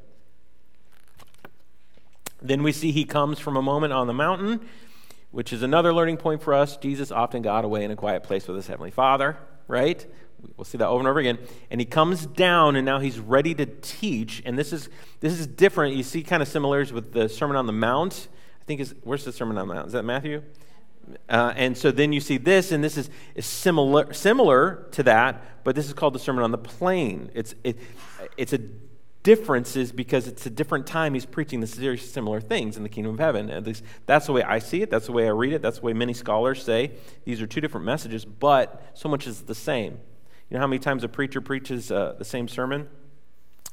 Then 2.41 2.63
we 2.63 2.73
see 2.73 2.91
he 2.91 3.05
comes 3.05 3.39
from 3.39 3.59
a 3.59 3.63
moment 3.63 3.93
on 3.93 4.07
the 4.07 4.15
mountain 4.15 4.67
which 5.31 5.53
is 5.53 5.63
another 5.63 5.93
learning 5.93 6.17
point 6.17 6.43
for 6.43 6.55
us. 6.55 6.77
Jesus 6.77 7.11
often 7.11 7.43
got 7.43 7.65
away 7.65 7.85
in 7.85 7.91
a 7.91 7.97
quiet 7.97 8.23
place 8.23 8.47
with 8.49 8.57
his 8.57 8.67
heavenly 8.67 8.91
Father, 8.91 9.37
right? 9.69 10.05
We'll 10.57 10.65
see 10.65 10.79
that 10.79 10.89
over 10.89 11.01
and 11.01 11.09
over 11.09 11.19
again. 11.19 11.39
And 11.71 11.81
he 11.81 11.85
comes 11.85 12.27
down 12.27 12.77
and 12.77 12.85
now 12.85 12.99
he's 12.99 13.19
ready 13.19 13.55
to 13.55 13.67
teach. 13.67 14.43
And 14.45 14.59
this 14.59 14.73
is 14.73 14.89
this 15.21 15.39
is 15.39 15.47
different. 15.47 15.97
You 15.97 16.03
see 16.03 16.23
kind 16.23 16.43
of 16.43 16.49
similarities 16.49 16.93
with 16.93 17.13
the 17.13 17.29
Sermon 17.29 17.57
on 17.57 17.67
the 17.67 17.73
Mount. 17.73 18.29
I 18.61 18.65
think 18.65 18.81
is 18.81 18.95
where's 19.03 19.25
the 19.25 19.33
Sermon 19.33 19.59
on 19.59 19.69
the 19.69 19.75
Mount? 19.75 19.87
Is 19.89 19.93
that 19.93 20.05
Matthew? 20.05 20.43
Uh, 21.29 21.53
and 21.57 21.77
so 21.77 21.91
then 21.91 22.13
you 22.13 22.21
see 22.21 22.37
this, 22.37 22.71
and 22.71 22.85
this 22.85 22.97
is, 22.97 23.11
is 23.35 23.45
similar 23.45 24.13
similar 24.13 24.87
to 24.93 25.03
that, 25.03 25.65
but 25.65 25.75
this 25.75 25.87
is 25.87 25.93
called 25.93 26.15
the 26.15 26.19
Sermon 26.19 26.45
on 26.45 26.53
the 26.53 26.59
Plain. 26.59 27.31
It's 27.35 27.55
it, 27.65 27.79
it's 28.37 28.53
a 28.53 28.61
difference 29.23 29.77
is 29.77 29.93
because 29.93 30.27
it's 30.27 30.47
a 30.47 30.51
different 30.51 30.87
time 30.87 31.15
he's 31.15 31.27
preaching 31.27 31.61
this 31.61 31.75
very 31.75 31.99
similar 31.99 32.41
things 32.41 32.77
in 32.77 32.83
the 32.83 32.89
kingdom 32.89 33.15
of 33.15 33.21
heaven. 33.21 33.51
At 33.51 33.65
least 33.65 33.85
that's 34.07 34.27
the 34.27 34.33
way 34.33 34.43
I 34.43 34.59
see 34.59 34.83
it. 34.83 34.91
That's 34.91 35.07
the 35.07 35.13
way 35.13 35.27
I 35.27 35.31
read 35.31 35.53
it. 35.53 35.63
That's 35.63 35.81
the 35.81 35.87
way 35.87 35.93
many 35.93 36.15
scholars 36.15 36.63
say. 36.63 36.93
These 37.25 37.43
are 37.43 37.47
two 37.47 37.61
different 37.61 37.87
messages, 37.87 38.25
but 38.25 38.83
so 38.95 39.09
much 39.09 39.27
is 39.27 39.43
the 39.43 39.55
same. 39.55 39.99
You 40.49 40.55
know 40.55 40.61
how 40.61 40.67
many 40.67 40.81
times 40.81 41.05
a 41.05 41.09
preacher 41.09 41.41
preaches 41.41 41.93
uh, 41.93 42.15
the 42.19 42.25
same 42.25 42.49
sermon? 42.49 42.89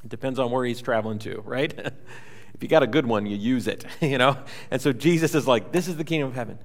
It 0.04 0.10
depends 0.10 0.38
on 0.38 0.50
where 0.50 0.64
he's 0.64 0.80
traveling 0.80 1.18
to, 1.20 1.42
right? 1.44 1.72
if 2.54 2.62
you 2.62 2.68
got 2.68 2.82
a 2.82 2.86
good 2.86 3.06
one, 3.06 3.26
you 3.26 3.36
use 3.36 3.66
it, 3.66 3.84
you 4.00 4.18
know? 4.18 4.36
And 4.70 4.80
so 4.80 4.92
Jesus 4.92 5.34
is 5.34 5.46
like, 5.46 5.72
this 5.72 5.88
is 5.88 5.96
the 5.96 6.04
kingdom 6.04 6.28
of 6.28 6.34
heaven. 6.34 6.58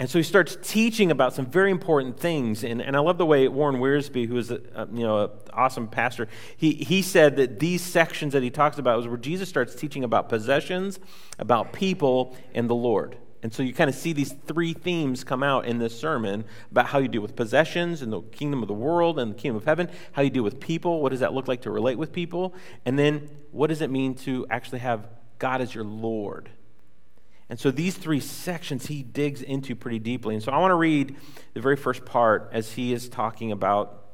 And 0.00 0.10
so 0.10 0.18
he 0.18 0.24
starts 0.24 0.58
teaching 0.60 1.12
about 1.12 1.34
some 1.34 1.46
very 1.46 1.70
important 1.70 2.18
things. 2.18 2.64
And, 2.64 2.82
and 2.82 2.96
I 2.96 3.00
love 3.00 3.16
the 3.16 3.26
way 3.26 3.46
Warren 3.46 3.76
Wiersbe, 3.76 4.26
who 4.26 4.36
is 4.36 4.50
a, 4.50 4.60
you 4.92 5.04
know, 5.04 5.24
an 5.24 5.30
awesome 5.52 5.86
pastor, 5.86 6.26
he, 6.56 6.72
he 6.72 7.00
said 7.00 7.36
that 7.36 7.60
these 7.60 7.80
sections 7.80 8.32
that 8.32 8.42
he 8.42 8.50
talks 8.50 8.78
about 8.78 8.98
is 8.98 9.06
where 9.06 9.16
Jesus 9.16 9.48
starts 9.48 9.74
teaching 9.74 10.02
about 10.02 10.28
possessions, 10.28 10.98
about 11.38 11.72
people, 11.72 12.36
and 12.54 12.68
the 12.68 12.74
Lord. 12.74 13.16
And 13.44 13.52
so 13.52 13.62
you 13.62 13.72
kind 13.72 13.90
of 13.90 13.94
see 13.94 14.12
these 14.12 14.32
three 14.46 14.72
themes 14.72 15.22
come 15.22 15.42
out 15.42 15.66
in 15.66 15.78
this 15.78 15.96
sermon 15.96 16.44
about 16.70 16.86
how 16.86 16.98
you 16.98 17.08
deal 17.08 17.22
with 17.22 17.36
possessions 17.36 18.02
in 18.02 18.10
the 18.10 18.22
kingdom 18.22 18.62
of 18.62 18.68
the 18.68 18.74
world 18.74 19.18
and 19.18 19.32
the 19.32 19.38
kingdom 19.38 19.56
of 19.56 19.64
heaven, 19.64 19.90
how 20.12 20.22
you 20.22 20.30
deal 20.30 20.42
with 20.42 20.58
people, 20.58 21.02
what 21.02 21.10
does 21.10 21.20
that 21.20 21.34
look 21.34 21.46
like 21.46 21.60
to 21.62 21.70
relate 21.70 21.98
with 21.98 22.10
people, 22.10 22.54
and 22.86 22.98
then 22.98 23.28
what 23.52 23.68
does 23.68 23.82
it 23.82 23.90
mean 23.90 24.14
to 24.14 24.46
actually 24.50 24.78
have 24.78 25.06
God 25.38 25.60
as 25.60 25.74
your 25.74 25.84
Lord 25.84 26.48
and 27.48 27.60
so 27.60 27.70
these 27.70 27.96
three 27.96 28.20
sections 28.20 28.86
he 28.86 29.02
digs 29.02 29.42
into 29.42 29.76
pretty 29.76 29.98
deeply. 29.98 30.34
And 30.34 30.42
so 30.42 30.50
I 30.52 30.58
want 30.58 30.70
to 30.70 30.76
read 30.76 31.16
the 31.52 31.60
very 31.60 31.76
first 31.76 32.04
part 32.04 32.50
as 32.52 32.72
he 32.72 32.92
is 32.92 33.08
talking 33.08 33.52
about 33.52 34.04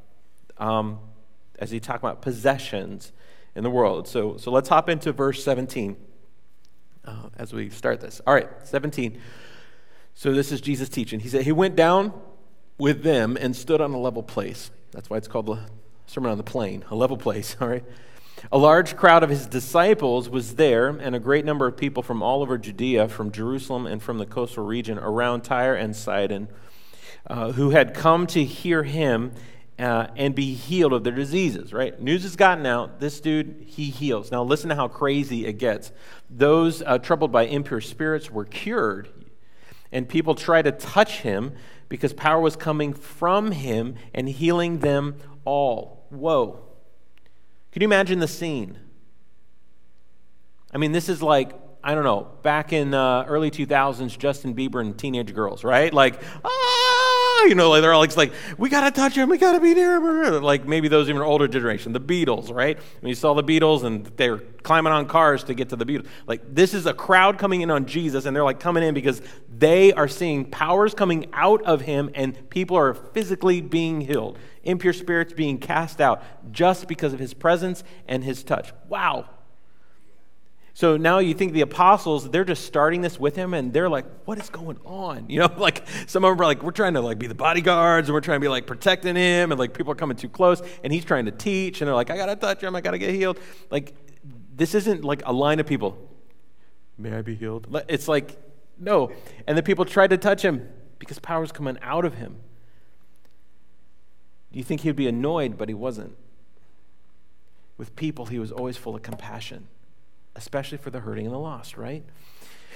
um, 0.58 0.98
as 1.58 1.70
he 1.70 1.78
talked 1.78 2.02
about 2.02 2.22
possessions 2.22 3.12
in 3.54 3.62
the 3.62 3.70
world. 3.70 4.08
So, 4.08 4.36
so 4.36 4.50
let's 4.50 4.68
hop 4.68 4.88
into 4.88 5.12
verse 5.12 5.42
17 5.44 5.96
uh, 7.04 7.28
as 7.36 7.52
we 7.52 7.70
start 7.70 8.00
this. 8.00 8.20
All 8.26 8.34
right, 8.34 8.48
17. 8.64 9.20
So 10.14 10.32
this 10.32 10.52
is 10.52 10.60
Jesus 10.60 10.88
teaching. 10.88 11.20
He 11.20 11.28
said, 11.28 11.42
He 11.44 11.52
went 11.52 11.76
down 11.76 12.12
with 12.78 13.02
them 13.02 13.36
and 13.40 13.54
stood 13.54 13.80
on 13.80 13.92
a 13.92 13.98
level 13.98 14.22
place. 14.22 14.70
That's 14.92 15.08
why 15.08 15.18
it's 15.18 15.28
called 15.28 15.46
the 15.46 15.60
Sermon 16.06 16.30
on 16.30 16.38
the 16.38 16.44
Plain, 16.44 16.84
a 16.90 16.94
level 16.94 17.16
place, 17.16 17.56
all 17.60 17.68
right? 17.68 17.84
A 18.52 18.58
large 18.58 18.96
crowd 18.96 19.22
of 19.22 19.30
his 19.30 19.46
disciples 19.46 20.28
was 20.28 20.54
there, 20.54 20.88
and 20.88 21.14
a 21.14 21.20
great 21.20 21.44
number 21.44 21.66
of 21.66 21.76
people 21.76 22.02
from 22.02 22.22
all 22.22 22.42
over 22.42 22.56
Judea, 22.56 23.08
from 23.08 23.30
Jerusalem, 23.32 23.86
and 23.86 24.02
from 24.02 24.18
the 24.18 24.26
coastal 24.26 24.64
region 24.64 24.98
around 24.98 25.42
Tyre 25.42 25.74
and 25.74 25.94
Sidon, 25.94 26.48
uh, 27.26 27.52
who 27.52 27.70
had 27.70 27.92
come 27.92 28.26
to 28.28 28.42
hear 28.42 28.82
him 28.82 29.32
uh, 29.78 30.08
and 30.16 30.34
be 30.34 30.54
healed 30.54 30.92
of 30.92 31.04
their 31.04 31.14
diseases, 31.14 31.72
right? 31.72 32.00
News 32.00 32.22
has 32.22 32.34
gotten 32.34 32.64
out. 32.64 32.98
This 32.98 33.20
dude, 33.20 33.64
he 33.66 33.90
heals. 33.90 34.30
Now, 34.30 34.42
listen 34.42 34.70
to 34.70 34.74
how 34.74 34.88
crazy 34.88 35.46
it 35.46 35.54
gets. 35.54 35.92
Those 36.30 36.82
uh, 36.82 36.98
troubled 36.98 37.32
by 37.32 37.42
impure 37.42 37.80
spirits 37.80 38.30
were 38.30 38.46
cured, 38.46 39.08
and 39.92 40.08
people 40.08 40.34
tried 40.34 40.62
to 40.62 40.72
touch 40.72 41.20
him 41.20 41.52
because 41.90 42.14
power 42.14 42.40
was 42.40 42.56
coming 42.56 42.94
from 42.94 43.52
him 43.52 43.96
and 44.14 44.28
healing 44.28 44.78
them 44.78 45.16
all. 45.44 46.06
Whoa. 46.08 46.69
Can 47.72 47.82
you 47.82 47.88
imagine 47.88 48.18
the 48.18 48.28
scene? 48.28 48.78
I 50.72 50.78
mean, 50.78 50.92
this 50.92 51.08
is 51.08 51.22
like, 51.22 51.52
I 51.82 51.94
don't 51.94 52.04
know, 52.04 52.28
back 52.42 52.72
in 52.72 52.94
uh, 52.94 53.24
early 53.26 53.50
2000s, 53.50 54.18
Justin 54.18 54.54
Bieber 54.54 54.80
and 54.80 54.98
teenage 54.98 55.34
girls, 55.34 55.64
right? 55.64 55.92
Like, 55.92 56.20
you 57.46 57.54
know, 57.54 57.70
like 57.70 57.82
they're 57.82 57.92
all 57.92 58.06
like, 58.16 58.32
we 58.58 58.68
got 58.68 58.82
to 58.82 58.90
touch 58.90 59.14
him, 59.14 59.28
we 59.28 59.38
got 59.38 59.52
to 59.52 59.60
be 59.60 59.74
near 59.74 59.96
him. 59.96 60.42
Like 60.42 60.66
maybe 60.66 60.88
those 60.88 61.08
even 61.08 61.22
older 61.22 61.48
generation, 61.48 61.92
the 61.92 62.00
Beatles, 62.00 62.52
right? 62.52 62.78
When 63.00 63.08
you 63.08 63.14
saw 63.14 63.34
the 63.34 63.44
Beatles 63.44 63.84
and 63.84 64.06
they 64.16 64.30
were 64.30 64.42
climbing 64.62 64.92
on 64.92 65.06
cars 65.06 65.44
to 65.44 65.54
get 65.54 65.68
to 65.70 65.76
the 65.76 65.86
Beatles. 65.86 66.06
Like, 66.26 66.54
this 66.54 66.74
is 66.74 66.86
a 66.86 66.94
crowd 66.94 67.38
coming 67.38 67.60
in 67.62 67.70
on 67.70 67.86
Jesus, 67.86 68.26
and 68.26 68.34
they're 68.36 68.44
like 68.44 68.60
coming 68.60 68.82
in 68.82 68.94
because 68.94 69.22
they 69.48 69.92
are 69.92 70.08
seeing 70.08 70.44
powers 70.44 70.94
coming 70.94 71.28
out 71.32 71.62
of 71.62 71.82
him, 71.82 72.10
and 72.14 72.50
people 72.50 72.76
are 72.76 72.94
physically 72.94 73.60
being 73.60 74.00
healed 74.00 74.38
impure 74.62 74.92
spirits 74.92 75.32
being 75.32 75.58
cast 75.58 76.00
out 76.00 76.22
just 76.52 76.86
because 76.86 77.12
of 77.12 77.18
his 77.18 77.34
presence 77.34 77.82
and 78.06 78.22
his 78.22 78.42
touch. 78.42 78.72
Wow. 78.88 79.28
So 80.72 80.96
now 80.96 81.18
you 81.18 81.34
think 81.34 81.52
the 81.52 81.60
apostles, 81.62 82.30
they're 82.30 82.44
just 82.44 82.64
starting 82.64 83.00
this 83.00 83.18
with 83.18 83.36
him 83.36 83.54
and 83.54 83.72
they're 83.72 83.88
like, 83.88 84.06
what 84.24 84.38
is 84.38 84.48
going 84.50 84.78
on? 84.84 85.28
You 85.28 85.40
know, 85.40 85.52
like 85.58 85.84
some 86.06 86.24
of 86.24 86.30
them 86.30 86.40
are 86.40 86.46
like, 86.46 86.62
we're 86.62 86.70
trying 86.70 86.94
to 86.94 87.00
like 87.00 87.18
be 87.18 87.26
the 87.26 87.34
bodyguards 87.34 88.08
and 88.08 88.14
we're 88.14 88.20
trying 88.20 88.36
to 88.36 88.44
be 88.44 88.48
like 88.48 88.66
protecting 88.66 89.16
him 89.16 89.50
and 89.50 89.58
like 89.58 89.74
people 89.74 89.92
are 89.92 89.96
coming 89.96 90.16
too 90.16 90.28
close 90.28 90.62
and 90.84 90.92
he's 90.92 91.04
trying 91.04 91.26
to 91.26 91.32
teach 91.32 91.80
and 91.80 91.88
they're 91.88 91.94
like, 91.94 92.10
I 92.10 92.16
got 92.16 92.26
to 92.26 92.36
touch 92.36 92.62
him. 92.62 92.74
I 92.76 92.80
got 92.80 92.92
to 92.92 92.98
get 92.98 93.14
healed. 93.14 93.38
Like, 93.70 93.94
this 94.54 94.74
isn't 94.74 95.04
like 95.04 95.22
a 95.26 95.32
line 95.32 95.58
of 95.58 95.66
people. 95.66 95.96
May 96.98 97.12
I 97.14 97.22
be 97.22 97.34
healed? 97.34 97.66
It's 97.88 98.08
like, 98.08 98.36
no. 98.78 99.10
And 99.46 99.56
the 99.56 99.62
people 99.62 99.84
tried 99.84 100.10
to 100.10 100.18
touch 100.18 100.42
him 100.42 100.68
because 100.98 101.18
power's 101.18 101.50
coming 101.50 101.78
out 101.82 102.04
of 102.04 102.14
him. 102.14 102.36
Do 104.52 104.58
you 104.58 104.64
think 104.64 104.82
he'd 104.82 104.96
be 104.96 105.08
annoyed? 105.08 105.56
But 105.56 105.68
he 105.68 105.74
wasn't. 105.74 106.16
With 107.76 107.96
people, 107.96 108.26
he 108.26 108.38
was 108.38 108.52
always 108.52 108.76
full 108.76 108.94
of 108.94 109.02
compassion, 109.02 109.68
especially 110.36 110.78
for 110.78 110.90
the 110.90 111.00
hurting 111.00 111.26
and 111.26 111.34
the 111.34 111.38
lost, 111.38 111.76
right? 111.76 112.04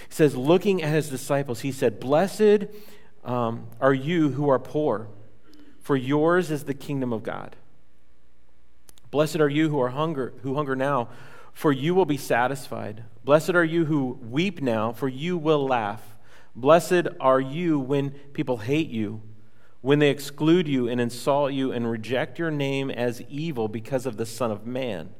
He 0.08 0.14
says, 0.14 0.37
looking 0.37 0.82
at 0.82 0.92
his 0.92 1.08
disciples, 1.08 1.61
he 1.61 1.73
said, 1.73 2.00
Blessed 2.00 2.66
um, 3.25 3.68
are 3.80 3.94
you 3.94 4.30
who 4.30 4.49
are 4.49 4.58
poor, 4.58 5.08
for 5.80 5.96
yours 5.96 6.50
is 6.50 6.64
the 6.64 6.75
kingdom 6.75 7.12
of 7.12 7.23
God. 7.23 7.56
Blessed 9.11 9.37
are 9.37 9.48
you 9.48 9.68
who 9.68 9.81
are 9.81 9.90
hunger, 9.90 10.35
who 10.42 10.55
hunger 10.55 10.74
now, 10.74 11.09
for 11.52 11.72
you 11.72 11.94
will 11.94 12.07
be 12.07 12.16
satisfied. 12.16 13.05
Blessed 13.24 13.50
are 13.50 13.64
you 13.64 13.85
who 13.85 14.18
weep 14.28 14.61
now, 14.61 14.92
for 14.92 15.09
you 15.09 15.38
will 15.38 15.64
laugh. 15.64 16.02
Blessed 16.57 17.07
are 17.20 17.40
you 17.40 17.78
when 17.78 18.11
people 18.33 18.59
hate 18.59 18.88
you 18.88 19.22
when 19.85 19.98
they 19.98 20.09
exclude 20.09 20.66
you 20.66 20.88
and 20.88 20.98
insult 20.98 21.52
you 21.52 21.70
and 21.70 21.90
reject 21.90 22.38
your 22.38 22.50
name 22.50 22.90
as 22.90 23.20
evil 23.28 23.68
because 23.68 24.07
of 24.07 24.16
the 24.16 24.24
Son 24.24 24.50
of 24.50 24.64
Man. 24.64 25.11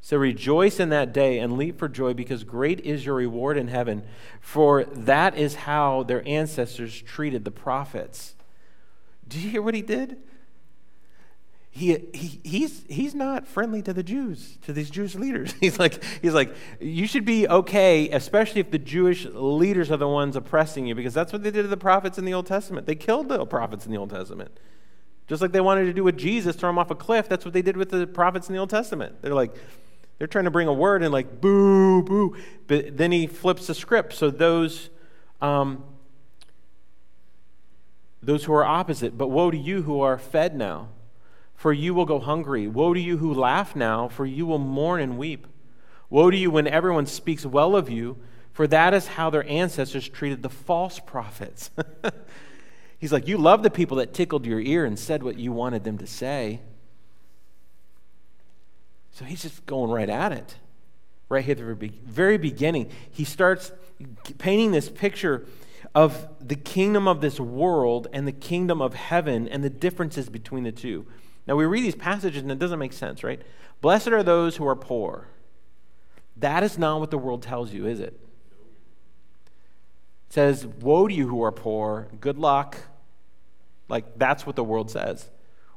So 0.00 0.16
rejoice 0.16 0.80
in 0.80 0.88
that 0.90 1.12
day 1.12 1.38
and 1.38 1.58
leap 1.58 1.78
for 1.78 1.88
joy 1.88 2.14
because 2.14 2.44
great 2.44 2.80
is 2.80 3.04
your 3.04 3.16
reward 3.16 3.56
in 3.58 3.68
heaven, 3.68 4.04
for 4.40 4.84
that 4.84 5.36
is 5.36 5.54
how 5.54 6.02
their 6.04 6.26
ancestors 6.26 7.00
treated 7.02 7.44
the 7.44 7.50
prophets. 7.50 8.34
Do 9.26 9.38
you 9.38 9.50
hear 9.50 9.62
what 9.62 9.74
he 9.74 9.82
did? 9.82 10.16
he, 11.78 11.96
he, 12.12 12.40
he's, 12.42 12.84
he's 12.88 13.14
not 13.14 13.46
friendly 13.46 13.82
to 13.82 13.92
the 13.92 14.02
Jews, 14.02 14.58
to 14.62 14.72
these 14.72 14.90
Jewish 14.90 15.14
leaders. 15.14 15.52
He's 15.60 15.78
like, 15.78 16.02
he's 16.20 16.34
like, 16.34 16.52
you 16.80 17.06
should 17.06 17.24
be 17.24 17.46
okay, 17.46 18.10
especially 18.10 18.60
if 18.60 18.70
the 18.70 18.78
Jewish 18.78 19.26
leaders 19.26 19.90
are 19.90 19.96
the 19.96 20.08
ones 20.08 20.34
oppressing 20.34 20.86
you, 20.86 20.96
because 20.96 21.14
that's 21.14 21.32
what 21.32 21.44
they 21.44 21.52
did 21.52 21.62
to 21.62 21.68
the 21.68 21.76
prophets 21.76 22.18
in 22.18 22.24
the 22.24 22.34
Old 22.34 22.46
Testament. 22.46 22.86
They 22.86 22.96
killed 22.96 23.28
the 23.28 23.46
prophets 23.46 23.86
in 23.86 23.92
the 23.92 23.98
Old 23.98 24.10
Testament. 24.10 24.58
Just 25.28 25.40
like 25.40 25.52
they 25.52 25.60
wanted 25.60 25.84
to 25.84 25.92
do 25.92 26.02
with 26.02 26.16
Jesus, 26.16 26.56
throw 26.56 26.70
him 26.70 26.78
off 26.78 26.90
a 26.90 26.96
cliff, 26.96 27.28
that's 27.28 27.44
what 27.44 27.54
they 27.54 27.62
did 27.62 27.76
with 27.76 27.90
the 27.90 28.06
prophets 28.06 28.48
in 28.48 28.54
the 28.54 28.58
Old 28.58 28.70
Testament. 28.70 29.22
They're 29.22 29.34
like, 29.34 29.54
they're 30.18 30.26
trying 30.26 30.44
to 30.44 30.50
bring 30.50 30.68
a 30.68 30.72
word 30.72 31.02
and 31.02 31.12
like, 31.12 31.40
boo, 31.40 32.02
boo. 32.02 32.36
But 32.66 32.96
then 32.96 33.12
he 33.12 33.26
flips 33.26 33.68
the 33.68 33.74
script. 33.74 34.12
So 34.12 34.30
those, 34.30 34.90
um, 35.40 35.84
those 38.22 38.44
who 38.44 38.52
are 38.52 38.64
opposite, 38.64 39.16
but 39.16 39.28
woe 39.28 39.50
to 39.50 39.56
you 39.58 39.82
who 39.82 40.00
are 40.00 40.18
fed 40.18 40.56
now 40.56 40.88
for 41.58 41.72
you 41.72 41.92
will 41.92 42.06
go 42.06 42.20
hungry. 42.20 42.68
Woe 42.68 42.94
to 42.94 43.00
you 43.00 43.16
who 43.16 43.34
laugh 43.34 43.74
now, 43.74 44.06
for 44.06 44.24
you 44.24 44.46
will 44.46 44.60
mourn 44.60 45.00
and 45.00 45.18
weep. 45.18 45.44
Woe 46.08 46.30
to 46.30 46.36
you 46.36 46.52
when 46.52 46.68
everyone 46.68 47.04
speaks 47.04 47.44
well 47.44 47.74
of 47.74 47.90
you, 47.90 48.16
for 48.52 48.68
that 48.68 48.94
is 48.94 49.08
how 49.08 49.28
their 49.28 49.46
ancestors 49.48 50.08
treated 50.08 50.44
the 50.44 50.48
false 50.48 51.00
prophets. 51.00 51.72
He's 52.98 53.12
like, 53.12 53.26
You 53.26 53.38
love 53.38 53.64
the 53.64 53.70
people 53.70 53.96
that 53.96 54.14
tickled 54.14 54.46
your 54.46 54.60
ear 54.60 54.84
and 54.84 54.96
said 54.96 55.24
what 55.24 55.36
you 55.36 55.50
wanted 55.50 55.82
them 55.82 55.98
to 55.98 56.06
say. 56.06 56.60
So 59.18 59.24
he's 59.24 59.42
just 59.42 59.66
going 59.66 59.90
right 59.90 60.08
at 60.08 60.30
it. 60.30 60.54
Right 61.28 61.44
here 61.44 61.72
at 61.72 61.80
the 61.80 61.90
very 62.06 62.38
beginning, 62.38 62.88
he 63.10 63.24
starts 63.24 63.72
painting 64.38 64.70
this 64.70 64.88
picture 64.88 65.44
of 65.92 66.28
the 66.40 66.54
kingdom 66.54 67.08
of 67.08 67.20
this 67.20 67.40
world 67.40 68.06
and 68.12 68.28
the 68.28 68.32
kingdom 68.32 68.80
of 68.80 68.94
heaven 68.94 69.48
and 69.48 69.64
the 69.64 69.70
differences 69.70 70.28
between 70.28 70.62
the 70.62 70.70
two. 70.70 71.04
Now, 71.48 71.56
we 71.56 71.64
read 71.64 71.82
these 71.82 71.96
passages 71.96 72.42
and 72.42 72.52
it 72.52 72.60
doesn't 72.60 72.78
make 72.78 72.92
sense, 72.92 73.24
right? 73.24 73.42
Blessed 73.80 74.08
are 74.08 74.22
those 74.22 74.54
who 74.54 74.68
are 74.68 74.76
poor. 74.76 75.26
That 76.36 76.62
is 76.62 76.78
not 76.78 77.00
what 77.00 77.10
the 77.10 77.18
world 77.18 77.42
tells 77.42 77.72
you, 77.72 77.88
is 77.88 77.98
it? 77.98 78.20
It 80.28 80.32
says, 80.32 80.64
Woe 80.64 81.08
to 81.08 81.14
you 81.14 81.26
who 81.26 81.42
are 81.42 81.50
poor, 81.50 82.06
good 82.20 82.38
luck. 82.38 82.76
Like, 83.88 84.16
that's 84.16 84.46
what 84.46 84.54
the 84.54 84.62
world 84.62 84.92
says. 84.92 85.28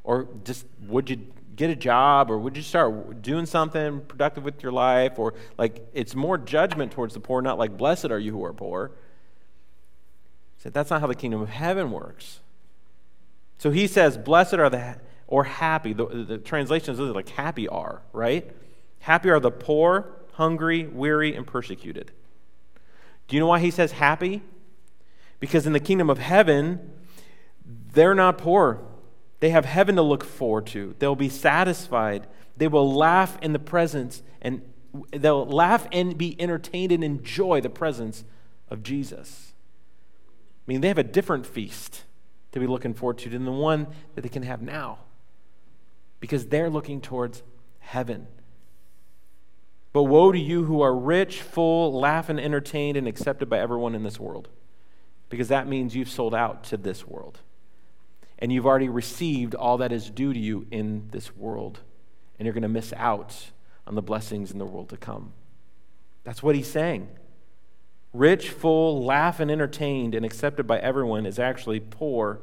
Or 0.04 0.28
just, 0.44 0.68
would 0.88 1.10
you 1.10 1.22
get 1.62 1.70
a 1.70 1.76
job? 1.76 2.30
Or 2.30 2.38
would 2.38 2.58
you 2.58 2.64
start 2.64 3.22
doing 3.22 3.46
something 3.46 4.02
productive 4.02 4.44
with 4.44 4.62
your 4.64 4.72
life? 4.72 5.20
Or, 5.20 5.34
like, 5.58 5.88
it's 5.94 6.16
more 6.16 6.38
judgment 6.38 6.92
towards 6.92 7.14
the 7.14 7.20
poor, 7.20 7.42
not 7.42 7.58
like, 7.58 7.78
Blessed 7.78 8.12
are 8.12 8.20
you 8.20 8.32
who 8.32 8.44
are 8.44 8.54
poor. 8.54 8.92
said, 10.58 10.74
That's 10.74 10.90
not 10.90 11.02
how 11.02 11.08
the 11.08 11.16
kingdom 11.16 11.42
of 11.42 11.50
heaven 11.50 11.92
works. 11.92 12.40
So 13.58 13.72
he 13.72 13.88
says, 13.88 14.18
Blessed 14.18 14.56
are 14.56 14.70
the 14.70 14.98
or 15.28 15.46
happy. 15.46 15.94
The, 15.94 16.06
the 16.06 16.38
translations 16.38 17.00
are 17.00 17.06
like 17.06 17.30
happy 17.30 17.68
are, 17.68 18.02
right? 18.12 18.52
Happy 19.00 19.30
are 19.30 19.40
the 19.40 19.52
poor, 19.52 20.12
hungry, 20.34 20.88
weary, 20.88 21.36
and 21.36 21.48
persecuted. 21.48 22.12
Do 23.28 23.36
you 23.36 23.40
know 23.40 23.48
why 23.48 23.60
he 23.60 23.72
says 23.72 23.94
happy? 23.94 24.42
Because 25.40 25.66
in 25.66 25.74
the 25.74 25.80
kingdom 25.80 26.10
of 26.10 26.18
heaven, 26.18 26.92
they're 27.66 28.14
not 28.14 28.38
poor. 28.38 28.84
They 29.42 29.50
have 29.50 29.66
heaven 29.66 29.96
to 29.96 30.02
look 30.04 30.24
forward 30.24 30.68
to. 30.68 30.96
They'll 31.00 31.16
be 31.16 31.28
satisfied. 31.28 32.28
They 32.56 32.68
will 32.68 32.94
laugh 32.94 33.38
in 33.42 33.54
the 33.54 33.60
presence 33.60 34.22
and 34.42 34.62
they'll 35.12 35.46
laugh 35.46 35.88
and 35.92 36.18
be 36.18 36.40
entertained 36.40 36.92
and 36.92 37.04
enjoy 37.04 37.60
the 37.60 37.70
presence 37.70 38.24
of 38.70 38.84
Jesus. 38.84 39.54
I 40.28 40.72
mean, 40.72 40.82
they 40.82 40.90
have 40.90 41.00
a 41.00 41.04
different 41.04 41.46
feast 41.46 42.04
to 42.52 42.60
be 42.60 42.68
looking 42.68 42.94
forward 42.94 43.18
to 43.20 43.30
than 43.30 43.46
the 43.46 43.52
one 43.52 43.88
that 44.14 44.22
they 44.22 44.30
can 44.30 44.44
have 44.44 44.62
now 44.62 45.00
because 46.20 46.48
they're 46.48 46.70
looking 46.70 47.02
towards 47.02 47.42
heaven. 47.80 48.28
But 49.92 50.04
woe 50.04 50.32
to 50.32 50.40
you 50.40 50.66
who 50.66 50.82
are 50.82 50.96
rich, 50.96 51.42
full, 51.42 52.00
laugh 52.00 52.30
and 52.30 52.40
entertained, 52.40 52.96
and 52.96 53.08
accepted 53.08 53.50
by 53.50 53.60
everyone 53.60 53.96
in 53.96 54.04
this 54.04 54.20
world, 54.20 54.48
because 55.30 55.50
that 55.50 55.68
means 55.68 55.96
you've 55.96 56.10
sold 56.10 56.36
out 56.36 56.64
to 56.66 56.78
this 56.78 57.06
world. 57.08 57.40
And 58.42 58.52
you've 58.52 58.66
already 58.66 58.90
received 58.90 59.54
all 59.54 59.78
that 59.78 59.92
is 59.92 60.10
due 60.10 60.34
to 60.34 60.40
you 60.40 60.66
in 60.72 61.08
this 61.12 61.36
world, 61.38 61.82
and 62.40 62.46
you're 62.46 62.54
going 62.54 62.64
to 62.64 62.68
miss 62.68 62.92
out 62.98 63.52
on 63.86 63.94
the 63.94 64.02
blessings 64.02 64.52
in 64.52 64.58
the 64.58 64.66
world 64.66 64.90
to 64.90 64.98
come. 64.98 65.34
That's 66.24 66.42
what 66.42 66.56
he's 66.56 66.68
saying. 66.68 67.08
Rich, 68.14 68.50
full, 68.50 69.06
laugh 69.06 69.40
and 69.40 69.52
entertained, 69.52 70.16
and 70.16 70.26
accepted 70.26 70.66
by 70.66 70.80
everyone 70.80 71.26
is 71.26 71.40
actually 71.40 71.80
poor, 71.80 72.42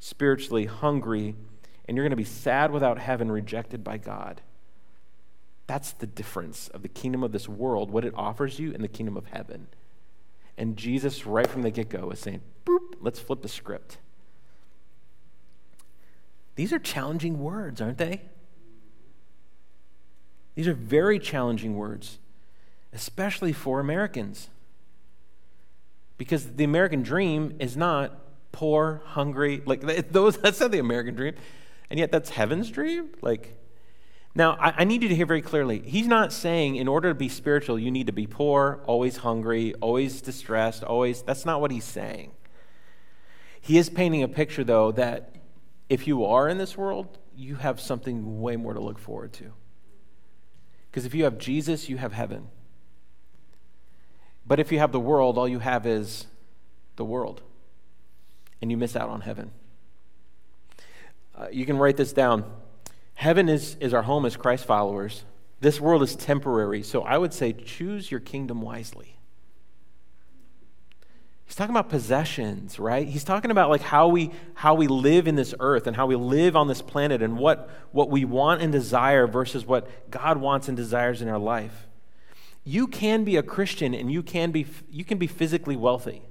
spiritually 0.00 0.66
hungry, 0.66 1.36
and 1.86 1.96
you're 1.96 2.04
going 2.04 2.10
to 2.10 2.16
be 2.16 2.24
sad 2.24 2.72
without 2.72 2.98
heaven, 2.98 3.30
rejected 3.30 3.84
by 3.84 3.98
God. 3.98 4.42
That's 5.66 5.92
the 5.92 6.06
difference 6.06 6.68
of 6.68 6.82
the 6.82 6.88
kingdom 6.88 7.22
of 7.22 7.30
this 7.30 7.48
world, 7.48 7.90
what 7.90 8.04
it 8.04 8.14
offers 8.16 8.58
you, 8.58 8.74
and 8.74 8.82
the 8.82 8.88
kingdom 8.88 9.16
of 9.16 9.26
heaven. 9.26 9.68
And 10.58 10.76
Jesus, 10.76 11.24
right 11.24 11.46
from 11.46 11.62
the 11.62 11.70
get 11.70 11.88
go, 11.88 12.10
is 12.10 12.18
saying, 12.18 12.42
boop, 12.66 12.94
let's 13.00 13.20
flip 13.20 13.42
the 13.42 13.48
script. 13.48 13.98
These 16.60 16.74
are 16.74 16.78
challenging 16.78 17.38
words, 17.38 17.80
aren't 17.80 17.96
they? 17.96 18.20
These 20.56 20.68
are 20.68 20.74
very 20.74 21.18
challenging 21.18 21.74
words, 21.74 22.18
especially 22.92 23.54
for 23.54 23.80
Americans. 23.80 24.50
Because 26.18 26.56
the 26.56 26.64
American 26.64 27.02
dream 27.02 27.56
is 27.60 27.78
not 27.78 28.14
poor, 28.52 29.00
hungry, 29.06 29.62
like 29.64 29.80
those 30.12 30.36
that's 30.36 30.60
not 30.60 30.70
the 30.70 30.80
American 30.80 31.14
dream. 31.14 31.34
And 31.88 31.98
yet 31.98 32.12
that's 32.12 32.28
heaven's 32.28 32.68
dream? 32.68 33.08
Like 33.22 33.56
now, 34.34 34.58
I, 34.60 34.80
I, 34.80 34.84
need 34.84 35.02
you 35.02 35.08
to 35.08 35.14
hear 35.14 35.24
very 35.24 35.40
clearly. 35.40 35.78
He's 35.78 36.08
not 36.08 36.30
saying 36.30 36.76
in 36.76 36.88
order 36.88 37.08
to 37.08 37.14
be 37.14 37.30
spiritual, 37.30 37.78
you 37.78 37.90
need 37.90 38.08
to 38.08 38.12
be 38.12 38.26
poor, 38.26 38.82
always 38.84 39.16
hungry, 39.16 39.72
always 39.80 40.20
distressed, 40.20 40.84
always. 40.84 41.22
That's 41.22 41.46
not 41.46 41.62
what 41.62 41.70
he's 41.70 41.84
saying. 41.84 42.32
He 43.62 43.78
is 43.78 43.88
painting 43.88 44.22
a 44.22 44.28
picture, 44.28 44.62
though, 44.62 44.92
that 44.92 45.39
if 45.90 46.06
you 46.06 46.24
are 46.24 46.48
in 46.48 46.56
this 46.56 46.78
world, 46.78 47.18
you 47.36 47.56
have 47.56 47.80
something 47.80 48.40
way 48.40 48.56
more 48.56 48.72
to 48.72 48.80
look 48.80 48.98
forward 48.98 49.32
to. 49.34 49.52
Because 50.90 51.04
if 51.04 51.14
you 51.14 51.24
have 51.24 51.36
Jesus, 51.36 51.88
you 51.88 51.98
have 51.98 52.12
heaven. 52.12 52.48
But 54.46 54.60
if 54.60 54.70
you 54.70 54.78
have 54.78 54.92
the 54.92 55.00
world, 55.00 55.36
all 55.36 55.48
you 55.48 55.58
have 55.58 55.86
is 55.86 56.26
the 56.94 57.04
world. 57.04 57.42
And 58.62 58.70
you 58.70 58.76
miss 58.76 58.94
out 58.94 59.08
on 59.08 59.22
heaven. 59.22 59.50
Uh, 61.34 61.46
you 61.50 61.66
can 61.66 61.76
write 61.76 61.96
this 61.96 62.12
down. 62.12 62.44
Heaven 63.14 63.48
is, 63.48 63.76
is 63.80 63.92
our 63.92 64.02
home 64.02 64.24
as 64.24 64.36
Christ 64.36 64.64
followers. 64.64 65.24
This 65.60 65.80
world 65.80 66.02
is 66.02 66.14
temporary. 66.14 66.82
So 66.84 67.02
I 67.02 67.18
would 67.18 67.34
say 67.34 67.52
choose 67.52 68.10
your 68.10 68.20
kingdom 68.20 68.62
wisely. 68.62 69.16
He's 71.50 71.56
talking 71.56 71.74
about 71.74 71.88
possessions, 71.88 72.78
right? 72.78 73.08
He's 73.08 73.24
talking 73.24 73.50
about 73.50 73.70
like 73.70 73.80
how 73.80 74.06
we 74.06 74.30
how 74.54 74.74
we 74.74 74.86
live 74.86 75.26
in 75.26 75.34
this 75.34 75.52
earth 75.58 75.88
and 75.88 75.96
how 75.96 76.06
we 76.06 76.14
live 76.14 76.54
on 76.54 76.68
this 76.68 76.80
planet 76.80 77.22
and 77.22 77.36
what 77.36 77.68
what 77.90 78.08
we 78.08 78.24
want 78.24 78.62
and 78.62 78.70
desire 78.70 79.26
versus 79.26 79.66
what 79.66 79.88
God 80.12 80.36
wants 80.36 80.68
and 80.68 80.76
desires 80.76 81.22
in 81.22 81.28
our 81.28 81.40
life. 81.40 81.88
You 82.62 82.86
can 82.86 83.24
be 83.24 83.34
a 83.34 83.42
Christian 83.42 83.94
and 83.94 84.12
you 84.12 84.22
can 84.22 84.52
be 84.52 84.64
you 84.92 85.04
can 85.04 85.18
be 85.18 85.26
physically 85.26 85.74
wealthy. 85.74 86.22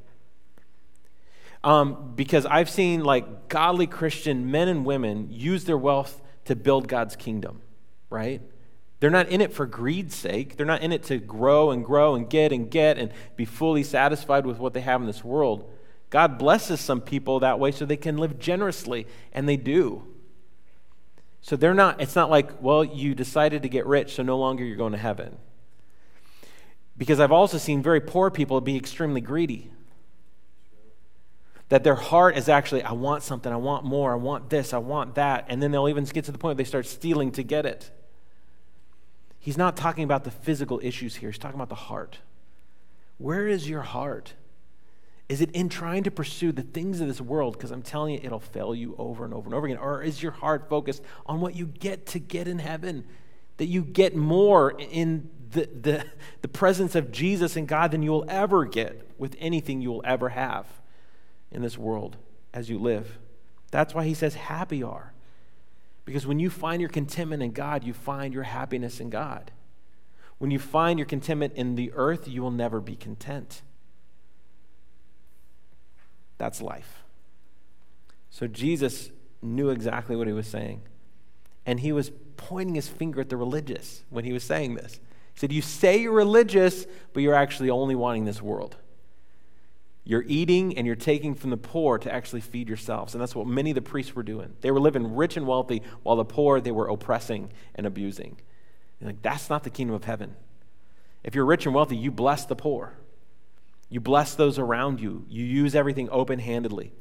Um, 1.66 2.14
because 2.16 2.46
I've 2.46 2.70
seen 2.70 3.04
like 3.04 3.50
godly 3.50 3.88
Christian 3.88 4.50
men 4.50 4.70
and 4.70 4.86
women 4.86 5.28
use 5.30 5.66
their 5.66 5.78
wealth 5.78 6.22
to 6.46 6.56
build 6.56 6.88
God's 6.88 7.18
kingdom, 7.18 7.62
right? 8.10 8.42
They're 9.00 9.10
not 9.10 9.30
in 9.30 9.40
it 9.40 9.54
for 9.54 9.66
greed's 9.66 10.16
sake. 10.16 10.58
They're 10.58 10.66
not 10.66 10.82
in 10.82 10.92
it 10.92 11.04
to 11.04 11.18
grow 11.18 11.72
and 11.72 11.86
grow 11.86 12.16
and 12.16 12.30
get 12.30 12.52
and 12.52 12.70
get 12.70 12.98
and 12.98 13.12
be 13.36 13.46
fully 13.46 13.84
satisfied 13.84 14.46
with 14.46 14.60
what 14.60 14.74
they 14.74 14.82
have 14.82 15.00
in 15.00 15.08
this 15.08 15.24
world. 15.24 15.72
God 16.10 16.38
blesses 16.38 16.80
some 16.82 17.02
people 17.02 17.40
that 17.40 17.60
way 17.60 17.72
so 17.72 17.86
they 17.86 17.96
can 17.96 18.18
live 18.18 18.40
generously, 18.40 19.08
and 19.32 19.48
they 19.48 19.58
do. 19.58 20.08
So 21.42 21.56
they're 21.56 21.74
not, 21.74 22.02
it's 22.02 22.16
not 22.16 22.30
like, 22.30 22.62
well, 22.62 22.84
you 22.84 23.16
decided 23.16 23.62
to 23.62 23.70
get 23.70 23.86
rich, 23.86 24.16
so 24.16 24.24
no 24.24 24.38
longer 24.38 24.64
you're 24.64 24.76
going 24.76 24.92
to 24.92 24.98
heaven. 24.98 25.38
Because 26.98 27.20
I've 27.20 27.32
also 27.32 27.58
seen 27.58 27.82
very 27.82 28.02
poor 28.02 28.30
people 28.30 28.60
be 28.60 28.76
extremely 28.76 29.22
greedy. 29.22 29.72
That 31.70 31.84
their 31.84 31.96
heart 31.96 32.36
is 32.36 32.50
actually, 32.50 32.84
I 32.84 32.92
want 32.94 33.24
something, 33.24 33.54
I 33.54 33.58
want 33.58 33.86
more, 33.86 34.12
I 34.12 34.16
want 34.16 34.50
this, 34.50 34.74
I 34.74 34.80
want 34.80 35.16
that. 35.16 35.46
And 35.48 35.62
then 35.62 35.72
they'll 35.72 35.88
even 35.88 36.04
get 36.06 36.26
to 36.26 36.32
the 36.32 36.40
point 36.40 36.58
where 36.58 36.64
they 36.64 36.68
start 36.68 36.88
stealing 36.88 37.32
to 37.34 37.44
get 37.44 37.66
it. 37.66 37.92
He's 39.39 39.58
not 39.58 39.78
talking 39.78 40.04
about 40.04 40.23
the 40.23 40.32
physical 40.32 40.80
issues 40.84 41.15
here, 41.17 41.30
he's 41.30 41.39
talking 41.39 41.56
about 41.56 41.69
the 41.69 41.75
heart. 41.75 42.19
Where 43.17 43.47
is 43.47 43.69
your 43.69 43.82
heart? 43.82 44.34
Is 45.28 45.41
it 45.41 45.52
in 45.52 45.69
trying 45.69 46.04
to 46.06 46.12
pursue 46.12 46.52
the 46.52 46.63
things 46.63 47.02
of 47.02 47.08
this 47.08 47.21
world? 47.21 47.54
Because 47.54 47.69
I'm 47.69 47.84
telling 47.84 48.15
you, 48.15 48.21
it'll 48.23 48.39
fail 48.39 48.73
you 48.73 48.95
over 48.97 49.23
and 49.25 49.34
over 49.34 49.45
and 49.45 49.54
over 49.54 49.67
again. 49.67 49.78
Or 49.78 50.02
is 50.02 50.23
your 50.23 50.32
heart 50.32 50.67
focused 50.69 51.04
on 51.28 51.39
what 51.39 51.56
you 51.56 51.67
get 51.67 52.08
to 52.08 52.19
get 52.19 52.47
in 52.47 52.58
heaven? 52.58 53.06
That 53.58 53.67
you 53.67 53.84
get 53.84 54.15
more 54.15 54.71
in 54.71 55.30
the, 55.52 55.69
the, 55.82 56.06
the 56.41 56.47
presence 56.47 56.95
of 56.95 57.12
Jesus 57.12 57.56
and 57.56 57.67
God 57.67 57.91
than 57.91 58.02
you 58.02 58.10
will 58.10 58.25
ever 58.28 58.65
get 58.65 59.08
with 59.19 59.36
anything 59.39 59.82
you 59.82 59.91
will 59.91 60.04
ever 60.04 60.30
have 60.30 60.65
in 61.52 61.62
this 61.62 61.78
world 61.78 62.17
as 62.52 62.69
you 62.69 62.80
live. 62.80 63.19
That's 63.69 63.93
why 63.93 64.06
he 64.06 64.15
says, 64.15 64.34
Happy 64.34 64.82
are. 64.82 65.13
Because 66.10 66.26
when 66.26 66.39
you 66.39 66.50
find 66.50 66.82
your 66.82 66.89
contentment 66.89 67.43
in 67.43 67.52
God, 67.52 67.84
you 67.84 67.93
find 67.93 68.34
your 68.34 68.41
happiness 68.41 69.00
in 69.00 69.12
God. 69.12 69.52
When 70.39 70.50
you 70.50 70.58
find 70.58 70.98
your 70.98 71.06
contentment 71.06 71.54
in 71.54 71.76
the 71.76 71.91
earth, 71.93 72.28
you 72.28 72.41
will 72.41 72.50
never 72.50 72.82
be 72.82 72.95
content. 72.95 73.62
That's 76.39 76.63
life. 76.63 77.04
So 78.32 78.48
Jesus 78.48 79.12
knew 79.43 79.69
exactly 79.69 80.15
what 80.15 80.26
he 80.26 80.34
was 80.34 80.48
saying. 80.48 80.82
And 81.63 81.80
he 81.80 81.91
was 81.91 82.12
pointing 82.38 82.74
his 82.74 82.88
finger 82.88 83.22
at 83.22 83.30
the 83.30 83.38
religious 83.38 84.02
when 84.10 84.26
he 84.26 84.34
was 84.34 84.43
saying 84.43 84.74
this. 84.74 84.93
He 85.36 85.39
said, 85.39 85.52
You 85.52 85.62
say 85.62 86.02
you're 86.02 86.12
religious, 86.12 86.88
but 87.13 87.22
you're 87.22 87.36
actually 87.36 87.69
only 87.69 87.93
wanting 87.93 88.26
this 88.26 88.41
world. 88.41 88.78
You're 90.10 90.26
eating 90.26 90.76
and 90.76 90.88
you're 90.88 90.95
taking 90.95 91.36
from 91.36 91.52
the 91.52 91.58
poor 91.58 92.00
to 92.00 92.12
actually 92.12 92.41
feed 92.41 92.67
yourselves. 92.67 93.13
And 93.13 93.22
that's 93.22 93.36
what 93.36 93.45
many 93.45 93.69
of 93.69 93.76
the 93.76 93.84
priests 93.84 94.15
were 94.15 94.24
doing. 94.24 94.56
They 94.62 94.72
were 94.72 94.80
living 94.80 95.15
rich 95.15 95.38
and 95.38 95.45
wealthy 95.45 95.84
while 96.02 96.15
the 96.15 96.26
poor 96.26 96.60
they 96.60 96.72
were 96.72 96.88
oppressing 96.88 97.52
and 97.76 97.86
abusing. 97.86 98.38
And 99.00 99.10
like 99.10 99.22
that's 99.22 99.52
not 99.52 99.63
the 99.63 99.69
kingdom 99.69 99.95
of 99.95 100.06
heaven. 100.06 100.36
If 101.24 101.36
you're 101.36 101.45
rich 101.45 101.67
and 101.67 101.76
wealthy, 101.76 101.95
you 101.95 102.10
bless 102.10 102.45
the 102.45 102.56
poor. 102.56 102.95
You 103.88 104.00
bless 104.00 104.34
those 104.34 104.58
around 104.58 105.00
you. 105.00 105.26
You 105.30 105.45
use 105.45 105.76
everything 105.76 106.10
open-handedly. 106.10 106.91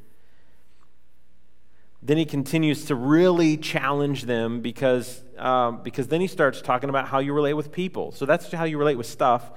Then 2.02 2.18
he 2.18 2.26
continues 2.26 2.84
to 2.84 2.94
really 2.94 3.56
challenge 3.56 4.24
them 4.24 4.60
because, 4.60 5.22
um, 5.38 5.82
because 5.82 6.08
then 6.08 6.20
he 6.20 6.26
starts 6.26 6.60
talking 6.60 6.90
about 6.90 7.08
how 7.08 7.20
you 7.20 7.32
relate 7.32 7.54
with 7.54 7.72
people. 7.72 8.12
So 8.12 8.26
that's 8.26 8.52
how 8.52 8.64
you 8.64 8.76
relate 8.76 8.98
with 8.98 9.06
stuff. 9.06 9.50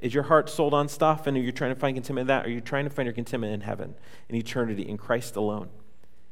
Is 0.00 0.14
your 0.14 0.22
heart 0.24 0.48
sold 0.48 0.72
on 0.72 0.88
stuff 0.88 1.26
and 1.26 1.36
are 1.36 1.40
you 1.40 1.52
trying 1.52 1.74
to 1.74 1.78
find 1.78 1.94
contentment 1.94 2.24
in 2.24 2.26
that? 2.28 2.46
Are 2.46 2.50
you 2.50 2.60
trying 2.60 2.84
to 2.84 2.90
find 2.90 3.06
your 3.06 3.12
contentment 3.12 3.52
in 3.52 3.60
heaven, 3.60 3.94
in 4.28 4.36
eternity, 4.36 4.88
in 4.88 4.96
Christ 4.96 5.36
alone? 5.36 5.68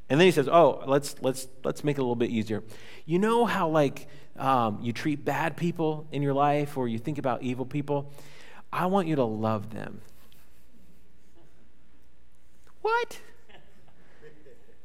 And 0.09 0.19
then 0.19 0.27
he 0.27 0.31
says, 0.31 0.49
Oh, 0.49 0.83
let's, 0.87 1.17
let's, 1.21 1.49
let's 1.65 1.85
make 1.85 1.99
it 1.99 2.01
a 2.01 2.03
little 2.03 2.17
bit 2.17 2.31
easier. 2.31 2.63
You 3.05 3.19
know 3.19 3.45
how, 3.45 3.69
like, 3.69 4.09
um, 4.37 4.79
you 4.81 4.93
treat 4.93 5.25
bad 5.25 5.57
people 5.57 6.07
in 6.13 6.23
your 6.23 6.33
life 6.33 6.79
or 6.79 6.89
you 6.89 6.99
think 6.99 7.19
about 7.19 7.43
evil 7.43 7.67
people? 7.67 8.13
I 8.73 8.87
want 8.87 9.07
you 9.07 9.17
to 9.17 9.25
love 9.25 9.71
them. 9.71 10.01
What? 12.81 13.21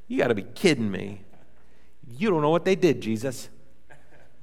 You 0.08 0.18
got 0.18 0.28
to 0.28 0.36
be 0.36 0.44
kidding 0.44 0.92
me. 0.92 1.22
You 2.08 2.30
don't 2.30 2.42
know 2.42 2.50
what 2.50 2.66
they 2.66 2.76
did, 2.76 3.02
Jesus. 3.02 3.50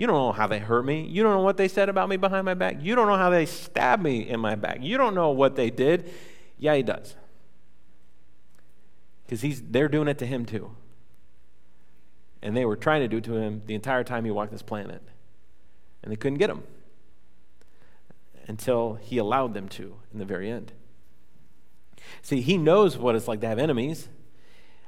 You 0.01 0.07
don't 0.07 0.17
know 0.17 0.33
how 0.33 0.47
they 0.47 0.61
hurt 0.61 0.87
me. 0.87 1.03
You 1.03 1.23
don't 1.23 1.35
know 1.35 1.43
what 1.43 1.59
they 1.59 1.69
said 1.69 1.91
about 1.91 2.09
me 2.09 2.17
behind 2.17 2.47
my 2.47 2.55
back. 2.55 2.79
You 2.81 2.95
don't 2.95 3.07
know 3.07 3.19
how 3.19 3.29
they 3.29 3.45
stabbed 3.45 4.03
me 4.03 4.27
in 4.27 4.41
my 4.41 4.55
back. 4.55 4.79
You 4.81 4.97
don't 4.97 5.15
know 5.15 5.29
what 5.29 5.57
they 5.57 5.69
did. 5.69 6.11
Yeah, 6.57 6.75
he 6.75 6.83
does. 6.83 7.17
Because 9.27 9.43
he's 9.43 9.61
they're 9.61 9.91
doing 9.91 10.09
it 10.09 10.17
to 10.21 10.25
him 10.25 10.47
too. 10.47 10.75
And 12.41 12.57
they 12.57 12.65
were 12.65 12.77
trying 12.77 13.03
to 13.03 13.09
do 13.09 13.21
to 13.21 13.35
him 13.35 13.61
the 13.67 13.75
entire 13.75 14.03
time 14.03 14.25
he 14.25 14.31
walked 14.31 14.53
this 14.53 14.63
planet. 14.63 15.03
And 16.03 16.11
they 16.11 16.17
couldn't 16.17 16.39
get 16.39 16.49
him 16.49 16.63
until 18.49 18.95
he 18.95 19.19
allowed 19.19 19.53
them 19.53 19.69
to 19.69 19.97
in 20.15 20.19
the 20.19 20.25
very 20.25 20.51
end. 20.51 20.73
See, 22.23 22.41
he 22.41 22.57
knows 22.57 22.97
what 22.97 23.17
it's 23.17 23.29
like 23.29 23.43
to 23.43 23.49
have 23.49 23.59
enemies. 23.59 24.09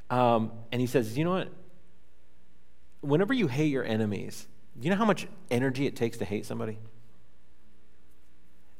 Um, 0.09 0.53
and 0.73 0.81
he 0.81 0.87
says, 0.87 1.19
you 1.19 1.25
know 1.25 1.33
what? 1.33 1.49
Whenever 3.03 3.35
you 3.35 3.49
hate 3.49 3.71
your 3.71 3.85
enemies, 3.85 4.47
you 4.81 4.91
know 4.91 4.97
how 4.97 5.05
much 5.05 5.27
energy 5.51 5.87
it 5.87 5.97
takes 5.97 6.19
to 6.19 6.25
hate 6.25 6.47
somebody? 6.47 6.79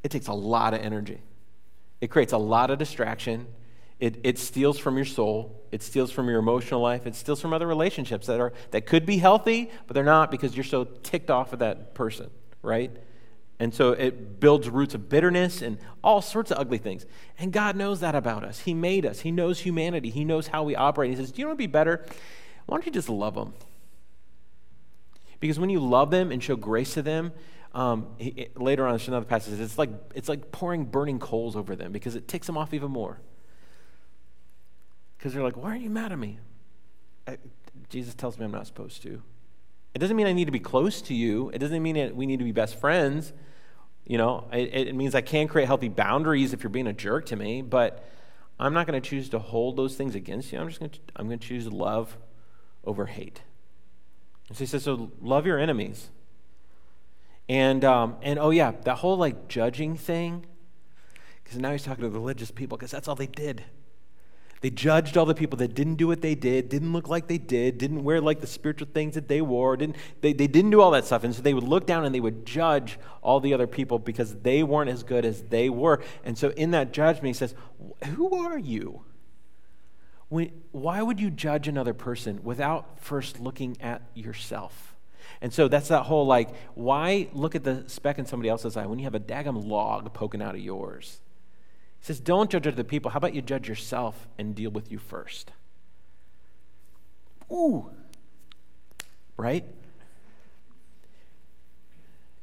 It 0.03 0.11
takes 0.11 0.27
a 0.27 0.33
lot 0.33 0.75
of 0.75 0.81
energy. 0.81 1.21
It 2.01 2.11
creates 2.11 2.33
a 2.33 2.39
lot 2.39 2.71
of 2.71 2.79
distraction. 2.79 3.47
It, 4.01 4.19
it 4.25 4.39
steals 4.39 4.79
from 4.79 4.97
your 4.97 5.05
soul. 5.05 5.63
It 5.71 5.83
steals 5.83 6.11
from 6.11 6.29
your 6.29 6.41
emotional 6.41 6.81
life. 6.81 7.07
It 7.07 7.15
steals 7.15 7.41
from 7.41 7.53
other 7.53 7.67
relationships 7.67 8.27
that, 8.27 8.41
are, 8.41 8.53
that 8.73 8.87
could 8.87 9.07
be 9.07 9.19
healthy, 9.19 9.71
but 9.87 9.95
they're 9.95 10.03
not 10.03 10.31
because 10.31 10.57
you're 10.57 10.65
so 10.65 10.85
ticked 10.85 11.31
off 11.31 11.53
at 11.53 11.61
that 11.61 11.95
person, 11.95 12.31
right? 12.63 12.91
And 13.61 13.73
so 13.73 13.93
it 13.93 14.41
builds 14.41 14.69
roots 14.69 14.95
of 14.95 15.09
bitterness 15.09 15.63
and 15.63 15.79
all 16.03 16.21
sorts 16.21 16.51
of 16.51 16.59
ugly 16.59 16.79
things. 16.79 17.07
And 17.39 17.53
God 17.53 17.77
knows 17.77 18.01
that 18.01 18.17
about 18.17 18.43
us. 18.43 18.59
He 18.59 18.75
made 18.75 19.07
us, 19.07 19.21
He 19.21 19.31
knows 19.31 19.61
humanity, 19.61 20.11
He 20.11 20.25
knows 20.25 20.49
how 20.49 20.65
we 20.65 20.75
operate. 20.75 21.11
He 21.11 21.17
says, 21.17 21.31
Do 21.31 21.41
you 21.41 21.47
want 21.47 21.59
to 21.59 21.63
be 21.63 21.69
better? 21.69 22.05
Why 22.67 22.77
don't 22.77 22.87
you 22.87 22.91
just 22.91 23.09
love 23.09 23.35
them? 23.35 23.55
Because 25.43 25.59
when 25.59 25.71
you 25.71 25.81
love 25.81 26.13
them 26.13 26.31
and 26.31 26.41
show 26.41 26.55
grace 26.55 26.95
to 26.95 27.03
them, 27.03 27.33
um, 27.75 28.15
it, 28.21 28.57
later 28.61 28.87
on, 28.87 28.93
there's 28.93 29.09
another 29.09 29.27
passage, 29.27 29.59
it's 29.59 29.77
like, 29.77 29.91
it's 30.15 30.29
like 30.29 30.53
pouring 30.53 30.85
burning 30.85 31.19
coals 31.19 31.57
over 31.57 31.75
them 31.75 31.91
because 31.91 32.15
it 32.15 32.29
ticks 32.29 32.47
them 32.47 32.57
off 32.57 32.73
even 32.73 32.93
more. 32.93 33.19
Because 35.19 35.35
they're 35.35 35.43
like, 35.43 35.57
why 35.57 35.73
are 35.73 35.77
you 35.77 35.91
mad 35.91 36.13
at 36.13 36.19
me? 36.19 36.39
Uh, 37.27 37.35
Jesus 37.89 38.15
tells 38.15 38.39
me 38.39 38.45
I'm 38.45 38.53
not 38.53 38.69
supposed 38.69 39.03
to. 39.03 39.21
It 39.95 39.99
doesn't 39.99 40.17
mean 40.17 40.29
I 40.29 40.33
need 40.33 40.45
to 40.45 40.53
be 40.53 40.61
close 40.61 41.03
to 41.03 41.15
you. 41.15 41.51
It 41.53 41.59
doesn't 41.59 41.83
mean 41.83 41.97
that 41.97 42.15
we 42.15 42.25
need 42.25 42.39
to 42.39 42.45
be 42.45 42.53
best 42.53 42.79
friends. 42.79 43.33
You 44.07 44.19
know, 44.19 44.47
it, 44.53 44.73
it 44.73 44.95
means 44.95 45.17
I 45.17 45.23
can 45.23 45.49
create 45.49 45.67
healthy 45.67 45.89
boundaries 45.89 46.53
if 46.53 46.63
you're 46.63 46.71
being 46.71 46.87
a 46.87 46.93
jerk 46.93 47.27
to 47.27 47.37
me, 47.37 47.63
but 47.63 48.09
I'm 48.61 48.75
not 48.75 48.87
going 48.87 49.03
to 49.03 49.11
choose 49.11 49.29
to 49.31 49.41
hold 49.41 49.77
those 49.77 49.97
things 49.97 50.15
against 50.15 50.53
you. 50.53 50.61
I'm 50.61 50.69
just 50.69 50.79
going 50.79 50.93
to, 50.93 51.01
I'm 51.17 51.27
going 51.27 51.41
to 51.41 51.49
choose 51.49 51.67
love 51.67 52.17
over 52.85 53.07
hate. 53.07 53.43
And 54.53 54.57
so 54.59 54.65
he 54.65 54.67
says, 54.67 54.83
so 54.83 55.11
love 55.23 55.47
your 55.47 55.59
enemies. 55.59 56.11
And, 57.49 57.87
um, 57.87 58.17
and 58.21 58.39
oh, 58.39 58.51
yeah, 58.51 58.73
that 58.85 58.97
whole 58.97 59.17
like 59.17 59.49
judging 59.49 59.97
thing, 59.97 60.45
because 61.43 61.59
now 61.59 61.73
he's 61.73 61.85
talking 61.85 62.05
to 62.05 62.11
religious 62.11 62.51
people, 62.51 62.77
because 62.77 62.91
that's 62.91 63.09
all 63.09 63.15
they 63.15 63.29
did. 63.29 63.65
They 64.61 64.69
judged 64.69 65.17
all 65.17 65.25
the 65.25 65.35
people 65.35 65.57
that 65.57 65.73
didn't 65.73 65.95
do 65.95 66.07
what 66.07 66.21
they 66.21 66.35
did, 66.35 66.69
didn't 66.69 66.93
look 66.93 67.09
like 67.09 67.29
they 67.29 67.39
did, 67.39 67.79
didn't 67.79 68.05
wear 68.05 68.21
like 68.21 68.43
the 68.43 68.47
spiritual 68.47 68.89
things 68.93 69.15
that 69.15 69.27
they 69.27 69.41
wore, 69.41 69.75
didn't, 69.79 69.97
they, 70.21 70.35
they 70.35 70.49
didn't 70.49 70.71
do 70.71 70.83
all 70.83 70.91
that 70.91 71.07
stuff. 71.07 71.25
And 71.25 71.35
so 71.35 71.41
they 71.41 71.55
would 71.55 71.65
look 71.65 71.87
down 71.87 72.05
and 72.05 72.15
they 72.15 72.21
would 72.21 72.45
judge 72.45 72.99
all 73.23 73.41
the 73.41 73.55
other 73.55 73.67
people 73.67 73.99
because 73.99 74.35
they 74.35 74.63
weren't 74.63 74.91
as 74.91 75.03
good 75.03 75.25
as 75.25 75.45
they 75.45 75.71
were. 75.71 76.03
And 76.25 76.37
so 76.37 76.51
in 76.51 76.73
that 76.73 76.93
judgment, 76.93 77.29
he 77.29 77.33
says, 77.33 77.55
Who 78.17 78.35
are 78.35 78.59
you? 78.59 79.03
Why 80.33 81.03
would 81.03 81.21
you 81.21 81.31
judge 81.31 81.69
another 81.69 81.93
person 81.93 82.41
without 82.43 82.99
first 83.01 83.39
looking 83.39 83.77
at 83.81 84.03
yourself? 84.15 84.95
And 85.43 85.53
so 85.53 85.69
that's 85.69 85.89
that 85.89 86.05
whole 86.05 86.27
like, 86.27 86.49
why 86.75 87.29
look 87.33 87.55
at 87.55 87.65
the 87.65 87.85
speck 87.87 88.19
in 88.19 88.25
somebody 88.25 88.49
else's 88.49 88.77
eye 88.77 88.87
when 88.87 88.99
you 88.99 89.05
have 89.05 89.15
a 89.15 89.21
daggum 89.21 89.67
log 89.67 90.13
poking 90.15 90.41
out 90.41 90.55
of 90.55 90.61
yours? 90.61 91.21
He 92.01 92.07
says, 92.07 92.19
Don't 92.19 92.51
judge 92.51 92.67
other 92.67 92.83
people. 92.83 93.11
How 93.11 93.19
about 93.19 93.35
you 93.35 93.43
judge 93.43 93.69
yourself 93.69 94.27
and 94.39 94.55
deal 94.55 94.71
with 94.71 94.91
you 94.91 94.99
first? 94.99 95.53
Ooh. 97.51 97.91
Right? 99.37 99.67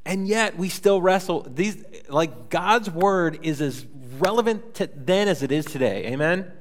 And 0.06 0.28
yet 0.28 0.58
we 0.58 0.70
still 0.70 1.02
wrestle. 1.02 1.48
These 1.50 1.84
like 2.08 2.50
God's 2.50 2.90
word 2.90 3.40
is 3.42 3.62
as 3.62 3.86
relevant 4.20 4.76
to 4.76 4.90
then 4.94 5.28
as 5.28 5.42
it 5.42 5.52
is 5.52 5.66
today. 5.66 6.06
Amen? 6.08 6.52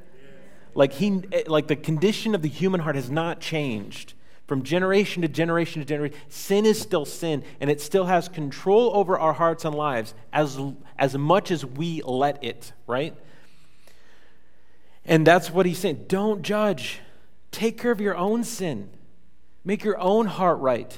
Like 0.78 0.92
he 0.92 1.10
like 1.48 1.66
the 1.66 1.74
condition 1.74 2.36
of 2.36 2.42
the 2.42 2.48
human 2.48 2.78
heart 2.78 2.94
has 2.94 3.10
not 3.10 3.40
changed 3.40 4.14
from 4.46 4.62
generation 4.62 5.22
to 5.22 5.28
generation 5.28 5.82
to 5.82 5.84
generation. 5.84 6.16
Sin 6.28 6.64
is 6.64 6.80
still 6.80 7.04
sin, 7.04 7.42
and 7.60 7.68
it 7.68 7.80
still 7.80 8.04
has 8.04 8.28
control 8.28 8.92
over 8.94 9.18
our 9.18 9.32
hearts 9.32 9.64
and 9.64 9.74
lives 9.74 10.14
as, 10.32 10.56
as 10.96 11.18
much 11.18 11.50
as 11.50 11.66
we 11.66 12.00
let 12.04 12.44
it, 12.44 12.72
right? 12.86 13.12
And 15.04 15.26
that's 15.26 15.50
what 15.50 15.66
he's 15.66 15.78
saying. 15.78 16.04
Don't 16.06 16.42
judge. 16.42 17.00
Take 17.50 17.76
care 17.76 17.90
of 17.90 18.00
your 18.00 18.16
own 18.16 18.44
sin. 18.44 18.88
Make 19.64 19.82
your 19.82 19.98
own 19.98 20.26
heart 20.26 20.60
right. 20.60 20.96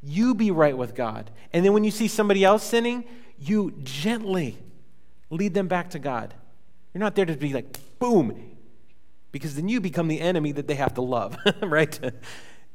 You 0.00 0.32
be 0.32 0.52
right 0.52 0.78
with 0.78 0.94
God. 0.94 1.32
And 1.52 1.64
then 1.64 1.72
when 1.72 1.82
you 1.82 1.90
see 1.90 2.06
somebody 2.06 2.44
else 2.44 2.62
sinning, 2.62 3.04
you 3.36 3.72
gently 3.82 4.58
lead 5.28 5.54
them 5.54 5.66
back 5.66 5.90
to 5.90 5.98
God. 5.98 6.34
You're 6.94 7.00
not 7.00 7.16
there 7.16 7.26
to 7.26 7.36
be 7.36 7.52
like, 7.52 7.66
boom, 7.98 8.47
because 9.32 9.56
then 9.56 9.68
you 9.68 9.80
become 9.80 10.08
the 10.08 10.20
enemy 10.20 10.52
that 10.52 10.66
they 10.66 10.74
have 10.74 10.94
to 10.94 11.02
love, 11.02 11.36
right? 11.62 11.98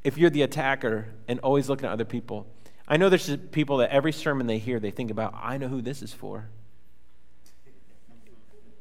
if 0.03 0.17
you're 0.17 0.29
the 0.29 0.41
attacker 0.41 1.07
and 1.27 1.39
always 1.39 1.69
looking 1.69 1.85
at 1.85 1.91
other 1.91 2.05
people. 2.05 2.47
I 2.87 2.97
know 2.97 3.09
there's 3.09 3.35
people 3.51 3.77
that 3.77 3.89
every 3.91 4.11
sermon 4.11 4.47
they 4.47 4.57
hear, 4.57 4.79
they 4.79 4.91
think 4.91 5.11
about, 5.11 5.33
I 5.35 5.57
know 5.57 5.67
who 5.67 5.81
this 5.81 6.01
is 6.01 6.13
for. 6.13 6.49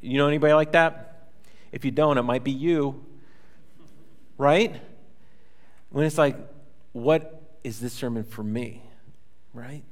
You 0.00 0.18
know 0.18 0.26
anybody 0.26 0.52
like 0.52 0.72
that? 0.72 1.30
If 1.70 1.84
you 1.84 1.92
don't, 1.92 2.18
it 2.18 2.22
might 2.22 2.42
be 2.42 2.50
you. 2.50 3.04
Right? 4.36 4.74
When 5.90 6.04
it's 6.04 6.18
like, 6.18 6.36
what 6.90 7.40
is 7.62 7.78
this 7.78 7.92
sermon 7.92 8.24
for 8.24 8.42
me? 8.42 8.82
Right? 9.54 9.84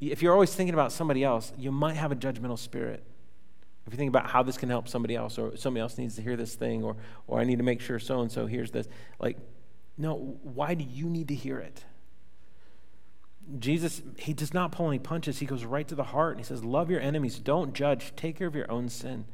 If 0.00 0.22
you're 0.22 0.32
always 0.32 0.54
thinking 0.54 0.74
about 0.74 0.92
somebody 0.92 1.24
else, 1.24 1.52
you 1.58 1.72
might 1.72 1.96
have 1.96 2.12
a 2.12 2.16
judgmental 2.16 2.58
spirit. 2.58 3.02
If 3.86 3.92
you 3.94 3.96
think 3.96 4.10
about 4.10 4.30
how 4.30 4.42
this 4.42 4.56
can 4.56 4.68
help 4.68 4.88
somebody 4.88 5.16
else, 5.16 5.38
or 5.38 5.56
somebody 5.56 5.80
else 5.80 5.98
needs 5.98 6.16
to 6.16 6.22
hear 6.22 6.36
this 6.36 6.54
thing, 6.54 6.84
or, 6.84 6.96
or 7.26 7.40
I 7.40 7.44
need 7.44 7.58
to 7.58 7.64
make 7.64 7.80
sure 7.80 7.98
so 7.98 8.20
and 8.20 8.30
so 8.30 8.46
hears 8.46 8.70
this, 8.70 8.88
like 9.18 9.36
no, 10.00 10.38
why 10.42 10.74
do 10.74 10.84
you 10.84 11.10
need 11.10 11.28
to 11.28 11.34
hear 11.34 11.58
it? 11.58 11.84
Jesus, 13.58 14.00
he 14.16 14.32
does 14.32 14.54
not 14.54 14.72
pull 14.72 14.88
any 14.88 14.98
punches. 14.98 15.40
He 15.40 15.46
goes 15.46 15.64
right 15.64 15.86
to 15.88 15.94
the 15.94 16.04
heart 16.04 16.36
and 16.36 16.40
he 16.40 16.48
says, 16.48 16.64
Love 16.64 16.90
your 16.90 17.00
enemies, 17.00 17.38
don't 17.38 17.74
judge, 17.74 18.14
take 18.16 18.38
care 18.38 18.46
of 18.46 18.54
your 18.54 18.70
own 18.70 18.88
sin. 18.88 19.26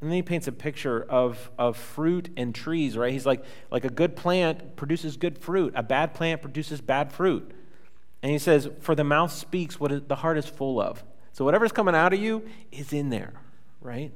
And 0.00 0.10
then 0.10 0.16
he 0.16 0.22
paints 0.22 0.48
a 0.48 0.52
picture 0.52 1.02
of, 1.08 1.50
of 1.58 1.76
fruit 1.76 2.30
and 2.36 2.54
trees, 2.54 2.96
right? 2.96 3.12
He's 3.12 3.26
like, 3.26 3.44
like 3.70 3.84
a 3.84 3.90
good 3.90 4.16
plant 4.16 4.76
produces 4.76 5.16
good 5.16 5.38
fruit, 5.38 5.74
a 5.76 5.82
bad 5.82 6.14
plant 6.14 6.40
produces 6.42 6.80
bad 6.80 7.12
fruit. 7.12 7.52
And 8.22 8.32
he 8.32 8.38
says, 8.38 8.70
For 8.80 8.94
the 8.94 9.04
mouth 9.04 9.30
speaks 9.30 9.78
what 9.78 10.08
the 10.08 10.16
heart 10.16 10.38
is 10.38 10.46
full 10.46 10.80
of. 10.80 11.04
So 11.32 11.44
whatever's 11.44 11.72
coming 11.72 11.94
out 11.94 12.12
of 12.12 12.20
you 12.20 12.48
is 12.70 12.92
in 12.92 13.10
there, 13.10 13.32
right? 13.82 14.12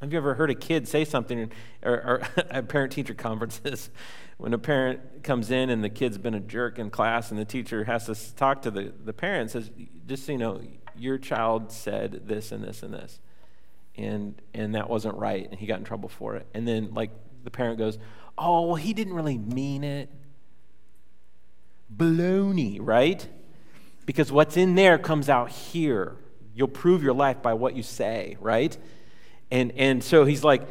Have 0.00 0.12
you 0.12 0.18
ever 0.18 0.34
heard 0.34 0.50
a 0.50 0.54
kid 0.54 0.88
say 0.88 1.04
something, 1.04 1.52
or, 1.82 1.92
or 1.92 2.22
at 2.50 2.68
parent 2.68 2.92
teacher 2.92 3.14
conferences, 3.14 3.90
when 4.38 4.54
a 4.54 4.58
parent 4.58 5.22
comes 5.22 5.50
in 5.50 5.68
and 5.68 5.84
the 5.84 5.90
kid's 5.90 6.16
been 6.16 6.34
a 6.34 6.40
jerk 6.40 6.78
in 6.78 6.88
class 6.88 7.30
and 7.30 7.38
the 7.38 7.44
teacher 7.44 7.84
has 7.84 8.06
to 8.06 8.36
talk 8.36 8.62
to 8.62 8.70
the, 8.70 8.92
the 9.04 9.12
parent 9.12 9.50
says 9.50 9.70
just 10.06 10.24
so 10.24 10.32
you 10.32 10.38
know 10.38 10.62
your 10.96 11.18
child 11.18 11.70
said 11.70 12.22
this 12.26 12.50
and 12.50 12.64
this 12.64 12.82
and 12.82 12.94
this. 12.94 13.20
And 13.96 14.40
and 14.54 14.74
that 14.74 14.88
wasn't 14.88 15.16
right 15.16 15.46
and 15.50 15.58
he 15.58 15.66
got 15.66 15.78
in 15.78 15.84
trouble 15.84 16.08
for 16.08 16.36
it. 16.36 16.46
And 16.54 16.66
then 16.66 16.94
like 16.94 17.10
the 17.44 17.50
parent 17.50 17.78
goes 17.78 17.98
oh 18.38 18.62
well 18.62 18.76
he 18.76 18.94
didn't 18.94 19.12
really 19.12 19.36
mean 19.36 19.84
it. 19.84 20.10
Baloney 21.94 22.78
right? 22.80 23.26
Because 24.06 24.32
what's 24.32 24.56
in 24.56 24.74
there 24.74 24.96
comes 24.98 25.28
out 25.28 25.50
here 25.50 26.16
you'll 26.54 26.68
prove 26.68 27.02
your 27.02 27.14
life 27.14 27.42
by 27.42 27.54
what 27.54 27.74
you 27.76 27.82
say 27.82 28.36
right 28.40 28.76
and 29.50 29.72
and 29.76 30.02
so 30.02 30.24
he's 30.24 30.44
like 30.44 30.62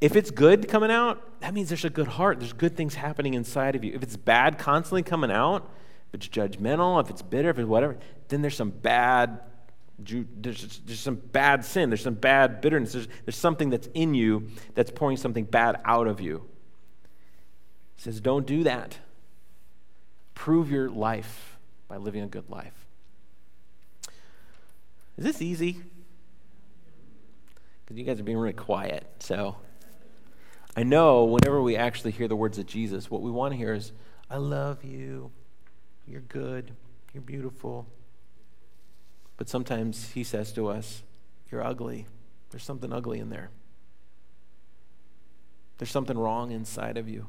if 0.00 0.14
it's 0.14 0.30
good 0.30 0.68
coming 0.68 0.90
out, 0.90 1.40
that 1.40 1.54
means 1.54 1.68
there's 1.68 1.84
a 1.84 1.90
good 1.90 2.06
heart. 2.06 2.38
There's 2.38 2.52
good 2.52 2.76
things 2.76 2.94
happening 2.94 3.34
inside 3.34 3.76
of 3.76 3.84
you. 3.84 3.94
If 3.94 4.02
it's 4.02 4.16
bad 4.16 4.58
constantly 4.58 5.02
coming 5.02 5.30
out, 5.30 5.70
if 6.08 6.14
it's 6.14 6.28
judgmental, 6.28 7.02
if 7.02 7.10
it's 7.10 7.22
bitter, 7.22 7.50
if 7.50 7.58
it's 7.58 7.66
whatever, 7.66 7.96
then 8.28 8.42
there's 8.42 8.56
some 8.56 8.70
bad 8.70 9.40
there's, 9.98 10.80
there's 10.84 11.00
some 11.00 11.16
bad 11.16 11.64
sin, 11.64 11.88
there's 11.88 12.02
some 12.02 12.14
bad 12.14 12.60
bitterness, 12.60 12.92
there's, 12.92 13.08
there's 13.24 13.36
something 13.36 13.70
that's 13.70 13.88
in 13.94 14.12
you 14.12 14.48
that's 14.74 14.90
pouring 14.90 15.16
something 15.16 15.44
bad 15.44 15.80
out 15.86 16.06
of 16.06 16.20
you. 16.20 16.44
He 17.94 18.02
says, 18.02 18.20
Don't 18.20 18.46
do 18.46 18.64
that. 18.64 18.98
Prove 20.34 20.70
your 20.70 20.90
life 20.90 21.56
by 21.88 21.96
living 21.96 22.22
a 22.22 22.26
good 22.26 22.50
life. 22.50 22.74
Is 25.16 25.24
this 25.24 25.40
easy? 25.40 25.80
Because 27.84 27.98
you 27.98 28.04
guys 28.04 28.20
are 28.20 28.24
being 28.24 28.38
really 28.38 28.52
quiet, 28.52 29.06
so 29.20 29.56
I 30.76 30.82
know 30.82 31.24
whenever 31.24 31.62
we 31.62 31.76
actually 31.76 32.10
hear 32.10 32.28
the 32.28 32.36
words 32.36 32.58
of 32.58 32.66
Jesus, 32.66 33.10
what 33.10 33.22
we 33.22 33.30
want 33.30 33.52
to 33.52 33.56
hear 33.56 33.72
is, 33.72 33.92
I 34.30 34.36
love 34.36 34.84
you. 34.84 35.30
You're 36.06 36.20
good. 36.20 36.72
You're 37.14 37.22
beautiful. 37.22 37.86
But 39.36 39.48
sometimes 39.48 40.10
he 40.10 40.22
says 40.22 40.52
to 40.52 40.68
us, 40.68 41.02
You're 41.50 41.64
ugly. 41.64 42.06
There's 42.50 42.64
something 42.64 42.92
ugly 42.92 43.20
in 43.20 43.30
there. 43.30 43.50
There's 45.78 45.90
something 45.90 46.16
wrong 46.16 46.50
inside 46.50 46.96
of 46.96 47.08
you. 47.08 47.26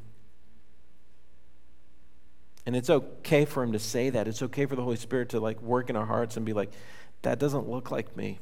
And 2.66 2.76
it's 2.76 2.90
okay 2.90 3.46
for 3.46 3.64
him 3.64 3.72
to 3.72 3.80
say 3.80 4.10
that. 4.10 4.28
It's 4.28 4.42
okay 4.42 4.66
for 4.66 4.76
the 4.76 4.84
Holy 4.84 4.98
Spirit 4.98 5.30
to 5.30 5.40
like 5.40 5.62
work 5.62 5.90
in 5.90 5.96
our 5.96 6.06
hearts 6.06 6.36
and 6.36 6.46
be 6.46 6.52
like, 6.52 6.72
that 7.22 7.40
doesn't 7.40 7.70
look 7.70 7.92
like 7.92 8.16
me. 8.16 8.40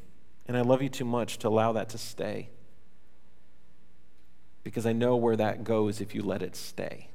And 0.47 0.55
I 0.57 0.61
love 0.61 0.81
you 0.81 0.89
too 0.89 1.05
much 1.05 1.39
to 1.39 1.47
allow 1.47 1.71
that 1.73 1.89
to 1.89 1.97
stay 1.97 2.49
because 4.63 4.85
I 4.85 4.93
know 4.93 5.15
where 5.15 5.35
that 5.35 5.63
goes 5.63 6.01
if 6.01 6.13
you 6.15 6.23
let 6.23 6.41
it 6.41 6.55
stay. 6.55 7.09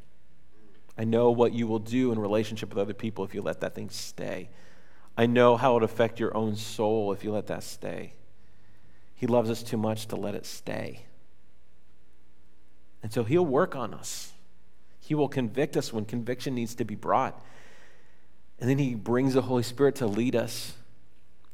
I 0.97 1.05
know 1.05 1.31
what 1.31 1.53
you 1.53 1.67
will 1.67 1.79
do 1.79 2.13
in 2.13 2.19
relationship 2.19 2.71
with 2.71 2.79
other 2.79 2.95
people 2.95 3.25
if 3.25 3.35
you 3.35 3.43
let 3.43 3.61
that 3.61 3.75
thing 3.75 3.91
stay. 3.91 4.51
I 5.17 5.27
know 5.27 5.57
how 5.57 5.73
it 5.73 5.81
will 5.81 5.85
affect 5.85 6.21
your 6.21 6.35
own 6.37 6.57
soul 6.57 7.13
if 7.13 7.25
you 7.25 7.33
let 7.33 7.49
that 7.49 7.63
stay. 7.63 8.15
He 9.15 9.27
loves 9.27 9.51
us 9.51 9.63
too 9.63 9.77
much 9.77 10.07
to 10.07 10.17
let 10.17 10.35
it 10.35 10.47
stay. 10.47 11.05
And 13.03 13.13
so 13.13 13.25
he'll 13.25 13.45
work 13.45 13.75
on 13.75 13.95
us. 13.95 14.33
He 15.01 15.15
will 15.15 15.29
convict 15.29 15.77
us 15.77 15.93
when 15.93 16.05
conviction 16.05 16.55
needs 16.55 16.75
to 16.77 16.85
be 16.85 16.95
brought. 16.95 17.43
And 18.61 18.71
then 18.71 18.79
he 18.79 18.95
brings 18.95 19.35
the 19.35 19.43
Holy 19.43 19.63
Spirit 19.63 19.97
to 19.97 20.07
lead 20.07 20.37
us 20.37 20.75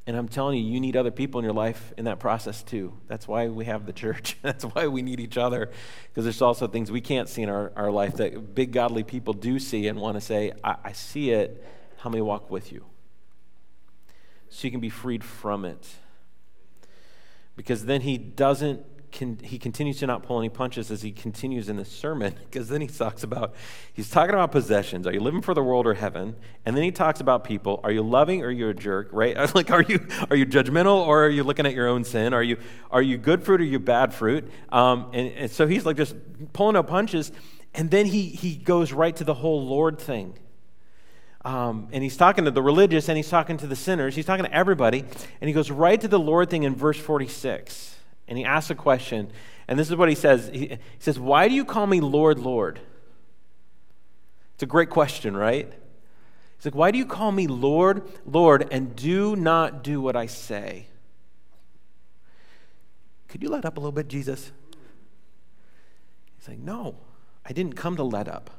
and 0.07 0.17
I'm 0.17 0.29
telling 0.29 0.57
you, 0.59 0.73
you 0.73 0.79
need 0.79 0.97
other 0.97 1.11
people 1.11 1.41
in 1.41 1.45
your 1.45 1.53
life 1.53 1.93
in 1.97 2.05
that 2.05 2.21
process 2.21 2.63
too. 2.63 2.97
That's 3.09 3.27
why 3.27 3.49
we 3.49 3.65
have 3.65 3.87
the 3.87 3.93
church. 3.93 4.39
That's 4.43 4.65
why 4.65 4.87
we 4.87 5.03
need 5.03 5.19
each 5.19 5.37
other. 5.37 5.71
Because 6.09 6.25
there's 6.25 6.43
also 6.43 6.69
things 6.69 6.93
we 6.93 7.01
can't 7.01 7.29
see 7.29 7.43
in 7.43 7.49
our, 7.49 7.73
our 7.75 7.91
life 7.91 8.15
that 8.17 8.55
big 8.55 8.73
godly 8.73 9.03
people 9.03 9.33
do 9.33 9.59
see 9.59 9.89
and 9.89 9.99
want 9.99 10.17
to 10.17 10.21
say, 10.21 10.53
I, 10.63 10.77
I 10.85 10.93
see 10.93 11.31
it. 11.31 11.65
How 11.99 12.11
may 12.11 12.21
walk 12.21 12.51
with 12.51 12.71
you? 12.71 12.85
So 14.49 14.67
you 14.67 14.71
can 14.71 14.81
be 14.81 14.91
freed 14.91 15.25
from 15.25 15.65
it. 15.65 15.85
Because 17.57 17.87
then 17.87 18.03
he 18.03 18.17
doesn't 18.17 18.85
he 19.43 19.59
continues 19.59 19.99
to 19.99 20.07
not 20.07 20.23
pull 20.23 20.39
any 20.39 20.49
punches 20.49 20.91
as 20.91 21.03
he 21.03 21.11
continues 21.11 21.69
in 21.69 21.77
this 21.77 21.91
sermon 21.91 22.35
because 22.51 22.69
then 22.69 22.81
he 22.81 22.87
talks 22.87 23.23
about 23.23 23.55
he's 23.93 24.11
talking 24.11 24.35
about 24.35 24.53
possessions 24.53 25.07
are 25.07 25.13
you 25.13 25.21
living 25.21 25.41
for 25.41 25.55
the 25.55 25.63
world 25.63 25.87
or 25.87 25.95
heaven 25.95 26.37
and 26.65 26.77
then 26.77 26.85
he 26.85 26.91
talks 26.91 27.21
about 27.21 27.45
people 27.45 27.81
are 27.83 27.91
you 27.91 28.03
loving 28.03 28.43
or 28.43 28.49
are 28.49 28.51
you 28.51 28.69
a 28.69 28.75
jerk 28.75 29.09
right 29.13 29.37
like 29.55 29.71
are 29.71 29.83
you 29.83 30.07
are 30.31 30.37
you 30.37 30.47
judgmental 30.47 31.07
or 31.07 31.25
are 31.25 31.31
you 31.31 31.43
looking 31.43 31.67
at 31.67 31.75
your 31.75 31.89
own 31.89 32.05
sin 32.05 32.35
are 32.35 32.43
you 32.43 32.57
are 32.91 33.03
you 33.03 33.17
good 33.17 33.43
fruit 33.43 33.61
or 33.61 33.65
you 33.65 33.79
bad 33.79 34.13
fruit 34.13 34.49
um, 34.71 35.11
and, 35.13 35.33
and 35.33 35.51
so 35.51 35.67
he's 35.67 35.87
like 35.87 35.97
just 35.97 36.15
pulling 36.53 36.75
no 36.75 36.83
punches 36.83 37.33
and 37.75 37.91
then 37.91 38.07
he 38.07 38.29
he 38.29 38.55
goes 38.55 38.93
right 38.93 39.17
to 39.17 39.25
the 39.25 39.35
whole 39.35 39.67
lord 39.67 39.99
thing 39.99 40.35
um, 41.45 41.87
and 41.93 42.03
he's 42.03 42.17
talking 42.17 42.45
to 42.45 42.51
the 42.51 42.61
religious 42.61 43.09
and 43.09 43.17
he's 43.17 43.29
talking 43.29 43.57
to 43.59 43.69
the 43.69 43.77
sinners. 43.77 44.17
He's 44.17 44.27
talking 44.27 44.45
to 44.45 44.53
everybody. 44.53 45.05
And 45.41 45.47
he 45.47 45.53
goes 45.53 45.71
right 45.71 46.01
to 46.01 46.09
the 46.09 46.19
Lord 46.19 46.51
thing 46.51 46.65
in 46.65 46.75
verse 46.75 46.99
46. 46.99 47.96
And 48.29 48.37
he 48.37 48.45
asks 48.45 48.71
a 48.71 48.75
question. 48.75 49.31
And 49.69 49.79
this 49.79 49.89
is 49.89 49.97
what 49.97 50.09
he 50.09 50.15
says 50.15 50.51
He, 50.53 50.79
says, 50.99 51.19
Why 51.19 51.49
do 51.49 51.55
you 51.55 51.65
call 51.65 51.87
me 51.87 52.01
Lord, 52.01 52.39
Lord? 52.39 52.81
It's 54.55 54.63
a 54.63 54.67
great 54.67 54.91
question, 54.91 55.37
right? 55.37 55.71
He's 56.57 56.65
like, 56.65 56.75
Why 56.75 56.91
do 56.91 56.99
you 56.99 57.07
call 57.07 57.33
me 57.33 57.47
Lord, 57.47 58.03
Lord, 58.25 58.69
and 58.71 58.97
do 58.97 59.37
not 59.37 59.85
do 59.85 60.01
what 60.01 60.17
I 60.17 60.27
say? 60.27 60.87
Could 63.29 63.43
you 63.43 63.49
let 63.49 63.65
up 63.65 63.77
a 63.77 63.81
little 63.81 63.93
bit, 63.93 64.09
Jesus? 64.09 64.53
He's 66.39 66.49
like, 66.49 66.59
No, 66.59 66.97
I 67.45 67.53
didn't 67.53 67.75
come 67.75 67.97
to 67.97 68.05
let 68.05 68.29
up. 68.29 68.51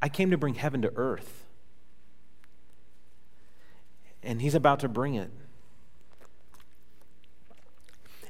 I 0.00 0.08
came 0.08 0.30
to 0.30 0.38
bring 0.38 0.54
heaven 0.54 0.82
to 0.82 0.92
earth. 0.96 1.44
And 4.22 4.40
he's 4.40 4.54
about 4.54 4.80
to 4.80 4.88
bring 4.88 5.14
it. 5.14 5.30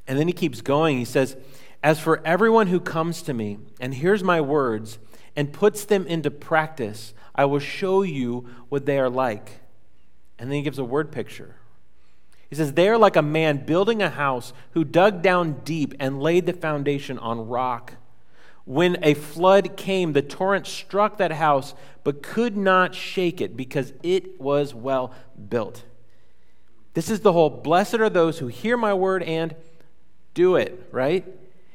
And 0.07 0.19
then 0.19 0.27
he 0.27 0.33
keeps 0.33 0.61
going. 0.61 0.99
He 0.99 1.05
says, 1.05 1.37
As 1.83 1.99
for 2.01 2.21
everyone 2.25 2.69
who 2.69 2.81
comes 2.81 3.23
to 3.23 3.35
me 3.35 3.59
and 3.81 3.95
hears 3.95 4.23
my 4.23 4.41
words 4.41 4.99
and 5.37 5.53
puts 5.53 5.85
them 5.85 6.07
into 6.07 6.31
practice, 6.31 7.15
I 7.35 7.45
will 7.45 7.59
show 7.59 8.03
you 8.03 8.49
what 8.69 8.87
they 8.87 8.99
are 8.99 9.11
like. 9.11 9.61
And 10.39 10.51
then 10.51 10.57
he 10.57 10.63
gives 10.63 10.79
a 10.79 10.85
word 10.85 11.13
picture. 11.13 11.57
He 12.51 12.57
says, 12.57 12.73
They 12.73 12.89
are 12.89 12.99
like 12.99 13.17
a 13.17 13.23
man 13.23 13.65
building 13.65 14.03
a 14.03 14.11
house 14.11 14.53
who 14.73 14.85
dug 14.85 15.23
down 15.23 15.61
deep 15.65 15.95
and 15.99 16.21
laid 16.21 16.47
the 16.47 16.53
foundation 16.53 17.19
on 17.19 17.49
rock. 17.49 17.95
When 18.65 18.99
a 19.03 19.15
flood 19.15 19.77
came, 19.77 20.13
the 20.13 20.23
torrent 20.23 20.67
struck 20.67 21.17
that 21.17 21.33
house, 21.33 21.75
but 22.05 22.23
could 22.23 22.57
not 22.57 22.95
shake 22.95 23.41
it 23.41 23.57
because 23.57 23.93
it 24.03 24.41
was 24.41 24.75
well 24.75 25.13
built. 25.49 25.85
This 26.95 27.11
is 27.11 27.21
the 27.21 27.33
whole 27.33 27.51
blessed 27.51 27.95
are 27.95 28.11
those 28.11 28.39
who 28.39 28.49
hear 28.49 28.77
my 28.77 28.93
word 28.93 29.23
and 29.23 29.57
do 30.35 30.57
it, 30.57 30.89
right? 30.91 31.27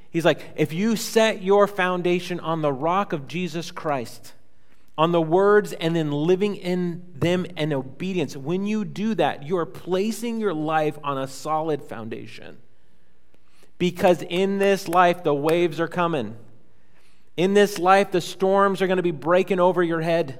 He's 0.09 0.25
like, 0.25 0.41
if 0.55 0.73
you 0.73 0.95
set 0.95 1.43
your 1.43 1.67
foundation 1.67 2.39
on 2.39 2.61
the 2.61 2.73
rock 2.73 3.13
of 3.13 3.27
Jesus 3.27 3.71
Christ, 3.71 4.33
on 4.97 5.11
the 5.11 5.21
words 5.21 5.73
and 5.73 5.95
then 5.95 6.11
living 6.11 6.55
in 6.55 7.05
them 7.13 7.45
in 7.55 7.71
obedience, 7.71 8.35
when 8.35 8.65
you 8.65 8.83
do 8.83 9.13
that, 9.15 9.43
you 9.43 9.57
are 9.57 9.65
placing 9.65 10.39
your 10.39 10.53
life 10.53 10.97
on 11.03 11.17
a 11.17 11.27
solid 11.27 11.83
foundation. 11.83 12.57
Because 13.77 14.23
in 14.23 14.57
this 14.57 14.87
life, 14.87 15.23
the 15.23 15.35
waves 15.35 15.79
are 15.79 15.87
coming. 15.87 16.35
In 17.35 17.53
this 17.53 17.77
life, 17.77 18.11
the 18.11 18.21
storms 18.21 18.81
are 18.81 18.87
going 18.87 18.97
to 18.97 19.03
be 19.03 19.11
breaking 19.11 19.59
over 19.59 19.83
your 19.83 20.01
head. 20.01 20.39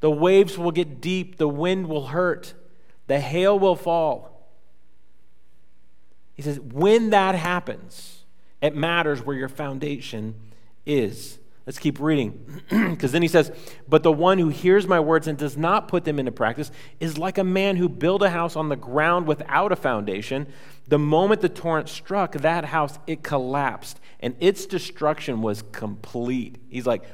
The 0.00 0.10
waves 0.10 0.58
will 0.58 0.72
get 0.72 1.00
deep. 1.00 1.38
The 1.38 1.48
wind 1.48 1.88
will 1.88 2.08
hurt. 2.08 2.52
The 3.06 3.20
hail 3.20 3.58
will 3.58 3.76
fall. 3.76 4.39
He 6.34 6.42
says, 6.42 6.58
when 6.60 7.10
that 7.10 7.34
happens, 7.34 8.24
it 8.60 8.74
matters 8.74 9.24
where 9.24 9.36
your 9.36 9.48
foundation 9.48 10.34
is. 10.86 11.38
Let's 11.66 11.78
keep 11.78 12.00
reading. 12.00 12.62
Because 12.90 13.12
then 13.12 13.22
he 13.22 13.28
says, 13.28 13.52
But 13.88 14.02
the 14.02 14.12
one 14.12 14.38
who 14.38 14.48
hears 14.48 14.86
my 14.86 14.98
words 14.98 15.26
and 15.26 15.38
does 15.38 15.56
not 15.56 15.88
put 15.88 16.04
them 16.04 16.18
into 16.18 16.32
practice 16.32 16.70
is 16.98 17.16
like 17.16 17.38
a 17.38 17.44
man 17.44 17.76
who 17.76 17.88
built 17.88 18.22
a 18.22 18.30
house 18.30 18.56
on 18.56 18.68
the 18.68 18.76
ground 18.76 19.26
without 19.26 19.70
a 19.70 19.76
foundation. 19.76 20.48
The 20.88 20.98
moment 20.98 21.40
the 21.40 21.48
torrent 21.48 21.88
struck 21.88 22.32
that 22.32 22.64
house, 22.64 22.98
it 23.06 23.22
collapsed, 23.22 24.00
and 24.18 24.34
its 24.40 24.66
destruction 24.66 25.42
was 25.42 25.62
complete. 25.70 26.58
He's 26.68 26.86
like, 26.86 27.04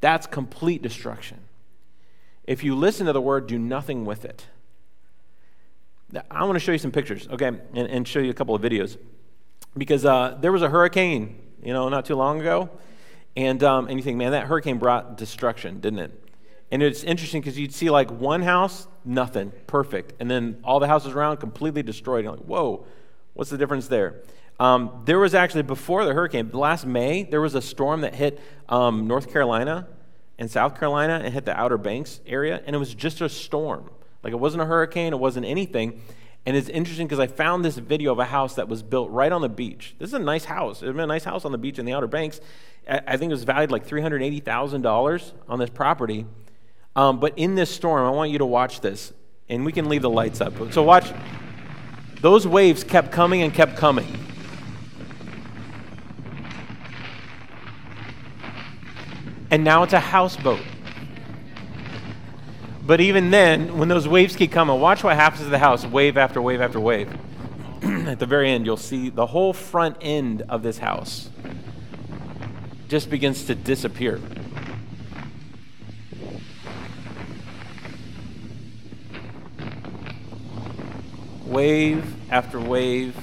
That's 0.00 0.26
complete 0.26 0.82
destruction. 0.82 1.38
If 2.44 2.62
you 2.64 2.74
listen 2.74 3.06
to 3.06 3.12
the 3.12 3.20
word, 3.20 3.46
do 3.46 3.58
nothing 3.58 4.04
with 4.04 4.24
it. 4.24 4.46
I 6.30 6.44
want 6.44 6.54
to 6.54 6.60
show 6.60 6.72
you 6.72 6.78
some 6.78 6.92
pictures, 6.92 7.28
okay, 7.30 7.46
and, 7.46 7.60
and 7.74 8.06
show 8.06 8.20
you 8.20 8.30
a 8.30 8.34
couple 8.34 8.54
of 8.54 8.62
videos. 8.62 8.98
Because 9.76 10.04
uh, 10.04 10.36
there 10.40 10.52
was 10.52 10.62
a 10.62 10.68
hurricane, 10.68 11.38
you 11.62 11.72
know, 11.72 11.88
not 11.88 12.04
too 12.04 12.14
long 12.14 12.40
ago 12.40 12.68
and, 13.36 13.62
um, 13.62 13.88
and 13.88 13.98
you 13.98 14.02
think, 14.02 14.18
man, 14.18 14.32
that 14.32 14.46
hurricane 14.46 14.78
brought 14.78 15.16
destruction, 15.16 15.80
didn't 15.80 16.00
it? 16.00 16.18
And 16.70 16.82
it's 16.82 17.02
interesting 17.02 17.40
because 17.40 17.58
you'd 17.58 17.72
see 17.72 17.90
like 17.90 18.10
one 18.10 18.42
house, 18.42 18.86
nothing, 19.04 19.52
perfect. 19.66 20.14
And 20.20 20.30
then 20.30 20.58
all 20.64 20.80
the 20.80 20.86
houses 20.86 21.12
around 21.12 21.38
completely 21.38 21.82
destroyed. 21.82 22.24
You're 22.24 22.32
like, 22.32 22.44
whoa, 22.44 22.86
what's 23.34 23.50
the 23.50 23.58
difference 23.58 23.88
there? 23.88 24.22
Um, 24.60 25.02
there 25.04 25.18
was 25.18 25.34
actually, 25.34 25.62
before 25.62 26.04
the 26.04 26.12
hurricane, 26.12 26.50
last 26.52 26.86
May, 26.86 27.24
there 27.24 27.40
was 27.40 27.54
a 27.54 27.62
storm 27.62 28.02
that 28.02 28.14
hit 28.14 28.40
um, 28.68 29.06
North 29.06 29.32
Carolina 29.32 29.88
and 30.38 30.50
South 30.50 30.78
Carolina 30.78 31.20
and 31.22 31.32
hit 31.32 31.44
the 31.44 31.58
Outer 31.58 31.78
Banks 31.78 32.20
area. 32.26 32.62
And 32.66 32.76
it 32.76 32.78
was 32.78 32.94
just 32.94 33.20
a 33.20 33.28
storm. 33.28 33.90
Like 34.22 34.32
it 34.32 34.38
wasn't 34.40 34.62
a 34.62 34.66
hurricane, 34.66 35.12
it 35.12 35.18
wasn't 35.18 35.46
anything. 35.46 36.00
And 36.44 36.56
it's 36.56 36.68
interesting 36.68 37.06
because 37.06 37.20
I 37.20 37.28
found 37.28 37.64
this 37.64 37.76
video 37.78 38.12
of 38.12 38.18
a 38.18 38.24
house 38.24 38.56
that 38.56 38.68
was 38.68 38.82
built 38.82 39.10
right 39.10 39.30
on 39.30 39.42
the 39.42 39.48
beach. 39.48 39.94
This 39.98 40.08
is 40.08 40.14
a 40.14 40.18
nice 40.18 40.44
house. 40.44 40.82
It 40.82 40.92
was 40.92 41.02
a 41.02 41.06
nice 41.06 41.24
house 41.24 41.44
on 41.44 41.52
the 41.52 41.58
beach 41.58 41.78
in 41.78 41.84
the 41.84 41.92
Outer 41.92 42.08
Banks. 42.08 42.40
I 42.88 43.16
think 43.16 43.30
it 43.30 43.34
was 43.34 43.44
valued 43.44 43.70
like 43.70 43.86
$380,000 43.86 45.32
on 45.48 45.58
this 45.60 45.70
property. 45.70 46.26
Um, 46.96 47.20
but 47.20 47.34
in 47.38 47.54
this 47.54 47.70
storm, 47.70 48.04
I 48.04 48.10
want 48.10 48.32
you 48.32 48.38
to 48.38 48.46
watch 48.46 48.80
this, 48.80 49.12
and 49.48 49.64
we 49.64 49.70
can 49.70 49.88
leave 49.88 50.02
the 50.02 50.10
lights 50.10 50.40
up. 50.40 50.52
So 50.72 50.82
watch. 50.82 51.12
Those 52.20 52.46
waves 52.46 52.84
kept 52.84 53.12
coming 53.12 53.42
and 53.42 53.54
kept 53.54 53.76
coming. 53.76 54.06
And 59.50 59.64
now 59.64 59.82
it's 59.82 59.92
a 59.92 60.00
houseboat. 60.00 60.60
But 62.84 63.00
even 63.00 63.30
then, 63.30 63.78
when 63.78 63.88
those 63.88 64.08
waves 64.08 64.34
keep 64.34 64.50
coming, 64.50 64.80
watch 64.80 65.04
what 65.04 65.14
happens 65.14 65.44
to 65.44 65.50
the 65.50 65.58
house 65.58 65.86
wave 65.86 66.16
after 66.16 66.42
wave 66.42 66.60
after 66.60 66.80
wave. 66.80 67.08
At 67.82 68.18
the 68.18 68.26
very 68.26 68.50
end, 68.50 68.66
you'll 68.66 68.76
see 68.76 69.08
the 69.08 69.26
whole 69.26 69.52
front 69.52 69.96
end 70.00 70.42
of 70.48 70.62
this 70.62 70.78
house 70.78 71.30
just 72.88 73.08
begins 73.08 73.44
to 73.46 73.54
disappear. 73.54 74.20
Wave 81.46 82.04
after 82.30 82.60
wave, 82.60 83.16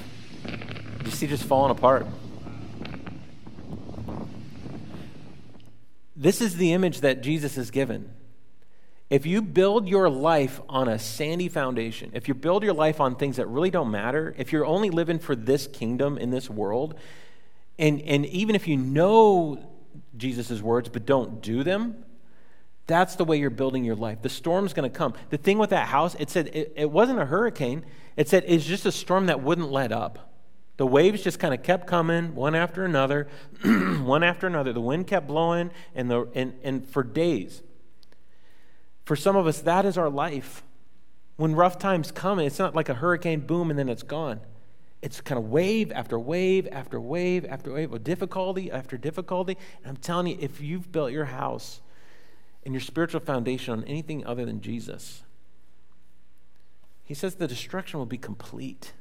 you 1.06 1.12
see 1.12 1.28
just 1.28 1.44
falling 1.44 1.72
apart. 1.72 2.08
This 6.16 6.42
is 6.42 6.58
the 6.58 6.74
image 6.74 7.02
that 7.02 7.22
Jesus 7.22 7.56
has 7.56 7.72
given. 7.72 8.10
If 9.10 9.26
you 9.26 9.42
build 9.42 9.88
your 9.88 10.08
life 10.10 10.62
on 10.70 10.88
a 10.88 11.00
sandy 11.00 11.50
foundation, 11.50 12.12
if 12.14 12.28
you 12.28 12.36
build 12.36 12.64
your 12.64 12.74
life 12.74 13.02
on 13.02 13.16
things 13.16 13.38
that 13.38 13.48
really 13.48 13.72
don't 13.72 13.90
matter, 13.90 14.36
if 14.38 14.52
you're 14.52 14.66
only 14.66 14.92
living 14.92 15.18
for 15.18 15.36
this 15.36 15.68
kingdom 15.68 16.18
in 16.18 16.30
this 16.30 16.50
world, 16.50 16.94
and, 17.80 18.02
and 18.02 18.26
even 18.28 18.56
if 18.56 18.68
you 18.68 18.78
know 18.78 19.68
Jesus' 20.16 20.62
words 20.62 20.90
but 20.90 21.08
don't 21.08 21.42
do 21.42 21.64
them, 21.64 22.04
that's 22.86 23.16
the 23.16 23.26
way 23.26 23.38
you're 23.38 23.50
building 23.50 23.84
your 23.84 23.96
life. 23.96 24.22
The 24.22 24.30
storm's 24.30 24.74
going 24.74 24.90
to 24.90 24.96
come. 24.96 25.14
The 25.30 25.38
thing 25.38 25.58
with 25.58 25.72
that 25.72 25.88
house, 25.88 26.16
it 26.20 26.30
said 26.30 26.48
it, 26.54 26.74
it 26.76 26.92
wasn't 26.92 27.20
a 27.20 27.26
hurricane. 27.26 27.86
It 28.16 28.28
said 28.28 28.44
it's 28.48 28.66
just 28.66 28.86
a 28.86 28.92
storm 28.92 29.28
that 29.28 29.42
wouldn't 29.42 29.72
let 29.72 29.92
up. 29.92 30.34
The 30.78 30.88
waves 30.88 31.24
just 31.24 31.40
kind 31.40 31.54
of 31.54 31.62
kept 31.62 31.88
coming 31.88 32.36
one 32.36 32.56
after 32.56 32.86
another, 32.86 33.28
one 33.64 34.24
after 34.24 34.48
another. 34.48 34.72
The 34.72 34.82
wind 34.82 35.08
kept 35.08 35.28
blowing, 35.28 35.72
and, 35.94 36.10
the, 36.10 36.28
and, 36.34 36.54
and 36.64 36.88
for 36.88 37.04
days. 37.04 37.64
For 39.10 39.16
some 39.16 39.36
of 39.36 39.48
us, 39.48 39.62
that 39.62 39.86
is 39.86 39.98
our 39.98 40.08
life. 40.08 40.64
When 41.36 41.56
rough 41.56 41.80
times 41.80 42.12
come, 42.12 42.38
it's 42.38 42.60
not 42.60 42.76
like 42.76 42.90
a 42.90 42.94
hurricane 42.94 43.40
boom 43.40 43.72
and 43.72 43.80
then 43.80 43.90
it's 43.90 44.04
gone 44.04 44.42
it's 45.02 45.22
kind 45.22 45.38
of 45.38 45.50
wave 45.50 45.92
after 45.92 46.20
wave 46.20 46.68
after 46.72 47.00
wave 47.00 47.46
after 47.46 47.74
wave 47.74 47.94
of 47.94 48.04
difficulty 48.04 48.72
after 48.72 48.98
difficulty. 48.98 49.58
And 49.84 49.92
I'm 49.92 49.98
telling 49.98 50.28
you, 50.28 50.38
if 50.40 50.62
you've 50.62 50.92
built 50.92 51.12
your 51.12 51.26
house 51.26 51.82
and 52.64 52.74
your 52.74 52.82
spiritual 52.82 53.22
foundation 53.22 53.74
on 53.74 53.84
anything 53.86 54.26
other 54.26 54.46
than 54.46 54.62
Jesus, 54.62 55.24
he 57.04 57.14
says 57.14 57.36
the 57.36 57.48
destruction 57.48 58.00
will 58.00 58.06
be 58.06 58.18
complete. 58.18 58.94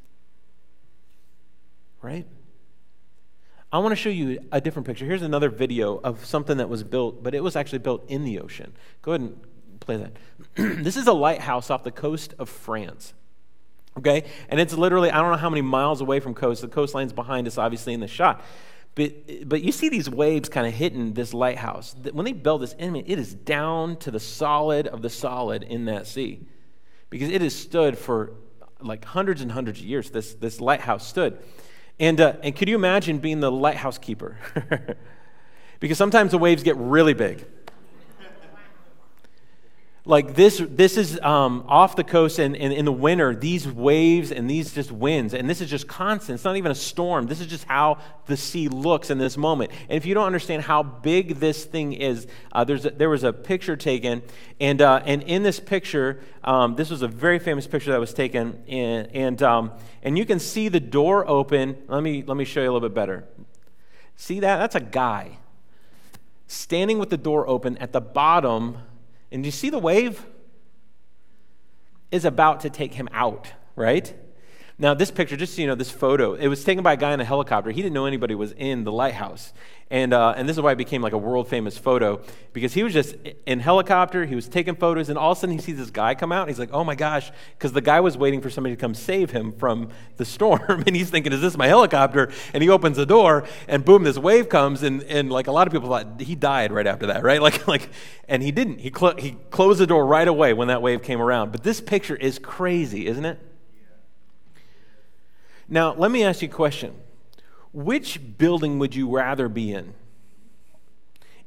Right? 2.00 2.26
I 3.72 3.78
want 3.80 3.92
to 3.92 3.96
show 3.96 4.08
you 4.08 4.38
a 4.52 4.60
different 4.60 4.86
picture. 4.86 5.04
Here's 5.04 5.20
another 5.20 5.50
video 5.50 5.96
of 5.98 6.24
something 6.24 6.56
that 6.58 6.68
was 6.68 6.84
built, 6.84 7.22
but 7.22 7.34
it 7.34 7.42
was 7.42 7.56
actually 7.56 7.80
built 7.80 8.08
in 8.08 8.24
the 8.24 8.38
ocean. 8.38 8.72
Go 9.02 9.12
ahead 9.12 9.20
and 9.20 9.40
play 9.96 9.96
that. 9.96 10.12
this 10.84 10.96
is 10.96 11.06
a 11.06 11.12
lighthouse 11.12 11.70
off 11.70 11.82
the 11.82 11.90
coast 11.90 12.34
of 12.38 12.48
France 12.48 13.14
Okay? 13.98 14.24
And 14.48 14.60
it's 14.60 14.74
literally, 14.74 15.10
I 15.10 15.20
don't 15.20 15.30
know 15.30 15.36
how 15.36 15.50
many 15.50 15.62
miles 15.62 16.00
away 16.00 16.20
from 16.20 16.34
coast. 16.34 16.62
The 16.62 16.68
coastline's 16.68 17.12
behind 17.12 17.46
us, 17.46 17.58
obviously, 17.58 17.92
in 17.92 18.00
the 18.00 18.08
shot. 18.08 18.42
But, 18.94 19.48
but 19.48 19.62
you 19.62 19.70
see 19.70 19.88
these 19.88 20.08
waves 20.08 20.48
kind 20.48 20.66
of 20.66 20.72
hitting 20.72 21.12
this 21.12 21.34
lighthouse. 21.34 21.94
When 22.12 22.24
they 22.24 22.32
build 22.32 22.62
this, 22.62 22.74
I 22.80 22.84
it 22.84 23.18
is 23.18 23.34
down 23.34 23.96
to 23.98 24.10
the 24.10 24.20
solid 24.20 24.86
of 24.86 25.02
the 25.02 25.10
solid 25.10 25.62
in 25.62 25.84
that 25.84 26.06
sea. 26.06 26.46
Because 27.10 27.28
it 27.28 27.42
has 27.42 27.54
stood 27.54 27.98
for 27.98 28.32
like 28.80 29.04
hundreds 29.04 29.40
and 29.40 29.52
hundreds 29.52 29.80
of 29.80 29.86
years. 29.86 30.10
This, 30.10 30.34
this 30.34 30.60
lighthouse 30.60 31.06
stood. 31.06 31.38
And, 32.00 32.20
uh, 32.20 32.34
and 32.42 32.54
could 32.54 32.68
you 32.68 32.76
imagine 32.76 33.18
being 33.18 33.40
the 33.40 33.50
lighthouse 33.50 33.98
keeper? 33.98 34.38
because 35.80 35.98
sometimes 35.98 36.30
the 36.30 36.38
waves 36.38 36.62
get 36.62 36.76
really 36.76 37.14
big 37.14 37.44
like 40.08 40.34
this 40.34 40.62
this 40.70 40.96
is 40.96 41.20
um, 41.20 41.64
off 41.68 41.94
the 41.94 42.02
coast 42.02 42.38
and, 42.38 42.56
and 42.56 42.72
in 42.72 42.86
the 42.86 42.92
winter 42.92 43.34
these 43.34 43.68
waves 43.68 44.32
and 44.32 44.48
these 44.48 44.72
just 44.72 44.90
winds 44.90 45.34
and 45.34 45.48
this 45.48 45.60
is 45.60 45.68
just 45.68 45.86
constant. 45.86 46.36
It's 46.36 46.44
not 46.44 46.56
even 46.56 46.72
a 46.72 46.74
storm. 46.74 47.26
This 47.26 47.40
is 47.40 47.46
just 47.46 47.64
how 47.64 47.98
the 48.24 48.36
sea 48.36 48.68
looks 48.68 49.10
in 49.10 49.18
this 49.18 49.36
moment. 49.36 49.70
And 49.88 49.98
if 49.98 50.06
you 50.06 50.14
don't 50.14 50.24
understand 50.24 50.62
how 50.62 50.82
big 50.82 51.36
this 51.36 51.66
thing 51.66 51.92
is 51.92 52.26
uh, 52.52 52.64
there's 52.64 52.86
a, 52.86 52.90
there 52.90 53.10
was 53.10 53.22
a 53.22 53.34
picture 53.34 53.76
taken 53.76 54.22
and 54.58 54.80
uh, 54.80 55.02
and 55.04 55.22
in 55.24 55.42
this 55.42 55.60
picture 55.60 56.20
um, 56.42 56.74
this 56.76 56.88
was 56.88 57.02
a 57.02 57.08
very 57.08 57.38
famous 57.38 57.66
picture 57.66 57.92
that 57.92 58.00
was 58.00 58.14
taken 58.14 58.62
in, 58.66 59.06
and 59.12 59.42
um, 59.42 59.72
and 60.02 60.16
you 60.16 60.24
can 60.24 60.38
see 60.38 60.68
the 60.68 60.80
door 60.80 61.28
open. 61.28 61.76
Let 61.86 62.02
me 62.02 62.24
let 62.26 62.38
me 62.38 62.46
show 62.46 62.62
you 62.62 62.70
a 62.70 62.72
little 62.72 62.88
bit 62.88 62.94
better. 62.94 63.24
See 64.16 64.40
that? 64.40 64.56
That's 64.56 64.74
a 64.74 64.80
guy 64.80 65.36
standing 66.46 66.98
with 66.98 67.10
the 67.10 67.18
door 67.18 67.46
open 67.46 67.76
at 67.76 67.92
the 67.92 68.00
bottom 68.00 68.78
and 69.30 69.44
you 69.44 69.50
see 69.50 69.70
the 69.70 69.78
wave? 69.78 70.26
Is 72.10 72.24
about 72.24 72.60
to 72.60 72.70
take 72.70 72.94
him 72.94 73.08
out, 73.12 73.52
right? 73.76 74.14
Now, 74.80 74.94
this 74.94 75.10
picture, 75.10 75.36
just 75.36 75.56
so 75.56 75.60
you 75.60 75.66
know, 75.66 75.74
this 75.74 75.90
photo, 75.90 76.34
it 76.34 76.46
was 76.46 76.62
taken 76.62 76.84
by 76.84 76.92
a 76.92 76.96
guy 76.96 77.12
in 77.12 77.20
a 77.20 77.24
helicopter. 77.24 77.72
He 77.72 77.82
didn't 77.82 77.94
know 77.94 78.06
anybody 78.06 78.36
was 78.36 78.52
in 78.52 78.84
the 78.84 78.92
lighthouse. 78.92 79.52
And, 79.90 80.12
uh, 80.12 80.34
and 80.36 80.48
this 80.48 80.56
is 80.56 80.62
why 80.62 80.72
it 80.72 80.78
became 80.78 81.02
like 81.02 81.14
a 81.14 81.18
world 81.18 81.48
famous 81.48 81.76
photo 81.76 82.20
because 82.52 82.74
he 82.74 82.84
was 82.84 82.92
just 82.92 83.16
in 83.46 83.58
helicopter, 83.58 84.24
he 84.24 84.36
was 84.36 84.46
taking 84.46 84.76
photos, 84.76 85.08
and 85.08 85.18
all 85.18 85.32
of 85.32 85.38
a 85.38 85.40
sudden 85.40 85.56
he 85.56 85.62
sees 85.62 85.78
this 85.78 85.90
guy 85.90 86.14
come 86.14 86.30
out. 86.30 86.42
And 86.42 86.50
he's 86.50 86.60
like, 86.60 86.72
oh 86.72 86.84
my 86.84 86.94
gosh, 86.94 87.32
because 87.56 87.72
the 87.72 87.80
guy 87.80 87.98
was 87.98 88.16
waiting 88.16 88.40
for 88.40 88.50
somebody 88.50 88.76
to 88.76 88.80
come 88.80 88.94
save 88.94 89.32
him 89.32 89.50
from 89.50 89.88
the 90.16 90.24
storm. 90.24 90.82
and 90.86 90.94
he's 90.94 91.10
thinking, 91.10 91.32
is 91.32 91.40
this 91.40 91.56
my 91.56 91.66
helicopter? 91.66 92.30
And 92.54 92.62
he 92.62 92.68
opens 92.68 92.98
the 92.98 93.06
door, 93.06 93.48
and 93.66 93.84
boom, 93.84 94.04
this 94.04 94.18
wave 94.18 94.48
comes. 94.48 94.84
And, 94.84 95.02
and 95.04 95.28
like 95.32 95.48
a 95.48 95.52
lot 95.52 95.66
of 95.66 95.72
people 95.72 95.88
thought 95.88 96.20
he 96.20 96.36
died 96.36 96.70
right 96.70 96.86
after 96.86 97.06
that, 97.06 97.24
right? 97.24 97.42
Like, 97.48 97.66
like 97.66 97.88
and 98.28 98.42
he 98.42 98.52
didn't. 98.52 98.78
He, 98.78 98.92
cl- 98.94 99.16
he 99.16 99.36
closed 99.50 99.80
the 99.80 99.86
door 99.86 100.04
right 100.04 100.28
away 100.28 100.52
when 100.52 100.68
that 100.68 100.82
wave 100.82 101.02
came 101.02 101.20
around. 101.20 101.50
But 101.50 101.62
this 101.62 101.80
picture 101.80 102.14
is 102.14 102.38
crazy, 102.38 103.06
isn't 103.06 103.24
it? 103.24 103.40
Now, 105.68 105.94
let 105.94 106.10
me 106.10 106.24
ask 106.24 106.40
you 106.40 106.48
a 106.48 106.50
question. 106.50 106.94
Which 107.72 108.38
building 108.38 108.78
would 108.78 108.94
you 108.94 109.14
rather 109.14 109.48
be 109.48 109.72
in 109.72 109.94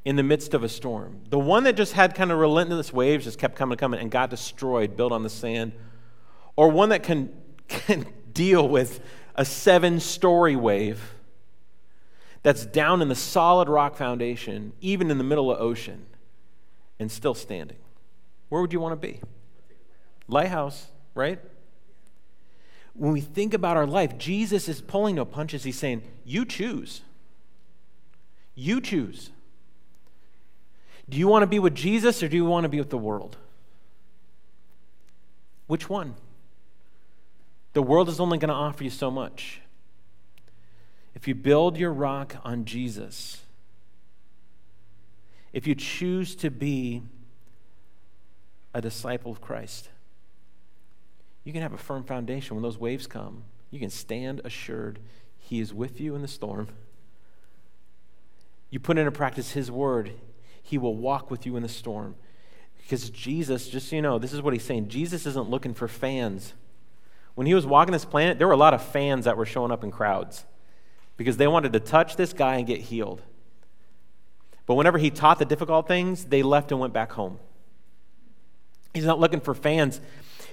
in 0.06 0.16
the 0.16 0.24
midst 0.24 0.54
of 0.54 0.64
a 0.64 0.70
storm? 0.70 1.22
The 1.30 1.40
one 1.40 1.64
that 1.64 1.76
just 1.76 1.94
had 1.94 2.14
kind 2.14 2.32
of 2.32 2.38
relentless 2.38 2.94
waves, 2.94 3.26
just 3.26 3.40
kept 3.40 3.56
coming 3.56 3.74
and 3.74 3.80
coming 3.80 4.00
and 4.00 4.12
got 4.12 4.30
destroyed, 4.30 4.96
built 4.96 5.12
on 5.12 5.24
the 5.24 5.30
sand, 5.30 5.74
or 6.56 6.70
one 6.70 6.90
that 6.90 7.02
can, 7.02 7.34
can 7.68 8.06
deal 8.32 8.68
with 8.68 9.00
a 9.36 9.44
seven 9.44 10.00
story 10.00 10.56
wave 10.56 11.16
that's 12.44 12.66
down 12.66 13.02
in 13.02 13.08
the 13.08 13.16
solid 13.16 13.70
rock 13.70 13.96
foundation, 13.96 14.74
even 14.82 15.10
in 15.10 15.18
the 15.18 15.24
middle 15.24 15.52
of 15.52 15.60
ocean, 15.60 16.06
and 17.00 17.12
still 17.12 17.34
standing? 17.34 17.78
Where 18.50 18.62
would 18.62 18.74
you 18.74 18.80
want 18.80 18.94
to 18.94 19.08
be? 19.08 19.22
Lighthouse, 20.28 20.88
right? 21.16 21.40
When 22.94 23.14
we 23.14 23.22
think 23.22 23.54
about 23.54 23.78
our 23.78 23.88
life, 23.88 24.18
Jesus 24.18 24.68
is 24.68 24.82
pulling 24.82 25.16
no 25.16 25.26
punches. 25.26 25.64
He's 25.64 25.78
saying, 25.78 26.04
You 26.26 26.46
choose. 26.46 27.02
You 28.56 28.82
choose. 28.82 29.32
Do 31.10 31.18
you 31.18 31.28
want 31.28 31.44
to 31.44 31.48
be 31.48 31.60
with 31.60 31.76
Jesus 31.76 32.22
or 32.22 32.28
do 32.28 32.38
you 32.38 32.46
want 32.46 32.64
to 32.64 32.70
be 32.70 32.80
with 32.80 32.90
the 32.90 32.98
world? 32.98 33.38
Which 35.68 35.90
one? 35.90 36.16
The 37.74 37.82
world 37.82 38.10
is 38.10 38.20
only 38.20 38.38
going 38.38 38.50
to 38.50 38.56
offer 38.56 38.84
you 38.84 38.90
so 38.90 39.10
much. 39.10 39.62
If 41.16 41.28
you 41.28 41.36
build 41.36 41.78
your 41.78 41.92
rock 41.92 42.36
on 42.44 42.66
Jesus, 42.66 43.44
if 45.54 45.68
you 45.68 45.76
choose 45.76 46.36
to 46.36 46.50
be 46.50 47.02
a 48.74 48.82
disciple 48.82 49.32
of 49.32 49.42
Christ, 49.42 49.90
you 51.44 51.54
can 51.54 51.62
have 51.62 51.74
a 51.74 51.78
firm 51.78 52.04
foundation 52.04 52.56
when 52.56 52.64
those 52.64 52.78
waves 52.78 53.08
come. 53.08 53.44
You 53.72 53.80
can 53.80 53.90
stand 53.90 54.42
assured 54.44 55.00
He 55.38 55.60
is 55.60 55.74
with 55.74 56.00
you 56.00 56.16
in 56.16 56.22
the 56.22 56.28
storm. 56.28 56.68
You 58.70 58.80
put 58.80 58.98
into 58.98 59.12
practice 59.12 59.52
His 59.52 59.72
word, 59.72 60.12
He 60.62 60.78
will 60.78 60.96
walk 60.96 61.32
with 61.32 61.46
you 61.46 61.56
in 61.56 61.64
the 61.64 61.70
storm. 61.70 62.16
Because 62.78 63.10
Jesus, 63.10 63.70
just 63.70 63.90
so 63.90 63.96
you 63.96 64.02
know, 64.02 64.20
this 64.20 64.34
is 64.34 64.42
what 64.42 64.54
He's 64.54 64.64
saying 64.64 64.90
Jesus 64.90 65.26
isn't 65.26 65.50
looking 65.50 65.74
for 65.74 65.88
fans. 65.88 66.54
When 67.36 67.48
He 67.48 67.54
was 67.54 67.66
walking 67.66 67.94
this 67.94 68.06
planet, 68.06 68.38
there 68.38 68.48
were 68.48 68.54
a 68.54 68.58
lot 68.58 68.74
of 68.74 68.84
fans 68.84 69.26
that 69.26 69.38
were 69.38 69.46
showing 69.46 69.72
up 69.72 69.84
in 69.84 69.92
crowds 69.92 70.46
because 71.18 71.38
they 71.38 71.48
wanted 71.48 71.74
to 71.74 71.80
touch 71.80 72.16
this 72.16 72.34
guy 72.34 72.56
and 72.56 72.68
get 72.68 72.82
healed. 72.82 73.22
But 74.66 74.76
whenever 74.76 74.98
He 74.98 75.10
taught 75.10 75.40
the 75.40 75.46
difficult 75.46 75.88
things, 75.88 76.26
they 76.26 76.44
left 76.44 76.72
and 76.72 76.80
went 76.80 76.94
back 76.94 77.14
home. 77.14 77.40
He's 78.94 79.06
not 79.06 79.20
looking 79.20 79.40
for 79.40 79.54
fans. 79.54 80.02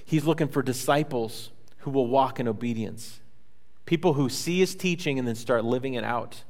He's 0.09 0.25
looking 0.25 0.47
for 0.47 0.63
disciples 0.63 1.51
who 1.81 1.91
will 1.91 2.07
walk 2.07 2.39
in 2.39 2.47
obedience. 2.47 3.19
People 3.85 4.13
who 4.13 4.27
see 4.27 4.57
his 4.57 4.73
teaching 4.73 5.19
and 5.19 5.27
then 5.27 5.35
start 5.35 5.63
living 5.63 5.93
it 5.93 6.03
out. 6.03 6.45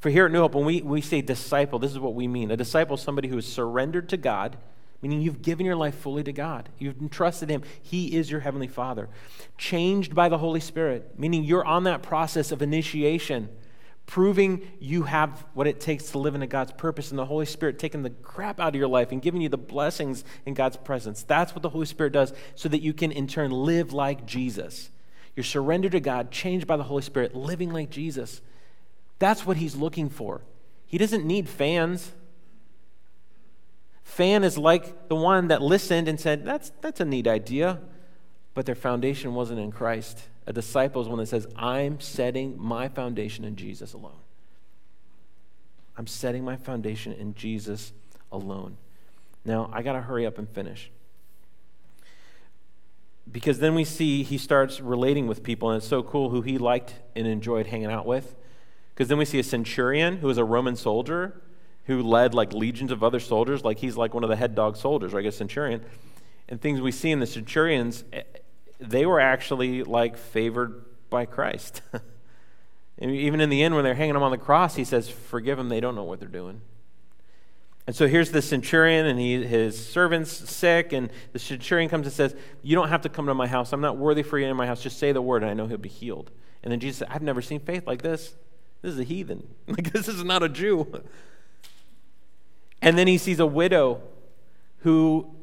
For 0.00 0.10
here 0.10 0.26
at 0.26 0.32
New 0.32 0.40
Hope, 0.40 0.54
when 0.54 0.66
we, 0.66 0.82
we 0.82 1.00
say 1.00 1.22
disciple, 1.22 1.78
this 1.78 1.92
is 1.92 1.98
what 1.98 2.12
we 2.12 2.28
mean. 2.28 2.50
A 2.50 2.58
disciple 2.58 2.96
is 2.96 3.00
somebody 3.00 3.28
who 3.28 3.38
is 3.38 3.50
surrendered 3.50 4.10
to 4.10 4.18
God, 4.18 4.58
meaning 5.00 5.22
you've 5.22 5.40
given 5.40 5.64
your 5.64 5.76
life 5.76 5.94
fully 5.94 6.22
to 6.24 6.32
God. 6.32 6.68
You've 6.78 7.00
entrusted 7.00 7.48
him. 7.48 7.62
He 7.80 8.14
is 8.14 8.30
your 8.30 8.40
heavenly 8.40 8.68
Father. 8.68 9.08
Changed 9.56 10.14
by 10.14 10.28
the 10.28 10.36
Holy 10.36 10.60
Spirit, 10.60 11.18
meaning 11.18 11.44
you're 11.44 11.64
on 11.64 11.84
that 11.84 12.02
process 12.02 12.52
of 12.52 12.60
initiation 12.60 13.48
proving 14.08 14.66
you 14.80 15.02
have 15.02 15.44
what 15.52 15.66
it 15.66 15.80
takes 15.80 16.12
to 16.12 16.18
live 16.18 16.34
into 16.34 16.46
God's 16.46 16.72
purpose, 16.72 17.10
and 17.10 17.18
the 17.18 17.26
Holy 17.26 17.44
Spirit 17.44 17.78
taking 17.78 18.02
the 18.02 18.08
crap 18.08 18.58
out 18.58 18.70
of 18.70 18.74
your 18.74 18.88
life 18.88 19.12
and 19.12 19.20
giving 19.20 19.42
you 19.42 19.50
the 19.50 19.58
blessings 19.58 20.24
in 20.46 20.54
God's 20.54 20.78
presence. 20.78 21.22
That's 21.22 21.54
what 21.54 21.60
the 21.60 21.68
Holy 21.68 21.84
Spirit 21.84 22.14
does 22.14 22.32
so 22.54 22.70
that 22.70 22.80
you 22.80 22.94
can, 22.94 23.12
in 23.12 23.26
turn, 23.26 23.50
live 23.50 23.92
like 23.92 24.24
Jesus. 24.24 24.88
You're 25.36 25.44
surrendered 25.44 25.92
to 25.92 26.00
God, 26.00 26.30
changed 26.30 26.66
by 26.66 26.78
the 26.78 26.84
Holy 26.84 27.02
Spirit, 27.02 27.36
living 27.36 27.70
like 27.70 27.90
Jesus. 27.90 28.40
That's 29.18 29.44
what 29.44 29.58
He's 29.58 29.76
looking 29.76 30.08
for. 30.08 30.40
He 30.86 30.96
doesn't 30.96 31.26
need 31.26 31.46
fans. 31.46 32.12
Fan 34.04 34.42
is 34.42 34.56
like 34.56 35.08
the 35.08 35.16
one 35.16 35.48
that 35.48 35.60
listened 35.60 36.08
and 36.08 36.18
said, 36.18 36.46
That's, 36.46 36.72
that's 36.80 37.00
a 37.00 37.04
neat 37.04 37.26
idea, 37.26 37.78
but 38.54 38.64
their 38.64 38.74
foundation 38.74 39.34
wasn't 39.34 39.60
in 39.60 39.70
Christ. 39.70 40.22
A 40.48 40.52
disciple 40.52 41.02
is 41.02 41.08
one 41.08 41.18
that 41.18 41.26
says, 41.26 41.46
I'm 41.56 42.00
setting 42.00 42.58
my 42.58 42.88
foundation 42.88 43.44
in 43.44 43.54
Jesus 43.54 43.92
alone. 43.92 44.16
I'm 45.94 46.06
setting 46.06 46.42
my 46.42 46.56
foundation 46.56 47.12
in 47.12 47.34
Jesus 47.34 47.92
alone. 48.32 48.78
Now, 49.44 49.68
I 49.74 49.82
got 49.82 49.92
to 49.92 50.00
hurry 50.00 50.24
up 50.24 50.38
and 50.38 50.48
finish. 50.48 50.90
Because 53.30 53.58
then 53.58 53.74
we 53.74 53.84
see 53.84 54.22
he 54.22 54.38
starts 54.38 54.80
relating 54.80 55.26
with 55.26 55.42
people, 55.42 55.68
and 55.68 55.76
it's 55.76 55.86
so 55.86 56.02
cool 56.02 56.30
who 56.30 56.40
he 56.40 56.56
liked 56.56 56.94
and 57.14 57.26
enjoyed 57.26 57.66
hanging 57.66 57.90
out 57.90 58.06
with. 58.06 58.34
Because 58.94 59.08
then 59.08 59.18
we 59.18 59.26
see 59.26 59.38
a 59.38 59.44
centurion 59.44 60.16
who 60.16 60.28
was 60.28 60.38
a 60.38 60.44
Roman 60.44 60.76
soldier 60.76 61.42
who 61.84 62.02
led 62.02 62.32
like 62.32 62.54
legions 62.54 62.90
of 62.90 63.04
other 63.04 63.20
soldiers, 63.20 63.64
like 63.64 63.80
he's 63.80 63.98
like 63.98 64.14
one 64.14 64.24
of 64.24 64.30
the 64.30 64.36
head 64.36 64.54
dog 64.54 64.78
soldiers, 64.78 65.12
right? 65.12 65.26
A 65.26 65.32
centurion. 65.32 65.84
And 66.48 66.58
things 66.58 66.80
we 66.80 66.90
see 66.90 67.10
in 67.10 67.20
the 67.20 67.26
centurions 67.26 68.04
they 68.78 69.06
were 69.06 69.20
actually 69.20 69.82
like 69.82 70.16
favored 70.16 70.84
by 71.10 71.26
Christ. 71.26 71.82
and 72.98 73.10
even 73.10 73.40
in 73.40 73.50
the 73.50 73.62
end, 73.62 73.74
when 73.74 73.84
they're 73.84 73.94
hanging 73.94 74.16
him 74.16 74.22
on 74.22 74.30
the 74.30 74.38
cross, 74.38 74.76
he 74.76 74.84
says, 74.84 75.08
Forgive 75.08 75.58
them, 75.58 75.68
they 75.68 75.80
don't 75.80 75.94
know 75.94 76.04
what 76.04 76.20
they're 76.20 76.28
doing. 76.28 76.60
And 77.86 77.96
so 77.96 78.06
here's 78.06 78.30
the 78.30 78.42
centurion, 78.42 79.06
and 79.06 79.18
he, 79.18 79.42
his 79.46 79.88
servant's 79.88 80.30
sick, 80.30 80.92
and 80.92 81.08
the 81.32 81.38
centurion 81.38 81.88
comes 81.88 82.06
and 82.06 82.12
says, 82.12 82.36
You 82.62 82.76
don't 82.76 82.88
have 82.88 83.02
to 83.02 83.08
come 83.08 83.26
to 83.26 83.34
my 83.34 83.46
house. 83.46 83.72
I'm 83.72 83.80
not 83.80 83.96
worthy 83.96 84.22
for 84.22 84.38
you 84.38 84.46
in 84.46 84.56
my 84.56 84.66
house. 84.66 84.82
Just 84.82 84.98
say 84.98 85.12
the 85.12 85.22
word, 85.22 85.42
and 85.42 85.50
I 85.50 85.54
know 85.54 85.66
he'll 85.66 85.78
be 85.78 85.88
healed. 85.88 86.30
And 86.62 86.70
then 86.70 86.80
Jesus 86.80 86.98
said, 86.98 87.08
I've 87.10 87.22
never 87.22 87.40
seen 87.40 87.60
faith 87.60 87.86
like 87.86 88.02
this. 88.02 88.34
This 88.82 88.92
is 88.92 89.00
a 89.00 89.04
heathen. 89.04 89.46
Like, 89.66 89.92
this 89.92 90.08
is 90.08 90.22
not 90.22 90.42
a 90.42 90.48
Jew. 90.48 91.02
And 92.80 92.98
then 92.98 93.06
he 93.06 93.18
sees 93.18 93.40
a 93.40 93.46
widow 93.46 94.02
who 94.78 95.34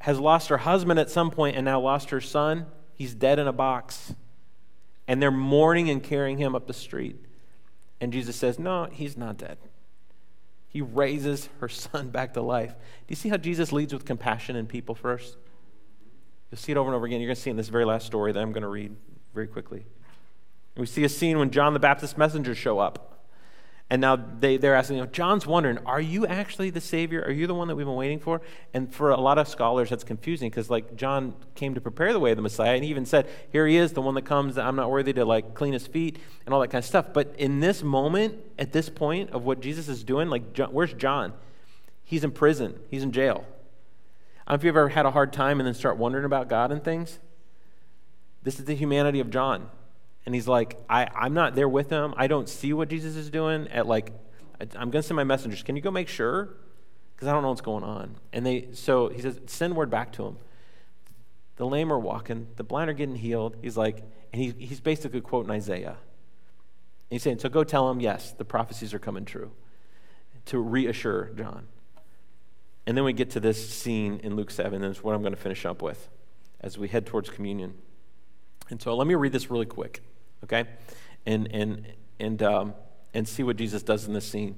has 0.00 0.20
lost 0.20 0.48
her 0.48 0.58
husband 0.58 1.00
at 1.00 1.10
some 1.10 1.30
point 1.30 1.56
and 1.56 1.64
now 1.64 1.80
lost 1.80 2.10
her 2.10 2.20
son. 2.20 2.66
He's 2.96 3.14
dead 3.14 3.38
in 3.38 3.46
a 3.46 3.52
box. 3.52 4.14
And 5.06 5.20
they're 5.20 5.30
mourning 5.30 5.90
and 5.90 6.02
carrying 6.02 6.38
him 6.38 6.54
up 6.54 6.66
the 6.66 6.72
street. 6.72 7.16
And 8.00 8.12
Jesus 8.12 8.36
says, 8.36 8.58
No, 8.58 8.86
he's 8.90 9.16
not 9.16 9.36
dead. 9.36 9.58
He 10.68 10.80
raises 10.80 11.48
her 11.60 11.68
son 11.68 12.10
back 12.10 12.34
to 12.34 12.42
life. 12.42 12.72
Do 12.72 13.06
you 13.08 13.16
see 13.16 13.28
how 13.28 13.36
Jesus 13.36 13.70
leads 13.72 13.92
with 13.92 14.04
compassion 14.04 14.56
in 14.56 14.66
people 14.66 14.94
first? 14.94 15.36
You'll 16.50 16.58
see 16.58 16.72
it 16.72 16.78
over 16.78 16.88
and 16.88 16.96
over 16.96 17.06
again. 17.06 17.20
You're 17.20 17.28
going 17.28 17.36
to 17.36 17.40
see 17.40 17.50
it 17.50 17.52
in 17.52 17.56
this 17.56 17.68
very 17.68 17.84
last 17.84 18.06
story 18.06 18.32
that 18.32 18.40
I'm 18.40 18.52
going 18.52 18.62
to 18.62 18.68
read 18.68 18.94
very 19.34 19.46
quickly. 19.46 19.86
And 20.74 20.80
we 20.80 20.86
see 20.86 21.04
a 21.04 21.08
scene 21.08 21.38
when 21.38 21.50
John 21.50 21.74
the 21.74 21.80
Baptist 21.80 22.18
messengers 22.18 22.58
show 22.58 22.78
up. 22.78 23.13
And 23.90 24.00
now 24.00 24.16
they, 24.16 24.56
they're 24.56 24.74
asking, 24.74 24.96
you 24.96 25.02
know, 25.02 25.10
John's 25.10 25.46
wondering, 25.46 25.78
are 25.84 26.00
you 26.00 26.26
actually 26.26 26.70
the 26.70 26.80
Savior? 26.80 27.22
Are 27.22 27.30
you 27.30 27.46
the 27.46 27.54
one 27.54 27.68
that 27.68 27.76
we've 27.76 27.86
been 27.86 27.94
waiting 27.94 28.18
for? 28.18 28.40
And 28.72 28.92
for 28.92 29.10
a 29.10 29.20
lot 29.20 29.36
of 29.36 29.46
scholars, 29.46 29.90
that's 29.90 30.04
confusing 30.04 30.48
because, 30.48 30.70
like, 30.70 30.96
John 30.96 31.34
came 31.54 31.74
to 31.74 31.82
prepare 31.82 32.12
the 32.14 32.18
way 32.18 32.30
of 32.30 32.36
the 32.36 32.42
Messiah, 32.42 32.74
and 32.74 32.82
he 32.82 32.90
even 32.90 33.04
said, 33.04 33.28
here 33.52 33.66
he 33.66 33.76
is, 33.76 33.92
the 33.92 34.00
one 34.00 34.14
that 34.14 34.24
comes, 34.24 34.56
I'm 34.56 34.74
not 34.74 34.90
worthy 34.90 35.12
to, 35.12 35.26
like, 35.26 35.54
clean 35.54 35.74
his 35.74 35.86
feet 35.86 36.18
and 36.46 36.54
all 36.54 36.60
that 36.62 36.68
kind 36.68 36.82
of 36.82 36.86
stuff. 36.86 37.12
But 37.12 37.34
in 37.36 37.60
this 37.60 37.82
moment, 37.82 38.38
at 38.58 38.72
this 38.72 38.88
point 38.88 39.30
of 39.30 39.44
what 39.44 39.60
Jesus 39.60 39.88
is 39.88 40.02
doing, 40.02 40.30
like, 40.30 40.54
John, 40.54 40.70
where's 40.70 40.94
John? 40.94 41.34
He's 42.02 42.24
in 42.24 42.30
prison, 42.30 42.80
he's 42.90 43.02
in 43.02 43.12
jail. 43.12 43.44
I 44.46 44.52
don't 44.52 44.56
know 44.58 44.60
if 44.60 44.64
you've 44.64 44.76
ever 44.76 44.88
had 44.88 45.04
a 45.04 45.10
hard 45.10 45.32
time 45.32 45.60
and 45.60 45.66
then 45.66 45.74
start 45.74 45.98
wondering 45.98 46.24
about 46.24 46.48
God 46.48 46.72
and 46.72 46.82
things. 46.82 47.18
This 48.42 48.58
is 48.58 48.64
the 48.64 48.74
humanity 48.74 49.20
of 49.20 49.30
John. 49.30 49.68
And 50.26 50.34
he's 50.34 50.48
like, 50.48 50.78
I, 50.88 51.06
I'm 51.14 51.34
not 51.34 51.54
there 51.54 51.68
with 51.68 51.90
him. 51.90 52.14
I 52.16 52.26
don't 52.26 52.48
see 52.48 52.72
what 52.72 52.88
Jesus 52.88 53.16
is 53.16 53.30
doing. 53.30 53.68
At 53.68 53.86
like, 53.86 54.12
I'm 54.60 54.90
going 54.90 55.02
to 55.02 55.02
send 55.02 55.16
my 55.16 55.24
messengers. 55.24 55.62
Can 55.62 55.76
you 55.76 55.82
go 55.82 55.90
make 55.90 56.08
sure? 56.08 56.50
Because 57.14 57.28
I 57.28 57.32
don't 57.32 57.42
know 57.42 57.50
what's 57.50 57.60
going 57.60 57.84
on. 57.84 58.16
And 58.32 58.44
they, 58.44 58.68
so 58.72 59.08
he 59.08 59.20
says, 59.20 59.38
send 59.46 59.76
word 59.76 59.90
back 59.90 60.12
to 60.12 60.24
him. 60.26 60.38
The 61.56 61.66
lame 61.66 61.92
are 61.92 61.98
walking. 61.98 62.48
The 62.56 62.64
blind 62.64 62.90
are 62.90 62.94
getting 62.94 63.16
healed. 63.16 63.56
He's 63.62 63.76
like, 63.76 64.02
and 64.32 64.42
he, 64.42 64.54
he's 64.58 64.80
basically 64.80 65.20
quoting 65.20 65.50
Isaiah. 65.50 65.90
And 65.90 65.96
he's 67.10 67.22
saying, 67.22 67.38
so 67.38 67.48
go 67.48 67.62
tell 67.62 67.90
him, 67.90 68.00
yes, 68.00 68.32
the 68.32 68.44
prophecies 68.44 68.94
are 68.94 68.98
coming 68.98 69.24
true. 69.24 69.52
To 70.46 70.58
reassure 70.58 71.30
John. 71.36 71.68
And 72.86 72.96
then 72.96 73.04
we 73.04 73.12
get 73.12 73.30
to 73.30 73.40
this 73.40 73.70
scene 73.70 74.20
in 74.22 74.36
Luke 74.36 74.50
7, 74.50 74.82
and 74.82 74.90
it's 74.90 75.02
what 75.02 75.14
I'm 75.14 75.22
going 75.22 75.34
to 75.34 75.40
finish 75.40 75.64
up 75.64 75.80
with 75.80 76.08
as 76.60 76.76
we 76.76 76.88
head 76.88 77.06
towards 77.06 77.30
communion. 77.30 77.74
And 78.68 78.80
so 78.80 78.96
let 78.96 79.06
me 79.06 79.14
read 79.14 79.32
this 79.32 79.50
really 79.50 79.66
quick 79.66 80.02
okay? 80.44 80.64
And, 81.26 81.50
and, 81.52 81.86
and, 82.20 82.42
um, 82.42 82.74
and 83.12 83.26
see 83.26 83.42
what 83.42 83.56
Jesus 83.56 83.82
does 83.82 84.06
in 84.06 84.12
this 84.12 84.26
scene. 84.26 84.56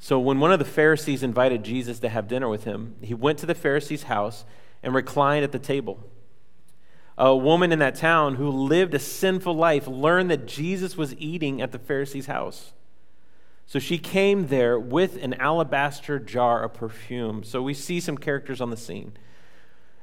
So, 0.00 0.18
when 0.20 0.38
one 0.38 0.52
of 0.52 0.60
the 0.60 0.64
Pharisees 0.64 1.22
invited 1.22 1.64
Jesus 1.64 1.98
to 2.00 2.08
have 2.08 2.28
dinner 2.28 2.48
with 2.48 2.64
him, 2.64 2.94
he 3.00 3.14
went 3.14 3.38
to 3.40 3.46
the 3.46 3.54
Pharisee's 3.54 4.04
house 4.04 4.44
and 4.82 4.94
reclined 4.94 5.44
at 5.44 5.50
the 5.52 5.58
table. 5.58 6.08
A 7.16 7.34
woman 7.34 7.72
in 7.72 7.80
that 7.80 7.96
town 7.96 8.36
who 8.36 8.48
lived 8.48 8.94
a 8.94 9.00
sinful 9.00 9.54
life 9.54 9.88
learned 9.88 10.30
that 10.30 10.46
Jesus 10.46 10.96
was 10.96 11.16
eating 11.16 11.60
at 11.60 11.72
the 11.72 11.78
Pharisee's 11.78 12.26
house. 12.26 12.72
So 13.66 13.80
she 13.80 13.98
came 13.98 14.46
there 14.46 14.78
with 14.78 15.22
an 15.22 15.34
alabaster 15.34 16.20
jar 16.20 16.62
of 16.62 16.74
perfume. 16.74 17.42
So 17.42 17.60
we 17.60 17.74
see 17.74 17.98
some 17.98 18.16
characters 18.16 18.60
on 18.60 18.70
the 18.70 18.76
scene. 18.76 19.12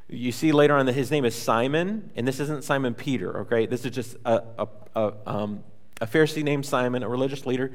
You 0.07 0.31
see 0.31 0.51
later 0.51 0.75
on 0.75 0.85
that 0.85 0.93
his 0.93 1.09
name 1.09 1.25
is 1.25 1.35
Simon, 1.35 2.11
and 2.15 2.27
this 2.27 2.39
isn't 2.39 2.63
Simon 2.63 2.93
Peter, 2.93 3.39
okay? 3.41 3.65
This 3.65 3.85
is 3.85 3.91
just 3.91 4.15
a, 4.23 4.43
a, 4.59 4.67
a, 4.95 5.13
um, 5.25 5.63
a 5.99 6.05
Pharisee 6.05 6.43
named 6.43 6.65
Simon, 6.65 7.01
a 7.01 7.09
religious 7.09 7.45
leader. 7.45 7.71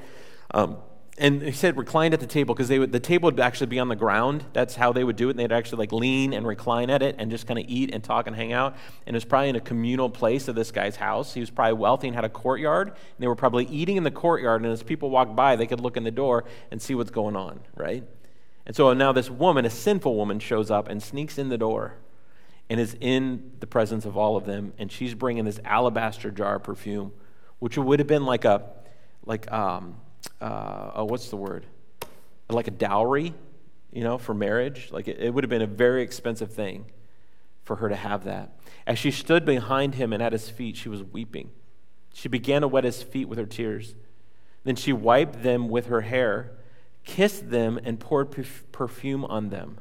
Um, 0.53 0.77
and 1.19 1.43
he 1.43 1.53
said 1.53 1.77
reclined 1.77 2.15
at 2.15 2.21
the 2.21 2.27
table 2.27 2.55
because 2.55 2.69
the 2.69 3.01
table 3.01 3.27
would 3.27 3.41
actually 3.41 3.67
be 3.67 3.79
on 3.79 3.89
the 3.89 3.97
ground. 3.97 4.45
That's 4.55 4.75
how 4.75 4.93
they 4.93 5.05
would 5.05 5.17
do 5.17 5.29
it. 5.29 5.33
And 5.33 5.39
they'd 5.39 5.53
actually 5.53 5.81
like 5.81 5.93
lean 5.93 6.33
and 6.33 6.47
recline 6.47 6.89
at 6.89 7.03
it 7.03 7.17
and 7.19 7.31
just 7.31 7.47
kind 7.47 7.59
of 7.59 7.67
eat 7.69 7.93
and 7.93 8.03
talk 8.03 8.27
and 8.27 8.35
hang 8.35 8.55
out. 8.55 8.75
And 9.07 9.15
it 9.15 9.19
was 9.19 9.27
probably 9.27 9.51
in 9.51 9.57
a 9.57 9.61
communal 9.61 10.09
place 10.09 10.49
of 10.49 10.55
this 10.55 10.71
guy's 10.71 10.97
house. 10.97 11.35
He 11.35 11.41
was 11.41 11.51
probably 11.51 11.75
wealthy 11.75 12.09
and 12.09 12.15
had 12.15 12.25
a 12.25 12.31
courtyard. 12.31 12.89
And 12.89 12.97
they 13.19 13.27
were 13.27 13.37
probably 13.37 13.67
eating 13.67 13.99
in 13.99 14.03
the 14.03 14.11
courtyard. 14.11 14.63
And 14.63 14.73
as 14.73 14.83
people 14.83 15.11
walked 15.11 15.37
by, 15.37 15.57
they 15.57 15.67
could 15.67 15.81
look 15.81 15.99
in 15.99 16.05
the 16.05 16.11
door 16.11 16.45
and 16.71 16.81
see 16.81 16.95
what's 16.95 17.11
going 17.11 17.37
on, 17.37 17.61
right? 17.77 18.03
And 18.65 18.75
so 18.75 18.95
now 18.95 19.13
this 19.13 19.29
woman, 19.29 19.67
a 19.67 19.71
sinful 19.71 20.17
woman, 20.17 20.39
shows 20.39 20.71
up 20.71 20.89
and 20.89 21.03
sneaks 21.03 21.37
in 21.37 21.51
the 21.51 21.59
door 21.59 21.97
and 22.71 22.79
is 22.79 22.97
in 23.01 23.51
the 23.59 23.67
presence 23.67 24.05
of 24.05 24.17
all 24.17 24.37
of 24.37 24.47
them. 24.47 24.73
And 24.79 24.91
she's 24.91 25.13
bringing 25.13 25.45
this 25.45 25.59
alabaster 25.65 26.31
jar 26.31 26.55
of 26.57 26.63
perfume, 26.63 27.13
which 27.59 27.77
would 27.77 27.99
have 27.99 28.07
been 28.07 28.25
like 28.25 28.45
a, 28.45 28.63
like, 29.27 29.51
um, 29.53 29.97
uh, 30.41 30.93
oh, 30.95 31.05
what's 31.05 31.29
the 31.31 31.37
word? 31.37 31.67
Like 32.49 32.69
a 32.69 32.71
dowry, 32.71 33.35
you 33.93 34.05
know, 34.05 34.19
for 34.19 34.35
marriage. 34.35 34.91
Like 34.93 35.09
it, 35.09 35.19
it 35.19 35.35
would 35.35 35.43
have 35.43 35.51
been 35.51 35.63
a 35.63 35.67
very 35.67 36.03
expensive 36.03 36.55
thing 36.55 36.87
for 37.65 37.77
her 37.77 37.89
to 37.89 37.97
have 37.97 38.25
that. 38.25 38.57
As 38.87 39.01
she 39.01 39.11
stood 39.11 39.45
behind 39.45 39.97
him 39.97 40.13
and 40.13 40.23
at 40.23 40.33
his 40.33 40.49
feet, 40.49 40.77
she 40.77 40.89
was 40.89 41.03
weeping. 41.03 41.51
She 42.15 42.29
began 42.29 42.63
to 42.63 42.69
wet 42.69 42.85
his 42.85 43.03
feet 43.03 43.29
with 43.29 43.39
her 43.39 43.47
tears. 43.47 43.97
Then 44.63 44.77
she 44.77 44.93
wiped 44.93 45.43
them 45.43 45.69
with 45.69 45.87
her 45.87 46.03
hair, 46.03 46.53
kissed 47.05 47.51
them, 47.51 47.81
and 47.83 47.99
poured 47.99 48.31
perfume 48.71 49.25
on 49.25 49.49
them. 49.49 49.79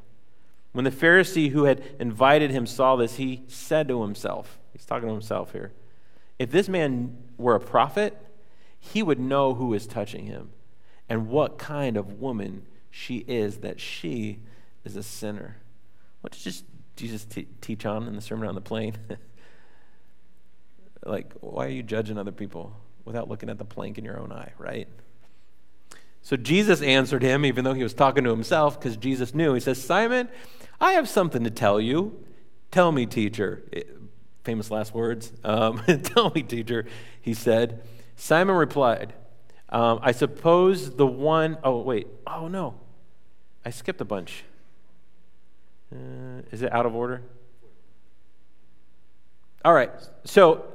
When 0.72 0.86
the 0.86 0.92
Pharisee 0.92 1.50
who 1.50 1.64
had 1.64 1.82
invited 2.00 2.52
him 2.52 2.66
saw 2.66 2.96
this, 2.96 3.16
he 3.16 3.44
said 3.48 3.88
to 3.88 4.04
himself, 4.04 4.60
he's 4.72 4.86
talking 4.86 5.08
to 5.08 5.14
himself 5.14 5.52
here, 5.52 5.74
if 6.38 6.52
this 6.52 6.70
man 6.70 7.18
were 7.38 7.56
a 7.56 7.60
prophet, 7.60 8.16
he 8.80 9.04
would 9.04 9.20
know 9.20 9.56
who 9.56 9.74
is 9.74 9.88
touching 9.88 10.26
him 10.26 10.52
and 11.10 11.28
what 11.28 11.58
kind 11.58 11.98
of 11.98 12.20
woman 12.20 12.66
she 12.92 13.18
is, 13.28 13.58
that 13.58 13.80
she 13.80 14.40
is 14.84 14.96
a 14.96 15.04
sinner. 15.04 15.58
What 16.22 16.34
did 16.34 16.56
Jesus 16.96 17.26
t- 17.26 17.48
teach 17.62 17.86
on 17.86 18.08
in 18.08 18.16
the 18.16 18.22
Sermon 18.22 18.48
on 18.48 18.56
the 18.56 18.62
Plain? 18.62 18.96
like, 21.06 21.34
why 21.40 21.66
are 21.66 21.70
you 21.70 21.84
judging 21.84 22.18
other 22.18 22.32
people 22.32 22.76
without 23.06 23.28
looking 23.28 23.50
at 23.50 23.58
the 23.58 23.66
plank 23.66 23.98
in 23.98 24.06
your 24.06 24.20
own 24.20 24.32
eye, 24.32 24.54
right? 24.58 24.88
So 26.22 26.36
Jesus 26.36 26.82
answered 26.82 27.24
him, 27.24 27.46
even 27.46 27.64
though 27.64 27.74
he 27.74 27.84
was 27.84 27.94
talking 27.94 28.24
to 28.24 28.30
himself, 28.30 28.80
because 28.80 28.98
Jesus 28.98 29.34
knew. 29.34 29.54
He 29.54 29.60
says, 29.60 29.82
Simon, 29.84 30.30
I 30.80 30.94
have 30.94 31.10
something 31.10 31.44
to 31.44 31.50
tell 31.50 31.80
you. 31.80 32.24
Tell 32.72 32.92
me, 32.92 33.06
teacher. 33.06 33.64
Eh, 33.74 33.84
famous 34.44 34.70
last 34.70 34.94
words. 34.94 35.32
Um, 35.44 35.82
tell 36.04 36.32
me, 36.32 36.44
teacher, 36.44 36.86
he 37.22 37.34
said. 37.34 37.84
Simon 38.16 38.56
replied, 38.56 39.14
um, 39.70 40.00
I 40.02 40.12
suppose 40.12 40.96
the 40.96 41.08
one, 41.08 41.58
oh, 41.64 41.82
wait. 41.82 42.08
Oh, 42.28 42.48
no. 42.48 42.76
I 43.66 43.72
skipped 43.72 44.02
a 44.02 44.06
bunch. 44.06 44.44
Uh, 45.94 46.42
is 46.52 46.62
it 46.62 46.72
out 46.72 46.86
of 46.86 46.96
order? 46.96 47.22
All 49.66 49.74
right. 49.74 49.92
So, 50.24 50.66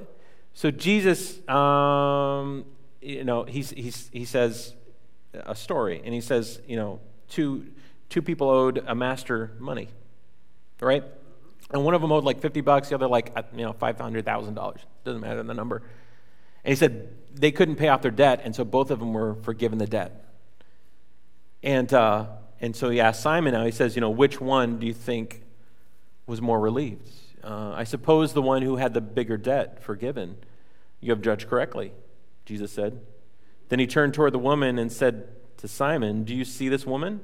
so 0.53 0.70
Jesus, 0.70 1.47
um, 1.49 2.64
you 3.01 3.24
know, 3.24 3.45
he's, 3.45 3.70
he's, 3.70 4.11
he 4.12 4.24
says 4.24 4.74
a 5.47 5.55
story, 5.55 6.01
and 6.05 6.14
he 6.14 6.20
says, 6.20 6.61
you 6.66 6.76
know, 6.76 7.01
two 7.28 7.66
two 8.09 8.22
people 8.22 8.49
owed 8.49 8.82
a 8.87 8.95
master 8.95 9.53
money, 9.59 9.89
right? 10.80 11.05
And 11.70 11.85
one 11.85 11.95
of 11.95 12.03
them 12.03 12.12
owed 12.12 12.24
like 12.24 12.41
50 12.41 12.61
bucks, 12.61 12.91
the 12.91 12.95
other 12.95 13.09
like, 13.09 13.32
uh, 13.35 13.43
you 13.57 13.64
know, 13.64 13.72
$500,000. 13.72 14.76
Doesn't 15.05 15.20
matter 15.20 15.43
the 15.43 15.55
number. 15.55 15.82
And 16.62 16.70
he 16.70 16.76
said 16.76 17.09
they 17.35 17.51
couldn't 17.51 17.76
pay 17.76 17.89
off 17.89 18.03
their 18.03 18.11
debt, 18.11 18.41
and 18.45 18.55
so 18.55 18.64
both 18.64 18.91
of 18.91 19.01
them 19.01 19.12
were 19.12 19.35
forgiven 19.43 19.78
the 19.78 19.87
debt. 19.87 20.24
And, 21.62 21.93
uh, 21.93 22.26
and 22.61 22.76
so 22.76 22.91
he 22.91 23.01
asked 23.01 23.22
Simon 23.22 23.55
now, 23.55 23.64
he 23.64 23.70
says, 23.70 23.97
you 23.97 24.01
know, 24.01 24.11
which 24.11 24.41
one 24.41 24.78
do 24.78 24.87
you 24.87 24.95
think 24.95 25.43
was 26.26 26.41
more 26.41 26.61
relieved? 26.61 27.11
Uh, 27.43 27.72
I 27.74 27.85
suppose 27.85 28.32
the 28.32 28.43
one 28.43 28.62
who 28.62 28.76
had 28.76 28.95
the 28.95 29.01
bigger 29.01 29.37
debt 29.37 29.82
forgiven. 29.82 30.37
You 31.01 31.11
have 31.11 31.20
judged 31.20 31.49
correctly, 31.49 31.93
Jesus 32.47 32.72
said. 32.72 33.01
Then 33.75 33.81
he 33.81 33.89
turned 33.89 34.14
toward 34.14 34.33
the 34.33 34.39
woman 34.39 34.79
and 34.79 34.93
said 34.93 35.27
to 35.57 35.66
Simon, 35.66 36.22
Do 36.22 36.33
you 36.33 36.45
see 36.45 36.68
this 36.68 36.87
woman? 36.87 37.22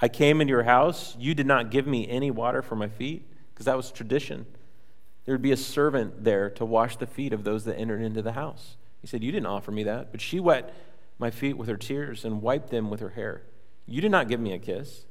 I 0.00 0.08
came 0.08 0.40
into 0.40 0.50
your 0.50 0.62
house. 0.62 1.14
You 1.18 1.34
did 1.34 1.46
not 1.46 1.70
give 1.70 1.86
me 1.86 2.08
any 2.08 2.30
water 2.30 2.62
for 2.62 2.74
my 2.74 2.88
feet, 2.88 3.28
because 3.52 3.66
that 3.66 3.76
was 3.76 3.92
tradition. 3.92 4.46
There 5.26 5.34
would 5.34 5.42
be 5.42 5.52
a 5.52 5.58
servant 5.58 6.24
there 6.24 6.48
to 6.48 6.64
wash 6.64 6.96
the 6.96 7.06
feet 7.06 7.34
of 7.34 7.44
those 7.44 7.66
that 7.66 7.76
entered 7.76 8.00
into 8.00 8.22
the 8.22 8.32
house. 8.32 8.78
He 9.02 9.06
said, 9.06 9.22
You 9.22 9.30
didn't 9.30 9.44
offer 9.44 9.72
me 9.72 9.82
that. 9.82 10.10
But 10.10 10.22
she 10.22 10.40
wet 10.40 10.74
my 11.18 11.30
feet 11.30 11.58
with 11.58 11.68
her 11.68 11.76
tears 11.76 12.24
and 12.24 12.40
wiped 12.40 12.70
them 12.70 12.88
with 12.88 13.00
her 13.00 13.10
hair. 13.10 13.42
You 13.84 14.00
did 14.00 14.10
not 14.10 14.26
give 14.26 14.40
me 14.40 14.54
a 14.54 14.58
kiss. 14.58 15.04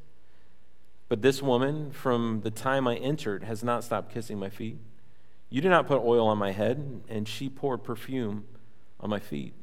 But 1.07 1.21
this 1.21 1.39
woman, 1.39 1.91
from 1.91 2.41
the 2.41 2.49
time 2.49 2.87
I 2.87 2.95
entered, 2.95 3.43
has 3.43 3.63
not 3.63 3.83
stopped 3.83 4.11
kissing 4.11 4.39
my 4.39 4.49
feet. 4.49 4.79
You 5.51 5.61
did 5.61 5.69
not 5.69 5.85
put 5.85 6.01
oil 6.01 6.25
on 6.25 6.39
my 6.39 6.49
head, 6.49 7.03
and 7.07 7.27
she 7.27 7.47
poured 7.47 7.83
perfume 7.83 8.45
on 8.99 9.11
my 9.11 9.19
feet. 9.19 9.53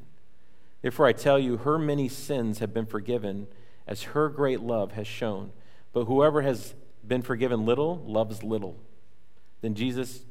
Therefore, 0.81 1.05
I 1.05 1.13
tell 1.13 1.37
you, 1.37 1.57
her 1.57 1.77
many 1.77 2.07
sins 2.07 2.59
have 2.59 2.73
been 2.73 2.85
forgiven 2.85 3.47
as 3.87 4.03
her 4.03 4.29
great 4.29 4.61
love 4.61 4.93
has 4.93 5.07
shown. 5.07 5.51
But 5.93 6.05
whoever 6.05 6.41
has 6.41 6.73
been 7.05 7.21
forgiven 7.21 7.65
little 7.65 7.97
loves 8.05 8.43
little. 8.43 8.77
Then 9.61 9.75
Jesus 9.75 10.21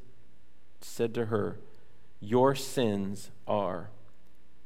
said 0.80 1.14
to 1.14 1.26
her, 1.26 1.59
Your 2.20 2.55
sins 2.55 3.30
are 3.46 3.90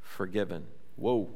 forgiven. 0.00 0.66
Whoa. 0.96 1.28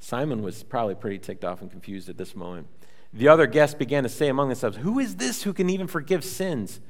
Simon 0.00 0.42
was 0.42 0.62
probably 0.62 0.94
pretty 0.94 1.18
ticked 1.18 1.44
off 1.44 1.60
and 1.60 1.70
confused 1.70 2.08
at 2.08 2.18
this 2.18 2.34
moment. 2.34 2.66
The 3.12 3.28
other 3.28 3.46
guests 3.46 3.74
began 3.74 4.04
to 4.04 4.08
say 4.08 4.28
among 4.28 4.48
themselves, 4.48 4.78
Who 4.78 4.98
is 4.98 5.16
this 5.16 5.42
who 5.42 5.52
can 5.52 5.68
even 5.68 5.86
forgive 5.86 6.24
sins? 6.24 6.80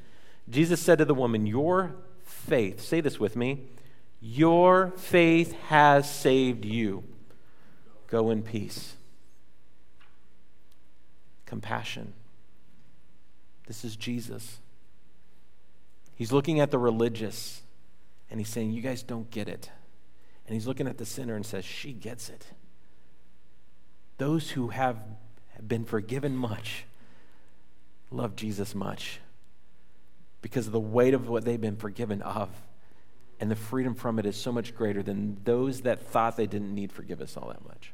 Jesus 0.48 0.80
said 0.80 0.98
to 0.98 1.04
the 1.04 1.14
woman, 1.14 1.46
Your 1.46 1.94
faith, 2.22 2.80
say 2.80 3.00
this 3.00 3.18
with 3.18 3.36
me, 3.36 3.68
your 4.22 4.92
faith 4.96 5.52
has 5.68 6.08
saved 6.08 6.64
you. 6.64 7.02
Go 8.06 8.30
in 8.30 8.42
peace. 8.42 8.94
Compassion. 11.44 12.12
This 13.66 13.84
is 13.84 13.96
Jesus. 13.96 14.58
He's 16.14 16.30
looking 16.30 16.60
at 16.60 16.70
the 16.70 16.78
religious 16.78 17.62
and 18.30 18.38
he's 18.38 18.48
saying, 18.48 18.72
You 18.72 18.80
guys 18.80 19.02
don't 19.02 19.28
get 19.30 19.48
it. 19.48 19.70
And 20.46 20.54
he's 20.54 20.66
looking 20.68 20.86
at 20.86 20.98
the 20.98 21.06
sinner 21.06 21.34
and 21.34 21.44
says, 21.44 21.64
She 21.64 21.92
gets 21.92 22.28
it. 22.28 22.46
Those 24.18 24.50
who 24.50 24.68
have 24.68 24.98
been 25.66 25.84
forgiven 25.84 26.36
much 26.36 26.84
love 28.10 28.36
Jesus 28.36 28.74
much 28.74 29.20
because 30.42 30.66
of 30.66 30.72
the 30.72 30.80
weight 30.80 31.14
of 31.14 31.28
what 31.28 31.44
they've 31.44 31.60
been 31.60 31.76
forgiven 31.76 32.22
of. 32.22 32.50
And 33.42 33.50
the 33.50 33.56
freedom 33.56 33.96
from 33.96 34.20
it 34.20 34.24
is 34.24 34.36
so 34.36 34.52
much 34.52 34.72
greater 34.72 35.02
than 35.02 35.36
those 35.42 35.80
that 35.80 36.00
thought 36.00 36.36
they 36.36 36.46
didn't 36.46 36.72
need 36.72 36.92
forgiveness 36.92 37.36
all 37.36 37.48
that 37.48 37.64
much. 37.64 37.92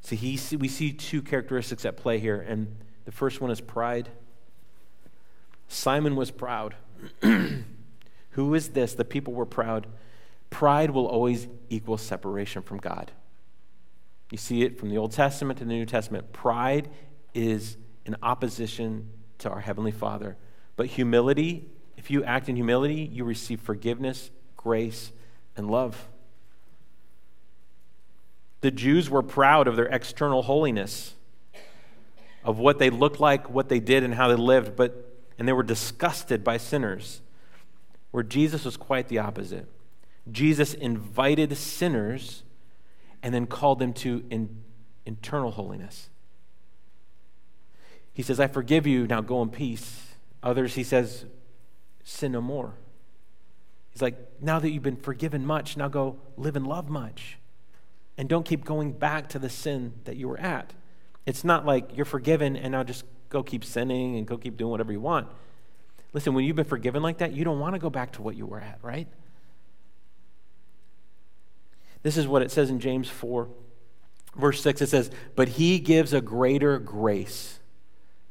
See, 0.00 0.16
he, 0.16 0.56
we 0.56 0.66
see 0.66 0.94
two 0.94 1.20
characteristics 1.20 1.84
at 1.84 1.98
play 1.98 2.18
here, 2.18 2.40
and 2.40 2.74
the 3.04 3.12
first 3.12 3.42
one 3.42 3.50
is 3.50 3.60
pride. 3.60 4.08
Simon 5.68 6.16
was 6.16 6.30
proud. 6.30 6.76
Who 7.20 8.54
is 8.54 8.70
this? 8.70 8.94
The 8.94 9.04
people 9.04 9.34
were 9.34 9.44
proud. 9.44 9.86
Pride 10.48 10.92
will 10.92 11.06
always 11.06 11.48
equal 11.68 11.98
separation 11.98 12.62
from 12.62 12.78
God. 12.78 13.12
You 14.30 14.38
see 14.38 14.62
it 14.62 14.78
from 14.80 14.88
the 14.88 14.96
Old 14.96 15.12
Testament 15.12 15.58
to 15.58 15.66
the 15.66 15.74
New 15.74 15.84
Testament. 15.84 16.32
Pride 16.32 16.88
is 17.34 17.76
in 18.06 18.16
opposition 18.22 19.10
to 19.40 19.50
our 19.50 19.60
Heavenly 19.60 19.92
Father. 19.92 20.38
But 20.76 20.86
humility, 20.86 21.68
if 22.06 22.10
you 22.12 22.22
act 22.22 22.48
in 22.48 22.54
humility, 22.54 23.10
you 23.12 23.24
receive 23.24 23.60
forgiveness, 23.60 24.30
grace, 24.56 25.10
and 25.56 25.68
love. 25.68 26.06
The 28.60 28.70
Jews 28.70 29.10
were 29.10 29.24
proud 29.24 29.66
of 29.66 29.74
their 29.74 29.86
external 29.86 30.42
holiness, 30.42 31.16
of 32.44 32.58
what 32.60 32.78
they 32.78 32.90
looked 32.90 33.18
like, 33.18 33.50
what 33.50 33.68
they 33.68 33.80
did, 33.80 34.04
and 34.04 34.14
how 34.14 34.28
they 34.28 34.36
lived, 34.36 34.76
but 34.76 35.16
and 35.36 35.48
they 35.48 35.52
were 35.52 35.64
disgusted 35.64 36.44
by 36.44 36.58
sinners. 36.58 37.22
Where 38.12 38.22
Jesus 38.22 38.64
was 38.64 38.76
quite 38.76 39.08
the 39.08 39.18
opposite. 39.18 39.66
Jesus 40.30 40.74
invited 40.74 41.56
sinners 41.56 42.44
and 43.20 43.34
then 43.34 43.48
called 43.48 43.80
them 43.80 43.92
to 43.94 44.24
in, 44.30 44.62
internal 45.04 45.50
holiness. 45.50 46.08
He 48.14 48.22
says, 48.22 48.38
I 48.38 48.46
forgive 48.46 48.86
you, 48.86 49.08
now 49.08 49.22
go 49.22 49.42
in 49.42 49.48
peace. 49.48 50.14
Others, 50.44 50.76
he 50.76 50.84
says, 50.84 51.24
sin 52.06 52.32
no 52.32 52.40
more. 52.40 52.74
He's 53.90 54.00
like, 54.00 54.16
now 54.40 54.58
that 54.60 54.70
you've 54.70 54.82
been 54.82 54.96
forgiven 54.96 55.44
much, 55.44 55.76
now 55.76 55.88
go 55.88 56.18
live 56.36 56.54
and 56.54 56.66
love 56.66 56.88
much. 56.88 57.38
And 58.16 58.28
don't 58.28 58.44
keep 58.44 58.64
going 58.64 58.92
back 58.92 59.28
to 59.30 59.38
the 59.38 59.50
sin 59.50 59.92
that 60.04 60.16
you 60.16 60.28
were 60.28 60.38
at. 60.38 60.72
It's 61.26 61.42
not 61.42 61.66
like 61.66 61.96
you're 61.96 62.06
forgiven 62.06 62.56
and 62.56 62.72
now 62.72 62.84
just 62.84 63.04
go 63.28 63.42
keep 63.42 63.64
sinning 63.64 64.16
and 64.16 64.26
go 64.26 64.38
keep 64.38 64.56
doing 64.56 64.70
whatever 64.70 64.92
you 64.92 65.00
want. 65.00 65.28
Listen, 66.12 66.32
when 66.32 66.44
you've 66.44 66.56
been 66.56 66.64
forgiven 66.64 67.02
like 67.02 67.18
that, 67.18 67.32
you 67.32 67.44
don't 67.44 67.58
want 67.58 67.74
to 67.74 67.78
go 67.78 67.90
back 67.90 68.12
to 68.12 68.22
what 68.22 68.36
you 68.36 68.46
were 68.46 68.60
at, 68.60 68.78
right? 68.82 69.08
This 72.02 72.16
is 72.16 72.28
what 72.28 72.42
it 72.42 72.52
says 72.52 72.70
in 72.70 72.78
James 72.78 73.08
4, 73.08 73.48
verse 74.36 74.62
6. 74.62 74.80
It 74.80 74.88
says, 74.88 75.10
But 75.34 75.48
he 75.48 75.80
gives 75.80 76.12
a 76.12 76.20
greater 76.20 76.78
grace. 76.78 77.58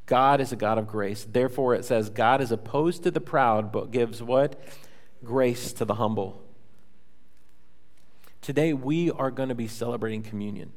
God 0.06 0.40
is 0.40 0.52
a 0.52 0.56
God 0.56 0.78
of 0.78 0.86
grace. 0.86 1.26
Therefore, 1.28 1.74
it 1.74 1.84
says, 1.84 2.10
God 2.10 2.40
is 2.40 2.52
opposed 2.52 3.02
to 3.02 3.10
the 3.10 3.20
proud, 3.20 3.72
but 3.72 3.90
gives 3.90 4.22
what? 4.22 4.58
Grace 5.24 5.72
to 5.74 5.84
the 5.84 5.94
humble. 5.94 6.42
Today, 8.40 8.72
we 8.72 9.10
are 9.10 9.32
going 9.32 9.48
to 9.48 9.56
be 9.56 9.66
celebrating 9.66 10.22
communion. 10.22 10.72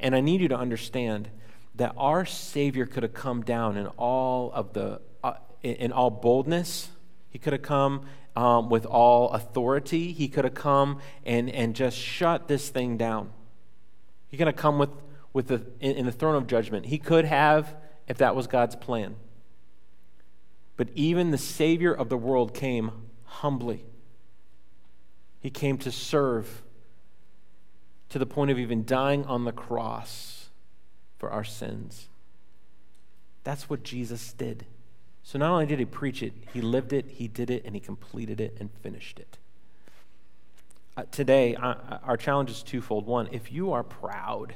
And 0.00 0.14
I 0.14 0.20
need 0.20 0.40
you 0.40 0.48
to 0.48 0.56
understand 0.56 1.30
that 1.76 1.92
our 1.96 2.24
Savior 2.24 2.86
could 2.86 3.04
have 3.04 3.14
come 3.14 3.42
down 3.42 3.76
in 3.76 3.86
all 3.86 4.50
of 4.52 4.72
the, 4.72 5.00
uh, 5.22 5.34
in 5.62 5.92
all 5.92 6.10
boldness. 6.10 6.90
He 7.30 7.38
could 7.38 7.52
have 7.52 7.62
come 7.62 8.06
um, 8.36 8.68
with 8.68 8.86
all 8.86 9.30
authority. 9.30 10.12
He 10.12 10.28
could 10.28 10.44
have 10.44 10.54
come 10.54 11.00
and, 11.24 11.48
and 11.50 11.74
just 11.74 11.96
shut 11.96 12.48
this 12.48 12.68
thing 12.68 12.96
down. 12.96 13.30
He 14.28 14.36
could 14.36 14.48
have 14.48 14.56
come 14.56 14.78
with, 14.78 14.90
with 15.32 15.48
the, 15.48 15.64
in, 15.80 15.96
in 15.96 16.06
the 16.06 16.12
throne 16.12 16.34
of 16.34 16.46
judgment. 16.48 16.86
He 16.86 16.98
could 16.98 17.24
have 17.24 17.76
if 18.08 18.18
that 18.18 18.36
was 18.36 18.46
God's 18.46 18.76
plan. 18.76 19.16
But 20.76 20.88
even 20.94 21.30
the 21.30 21.38
Savior 21.38 21.92
of 21.92 22.08
the 22.08 22.16
world 22.16 22.54
came 22.54 22.90
humbly. 23.24 23.84
He 25.40 25.50
came 25.50 25.78
to 25.78 25.92
serve 25.92 26.62
to 28.08 28.18
the 28.18 28.26
point 28.26 28.50
of 28.50 28.58
even 28.58 28.84
dying 28.84 29.24
on 29.26 29.44
the 29.44 29.52
cross 29.52 30.50
for 31.18 31.30
our 31.30 31.44
sins. 31.44 32.08
That's 33.44 33.68
what 33.68 33.82
Jesus 33.82 34.32
did. 34.32 34.66
So 35.22 35.38
not 35.38 35.50
only 35.50 35.66
did 35.66 35.78
he 35.78 35.84
preach 35.84 36.22
it, 36.22 36.32
he 36.52 36.60
lived 36.60 36.92
it, 36.92 37.06
he 37.08 37.28
did 37.28 37.50
it, 37.50 37.64
and 37.64 37.74
he 37.74 37.80
completed 37.80 38.40
it 38.40 38.56
and 38.60 38.70
finished 38.82 39.18
it. 39.18 39.38
Uh, 40.96 41.04
today, 41.10 41.56
uh, 41.56 41.74
our 42.04 42.16
challenge 42.16 42.50
is 42.50 42.62
twofold. 42.62 43.06
One, 43.06 43.28
if 43.32 43.50
you 43.50 43.72
are 43.72 43.82
proud, 43.82 44.54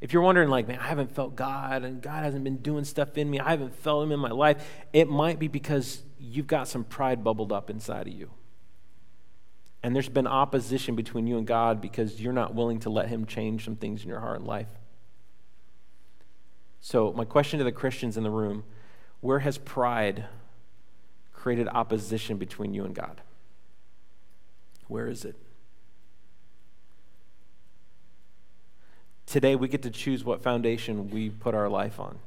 if 0.00 0.12
you're 0.12 0.22
wondering, 0.22 0.48
like, 0.48 0.68
man, 0.68 0.78
I 0.78 0.86
haven't 0.86 1.12
felt 1.12 1.34
God 1.34 1.84
and 1.84 2.00
God 2.00 2.24
hasn't 2.24 2.44
been 2.44 2.58
doing 2.58 2.84
stuff 2.84 3.18
in 3.18 3.28
me, 3.30 3.40
I 3.40 3.50
haven't 3.50 3.74
felt 3.74 4.04
Him 4.04 4.12
in 4.12 4.20
my 4.20 4.30
life, 4.30 4.64
it 4.92 5.08
might 5.08 5.38
be 5.38 5.48
because 5.48 6.02
you've 6.18 6.46
got 6.46 6.68
some 6.68 6.84
pride 6.84 7.24
bubbled 7.24 7.52
up 7.52 7.70
inside 7.70 8.06
of 8.06 8.12
you. 8.12 8.30
And 9.82 9.94
there's 9.94 10.08
been 10.08 10.26
opposition 10.26 10.96
between 10.96 11.26
you 11.26 11.38
and 11.38 11.46
God 11.46 11.80
because 11.80 12.20
you're 12.20 12.32
not 12.32 12.54
willing 12.54 12.80
to 12.80 12.90
let 12.90 13.08
Him 13.08 13.26
change 13.26 13.64
some 13.64 13.76
things 13.76 14.02
in 14.02 14.08
your 14.08 14.20
heart 14.20 14.38
and 14.38 14.46
life. 14.46 14.68
So, 16.80 17.12
my 17.12 17.24
question 17.24 17.58
to 17.58 17.64
the 17.64 17.72
Christians 17.72 18.16
in 18.16 18.22
the 18.22 18.30
room 18.30 18.64
where 19.20 19.40
has 19.40 19.58
pride 19.58 20.26
created 21.32 21.68
opposition 21.68 22.36
between 22.36 22.74
you 22.74 22.84
and 22.84 22.94
God? 22.94 23.20
Where 24.86 25.08
is 25.08 25.24
it? 25.24 25.36
Today, 29.28 29.56
we 29.56 29.68
get 29.68 29.82
to 29.82 29.90
choose 29.90 30.24
what 30.24 30.42
foundation 30.42 31.10
we 31.10 31.28
put 31.28 31.54
our 31.54 31.68
life 31.68 32.00
on. 32.00 32.18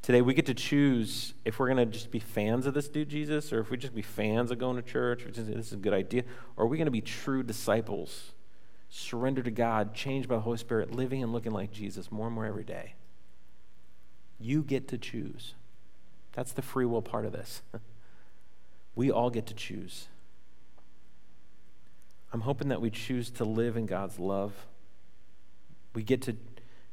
Today, 0.00 0.22
we 0.22 0.32
get 0.32 0.46
to 0.46 0.54
choose 0.54 1.34
if 1.44 1.58
we're 1.58 1.66
going 1.66 1.76
to 1.76 1.84
just 1.84 2.10
be 2.10 2.18
fans 2.18 2.64
of 2.64 2.72
this 2.72 2.88
dude, 2.88 3.10
Jesus, 3.10 3.52
or 3.52 3.60
if 3.60 3.68
we 3.68 3.76
just 3.76 3.94
be 3.94 4.00
fans 4.00 4.50
of 4.50 4.58
going 4.58 4.76
to 4.76 4.82
church, 4.82 5.24
this 5.26 5.36
is 5.36 5.74
a 5.74 5.76
good 5.76 5.92
idea, 5.92 6.22
or 6.56 6.64
are 6.64 6.66
we 6.66 6.78
going 6.78 6.86
to 6.86 6.90
be 6.90 7.02
true 7.02 7.42
disciples, 7.42 8.32
surrender 8.88 9.42
to 9.42 9.50
God, 9.50 9.94
changed 9.94 10.26
by 10.26 10.36
the 10.36 10.40
Holy 10.40 10.56
Spirit, 10.56 10.94
living 10.94 11.22
and 11.22 11.34
looking 11.34 11.52
like 11.52 11.70
Jesus 11.70 12.10
more 12.10 12.28
and 12.28 12.34
more 12.34 12.46
every 12.46 12.64
day? 12.64 12.94
You 14.38 14.62
get 14.62 14.88
to 14.88 14.96
choose. 14.96 15.52
That's 16.32 16.52
the 16.52 16.62
free 16.62 16.86
will 16.86 17.02
part 17.02 17.26
of 17.26 17.32
this. 17.32 17.60
we 18.94 19.10
all 19.10 19.28
get 19.28 19.44
to 19.48 19.54
choose. 19.54 20.06
I'm 22.32 22.40
hoping 22.40 22.68
that 22.68 22.80
we 22.80 22.88
choose 22.88 23.30
to 23.32 23.44
live 23.44 23.76
in 23.76 23.84
God's 23.84 24.18
love 24.18 24.54
we 25.94 26.02
get 26.02 26.22
to, 26.22 26.36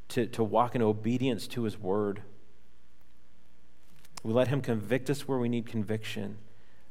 to, 0.09 0.25
to 0.27 0.43
walk 0.43 0.75
in 0.75 0.81
obedience 0.81 1.47
to 1.47 1.63
His 1.63 1.77
word. 1.77 2.21
We 4.23 4.33
let 4.33 4.47
Him 4.47 4.61
convict 4.61 5.09
us 5.09 5.27
where 5.27 5.37
we 5.37 5.49
need 5.49 5.65
conviction. 5.65 6.37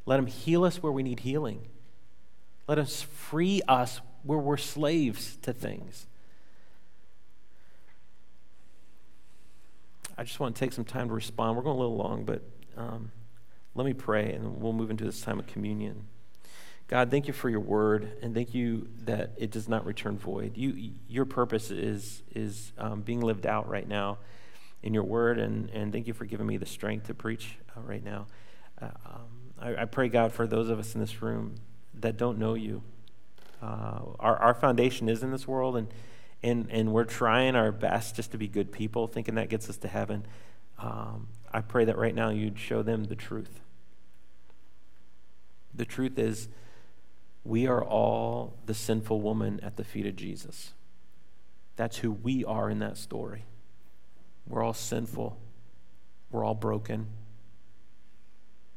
Let 0.04 0.18
Him 0.18 0.26
heal 0.26 0.64
us 0.64 0.82
where 0.82 0.92
we 0.92 1.02
need 1.02 1.20
healing. 1.20 1.66
Let 2.68 2.78
us 2.78 3.02
free 3.02 3.62
us 3.68 4.00
where 4.22 4.38
we're 4.38 4.56
slaves 4.56 5.36
to 5.42 5.52
things. 5.52 6.06
I 10.18 10.24
just 10.24 10.40
want 10.40 10.56
to 10.56 10.58
take 10.58 10.72
some 10.72 10.84
time 10.84 11.08
to 11.08 11.14
respond. 11.14 11.56
We're 11.56 11.62
going 11.62 11.76
a 11.76 11.80
little 11.80 11.96
long, 11.96 12.24
but 12.24 12.42
um, 12.76 13.12
let 13.74 13.84
me 13.84 13.92
pray 13.92 14.32
and 14.32 14.60
we'll 14.60 14.72
move 14.72 14.90
into 14.90 15.04
this 15.04 15.20
time 15.20 15.38
of 15.38 15.46
communion. 15.46 16.06
God, 16.88 17.10
thank 17.10 17.26
you 17.26 17.32
for 17.32 17.50
your 17.50 17.60
word, 17.60 18.16
and 18.22 18.32
thank 18.32 18.54
you 18.54 18.88
that 19.04 19.32
it 19.36 19.50
does 19.50 19.68
not 19.68 19.84
return 19.84 20.18
void. 20.18 20.56
You, 20.56 20.92
your 21.08 21.24
purpose 21.24 21.72
is, 21.72 22.22
is 22.32 22.72
um, 22.78 23.00
being 23.00 23.20
lived 23.20 23.44
out 23.44 23.68
right 23.68 23.88
now 23.88 24.18
in 24.84 24.94
your 24.94 25.02
word, 25.02 25.40
and, 25.40 25.68
and 25.70 25.92
thank 25.92 26.06
you 26.06 26.12
for 26.12 26.26
giving 26.26 26.46
me 26.46 26.58
the 26.58 26.66
strength 26.66 27.08
to 27.08 27.14
preach 27.14 27.58
uh, 27.76 27.80
right 27.80 28.04
now. 28.04 28.26
Uh, 28.80 28.90
um, 29.04 29.52
I, 29.60 29.82
I, 29.82 29.84
pray, 29.86 30.08
God, 30.08 30.32
for 30.32 30.46
those 30.46 30.68
of 30.68 30.78
us 30.78 30.94
in 30.94 31.00
this 31.00 31.20
room 31.20 31.56
that 31.94 32.16
don't 32.16 32.38
know 32.38 32.54
you. 32.54 32.82
Uh, 33.60 34.02
our, 34.20 34.36
our 34.36 34.54
foundation 34.54 35.08
is 35.08 35.24
in 35.24 35.32
this 35.32 35.48
world, 35.48 35.76
and, 35.76 35.88
and, 36.44 36.68
and 36.70 36.92
we're 36.92 37.04
trying 37.04 37.56
our 37.56 37.72
best 37.72 38.14
just 38.14 38.30
to 38.30 38.38
be 38.38 38.46
good 38.46 38.70
people, 38.70 39.08
thinking 39.08 39.34
that 39.34 39.48
gets 39.48 39.68
us 39.68 39.76
to 39.78 39.88
heaven. 39.88 40.24
Um, 40.78 41.28
I 41.52 41.62
pray 41.62 41.84
that 41.84 41.98
right 41.98 42.14
now 42.14 42.28
you'd 42.28 42.60
show 42.60 42.82
them 42.84 43.04
the 43.04 43.16
truth. 43.16 43.60
The 45.74 45.84
truth 45.84 46.16
is, 46.16 46.48
we 47.46 47.66
are 47.66 47.84
all 47.84 48.54
the 48.66 48.74
sinful 48.74 49.20
woman 49.20 49.60
at 49.62 49.76
the 49.76 49.84
feet 49.84 50.06
of 50.06 50.16
Jesus. 50.16 50.72
That's 51.76 51.98
who 51.98 52.10
we 52.10 52.44
are 52.44 52.68
in 52.68 52.80
that 52.80 52.96
story. 52.96 53.44
We're 54.48 54.62
all 54.62 54.74
sinful. 54.74 55.38
We're 56.30 56.44
all 56.44 56.54
broken. 56.54 57.08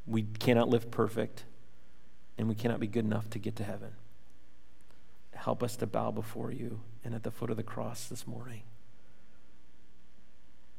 We 0.06 0.24
cannot 0.24 0.70
live 0.70 0.92
perfect, 0.92 1.46
and 2.38 2.48
we 2.48 2.56
cannot 2.56 2.80
be 2.80 2.88
good 2.88 3.06
enough 3.06 3.30
to 3.32 3.40
get 3.40 3.56
to 3.58 3.64
heaven. 3.64 3.92
Help 5.34 5.64
us 5.64 5.76
to 5.78 5.88
bow 5.88 6.12
before 6.12 6.52
you 6.52 6.82
and 7.04 7.16
at 7.16 7.24
the 7.24 7.32
foot 7.32 7.50
of 7.50 7.58
the 7.58 7.64
cross 7.64 8.08
this 8.08 8.28
morning. 8.28 8.64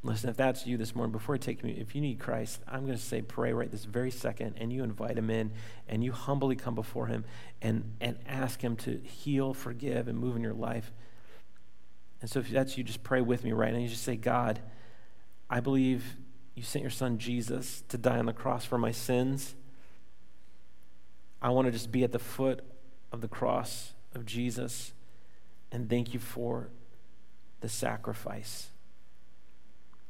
Listen, 0.03 0.31
if 0.31 0.37
that's 0.37 0.67
you 0.67 0.79
this 0.79 0.95
morning, 0.95 1.13
before 1.13 1.35
I 1.35 1.39
take 1.39 1.59
communion, 1.59 1.87
if 1.87 1.95
you 1.95 2.01
need 2.01 2.19
Christ, 2.19 2.61
I'm 2.67 2.87
going 2.87 2.97
to 2.97 3.03
say 3.03 3.21
pray 3.21 3.53
right 3.53 3.71
this 3.71 3.85
very 3.85 4.11
second, 4.11 4.55
and 4.59 4.73
you 4.73 4.83
invite 4.83 5.19
him 5.19 5.29
in, 5.29 5.53
and 5.89 6.03
you 6.03 6.13
humbly 6.13 6.57
come 6.57 6.75
before 6.75 7.07
him 7.07 7.25
and, 7.61 7.97
and 8.01 8.17
ask 8.27 8.63
him 8.63 8.77
to 8.77 8.99
heal, 8.99 9.53
forgive, 9.53 10.09
and 10.09 10.19
move 10.19 10.37
in 10.37 10.43
your 10.43 10.55
life. 10.55 10.91
And 12.23 12.31
so 12.31 12.41
if 12.41 12.49
that's 12.49 12.79
you, 12.79 12.85
just 12.85 13.03
pray 13.03 13.21
with 13.21 13.45
me 13.45 13.53
right 13.53 13.73
now. 13.73 13.79
You 13.79 13.89
just 13.89 14.03
say, 14.03 14.17
God, 14.17 14.61
I 15.51 15.61
believe 15.61 16.17
you 16.55 16.63
sent 16.63 16.83
your 16.83 16.91
son 16.91 17.19
Jesus 17.19 17.83
to 17.89 17.99
die 17.99 18.19
on 18.19 18.27
the 18.27 18.33
cross 18.33 18.65
for 18.65 18.79
my 18.79 18.93
sins. 18.93 19.55
I 21.43 21.51
want 21.51 21.67
to 21.67 21.73
just 21.73 21.93
be 21.93 22.05
at 22.05 22.13
the 22.13 22.19
foot 22.19 22.63
of 23.13 23.21
the 23.21 23.29
cross 23.29 23.93
of 24.15 24.27
Jesus 24.27 24.93
and 25.73 25.89
thank 25.89 26.13
you 26.13 26.21
for 26.21 26.71
the 27.61 27.69
sacrifice. 27.69 28.69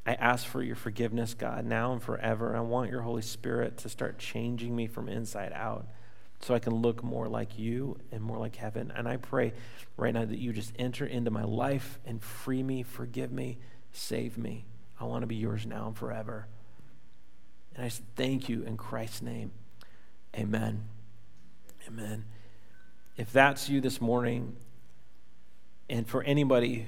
I 0.06 0.14
ask 0.14 0.46
for 0.46 0.62
your 0.62 0.76
forgiveness, 0.76 1.34
God, 1.34 1.64
now 1.64 1.92
and 1.92 2.02
forever. 2.02 2.56
I 2.56 2.60
want 2.60 2.90
your 2.90 3.02
Holy 3.02 3.22
Spirit 3.22 3.78
to 3.78 3.88
start 3.88 4.18
changing 4.18 4.74
me 4.74 4.86
from 4.86 5.08
inside 5.08 5.52
out 5.54 5.86
so 6.40 6.54
I 6.54 6.58
can 6.58 6.74
look 6.74 7.02
more 7.04 7.28
like 7.28 7.58
you 7.58 7.98
and 8.10 8.22
more 8.22 8.38
like 8.38 8.56
heaven. 8.56 8.92
And 8.96 9.06
I 9.06 9.18
pray 9.18 9.52
right 9.96 10.14
now 10.14 10.24
that 10.24 10.38
you 10.38 10.52
just 10.52 10.72
enter 10.78 11.04
into 11.04 11.30
my 11.30 11.44
life 11.44 11.98
and 12.06 12.22
free 12.22 12.62
me, 12.62 12.82
forgive 12.82 13.30
me, 13.30 13.58
save 13.92 14.38
me. 14.38 14.64
I 14.98 15.04
want 15.04 15.22
to 15.22 15.26
be 15.26 15.36
yours 15.36 15.66
now 15.66 15.88
and 15.88 15.96
forever. 15.96 16.46
And 17.74 17.84
I 17.84 17.90
thank 18.16 18.48
you 18.48 18.62
in 18.62 18.76
Christ's 18.78 19.22
name. 19.22 19.52
Amen. 20.34 20.84
Amen. 21.86 22.24
If 23.16 23.32
that's 23.32 23.68
you 23.68 23.80
this 23.80 24.00
morning, 24.00 24.56
and 25.90 26.06
for 26.06 26.22
anybody 26.22 26.86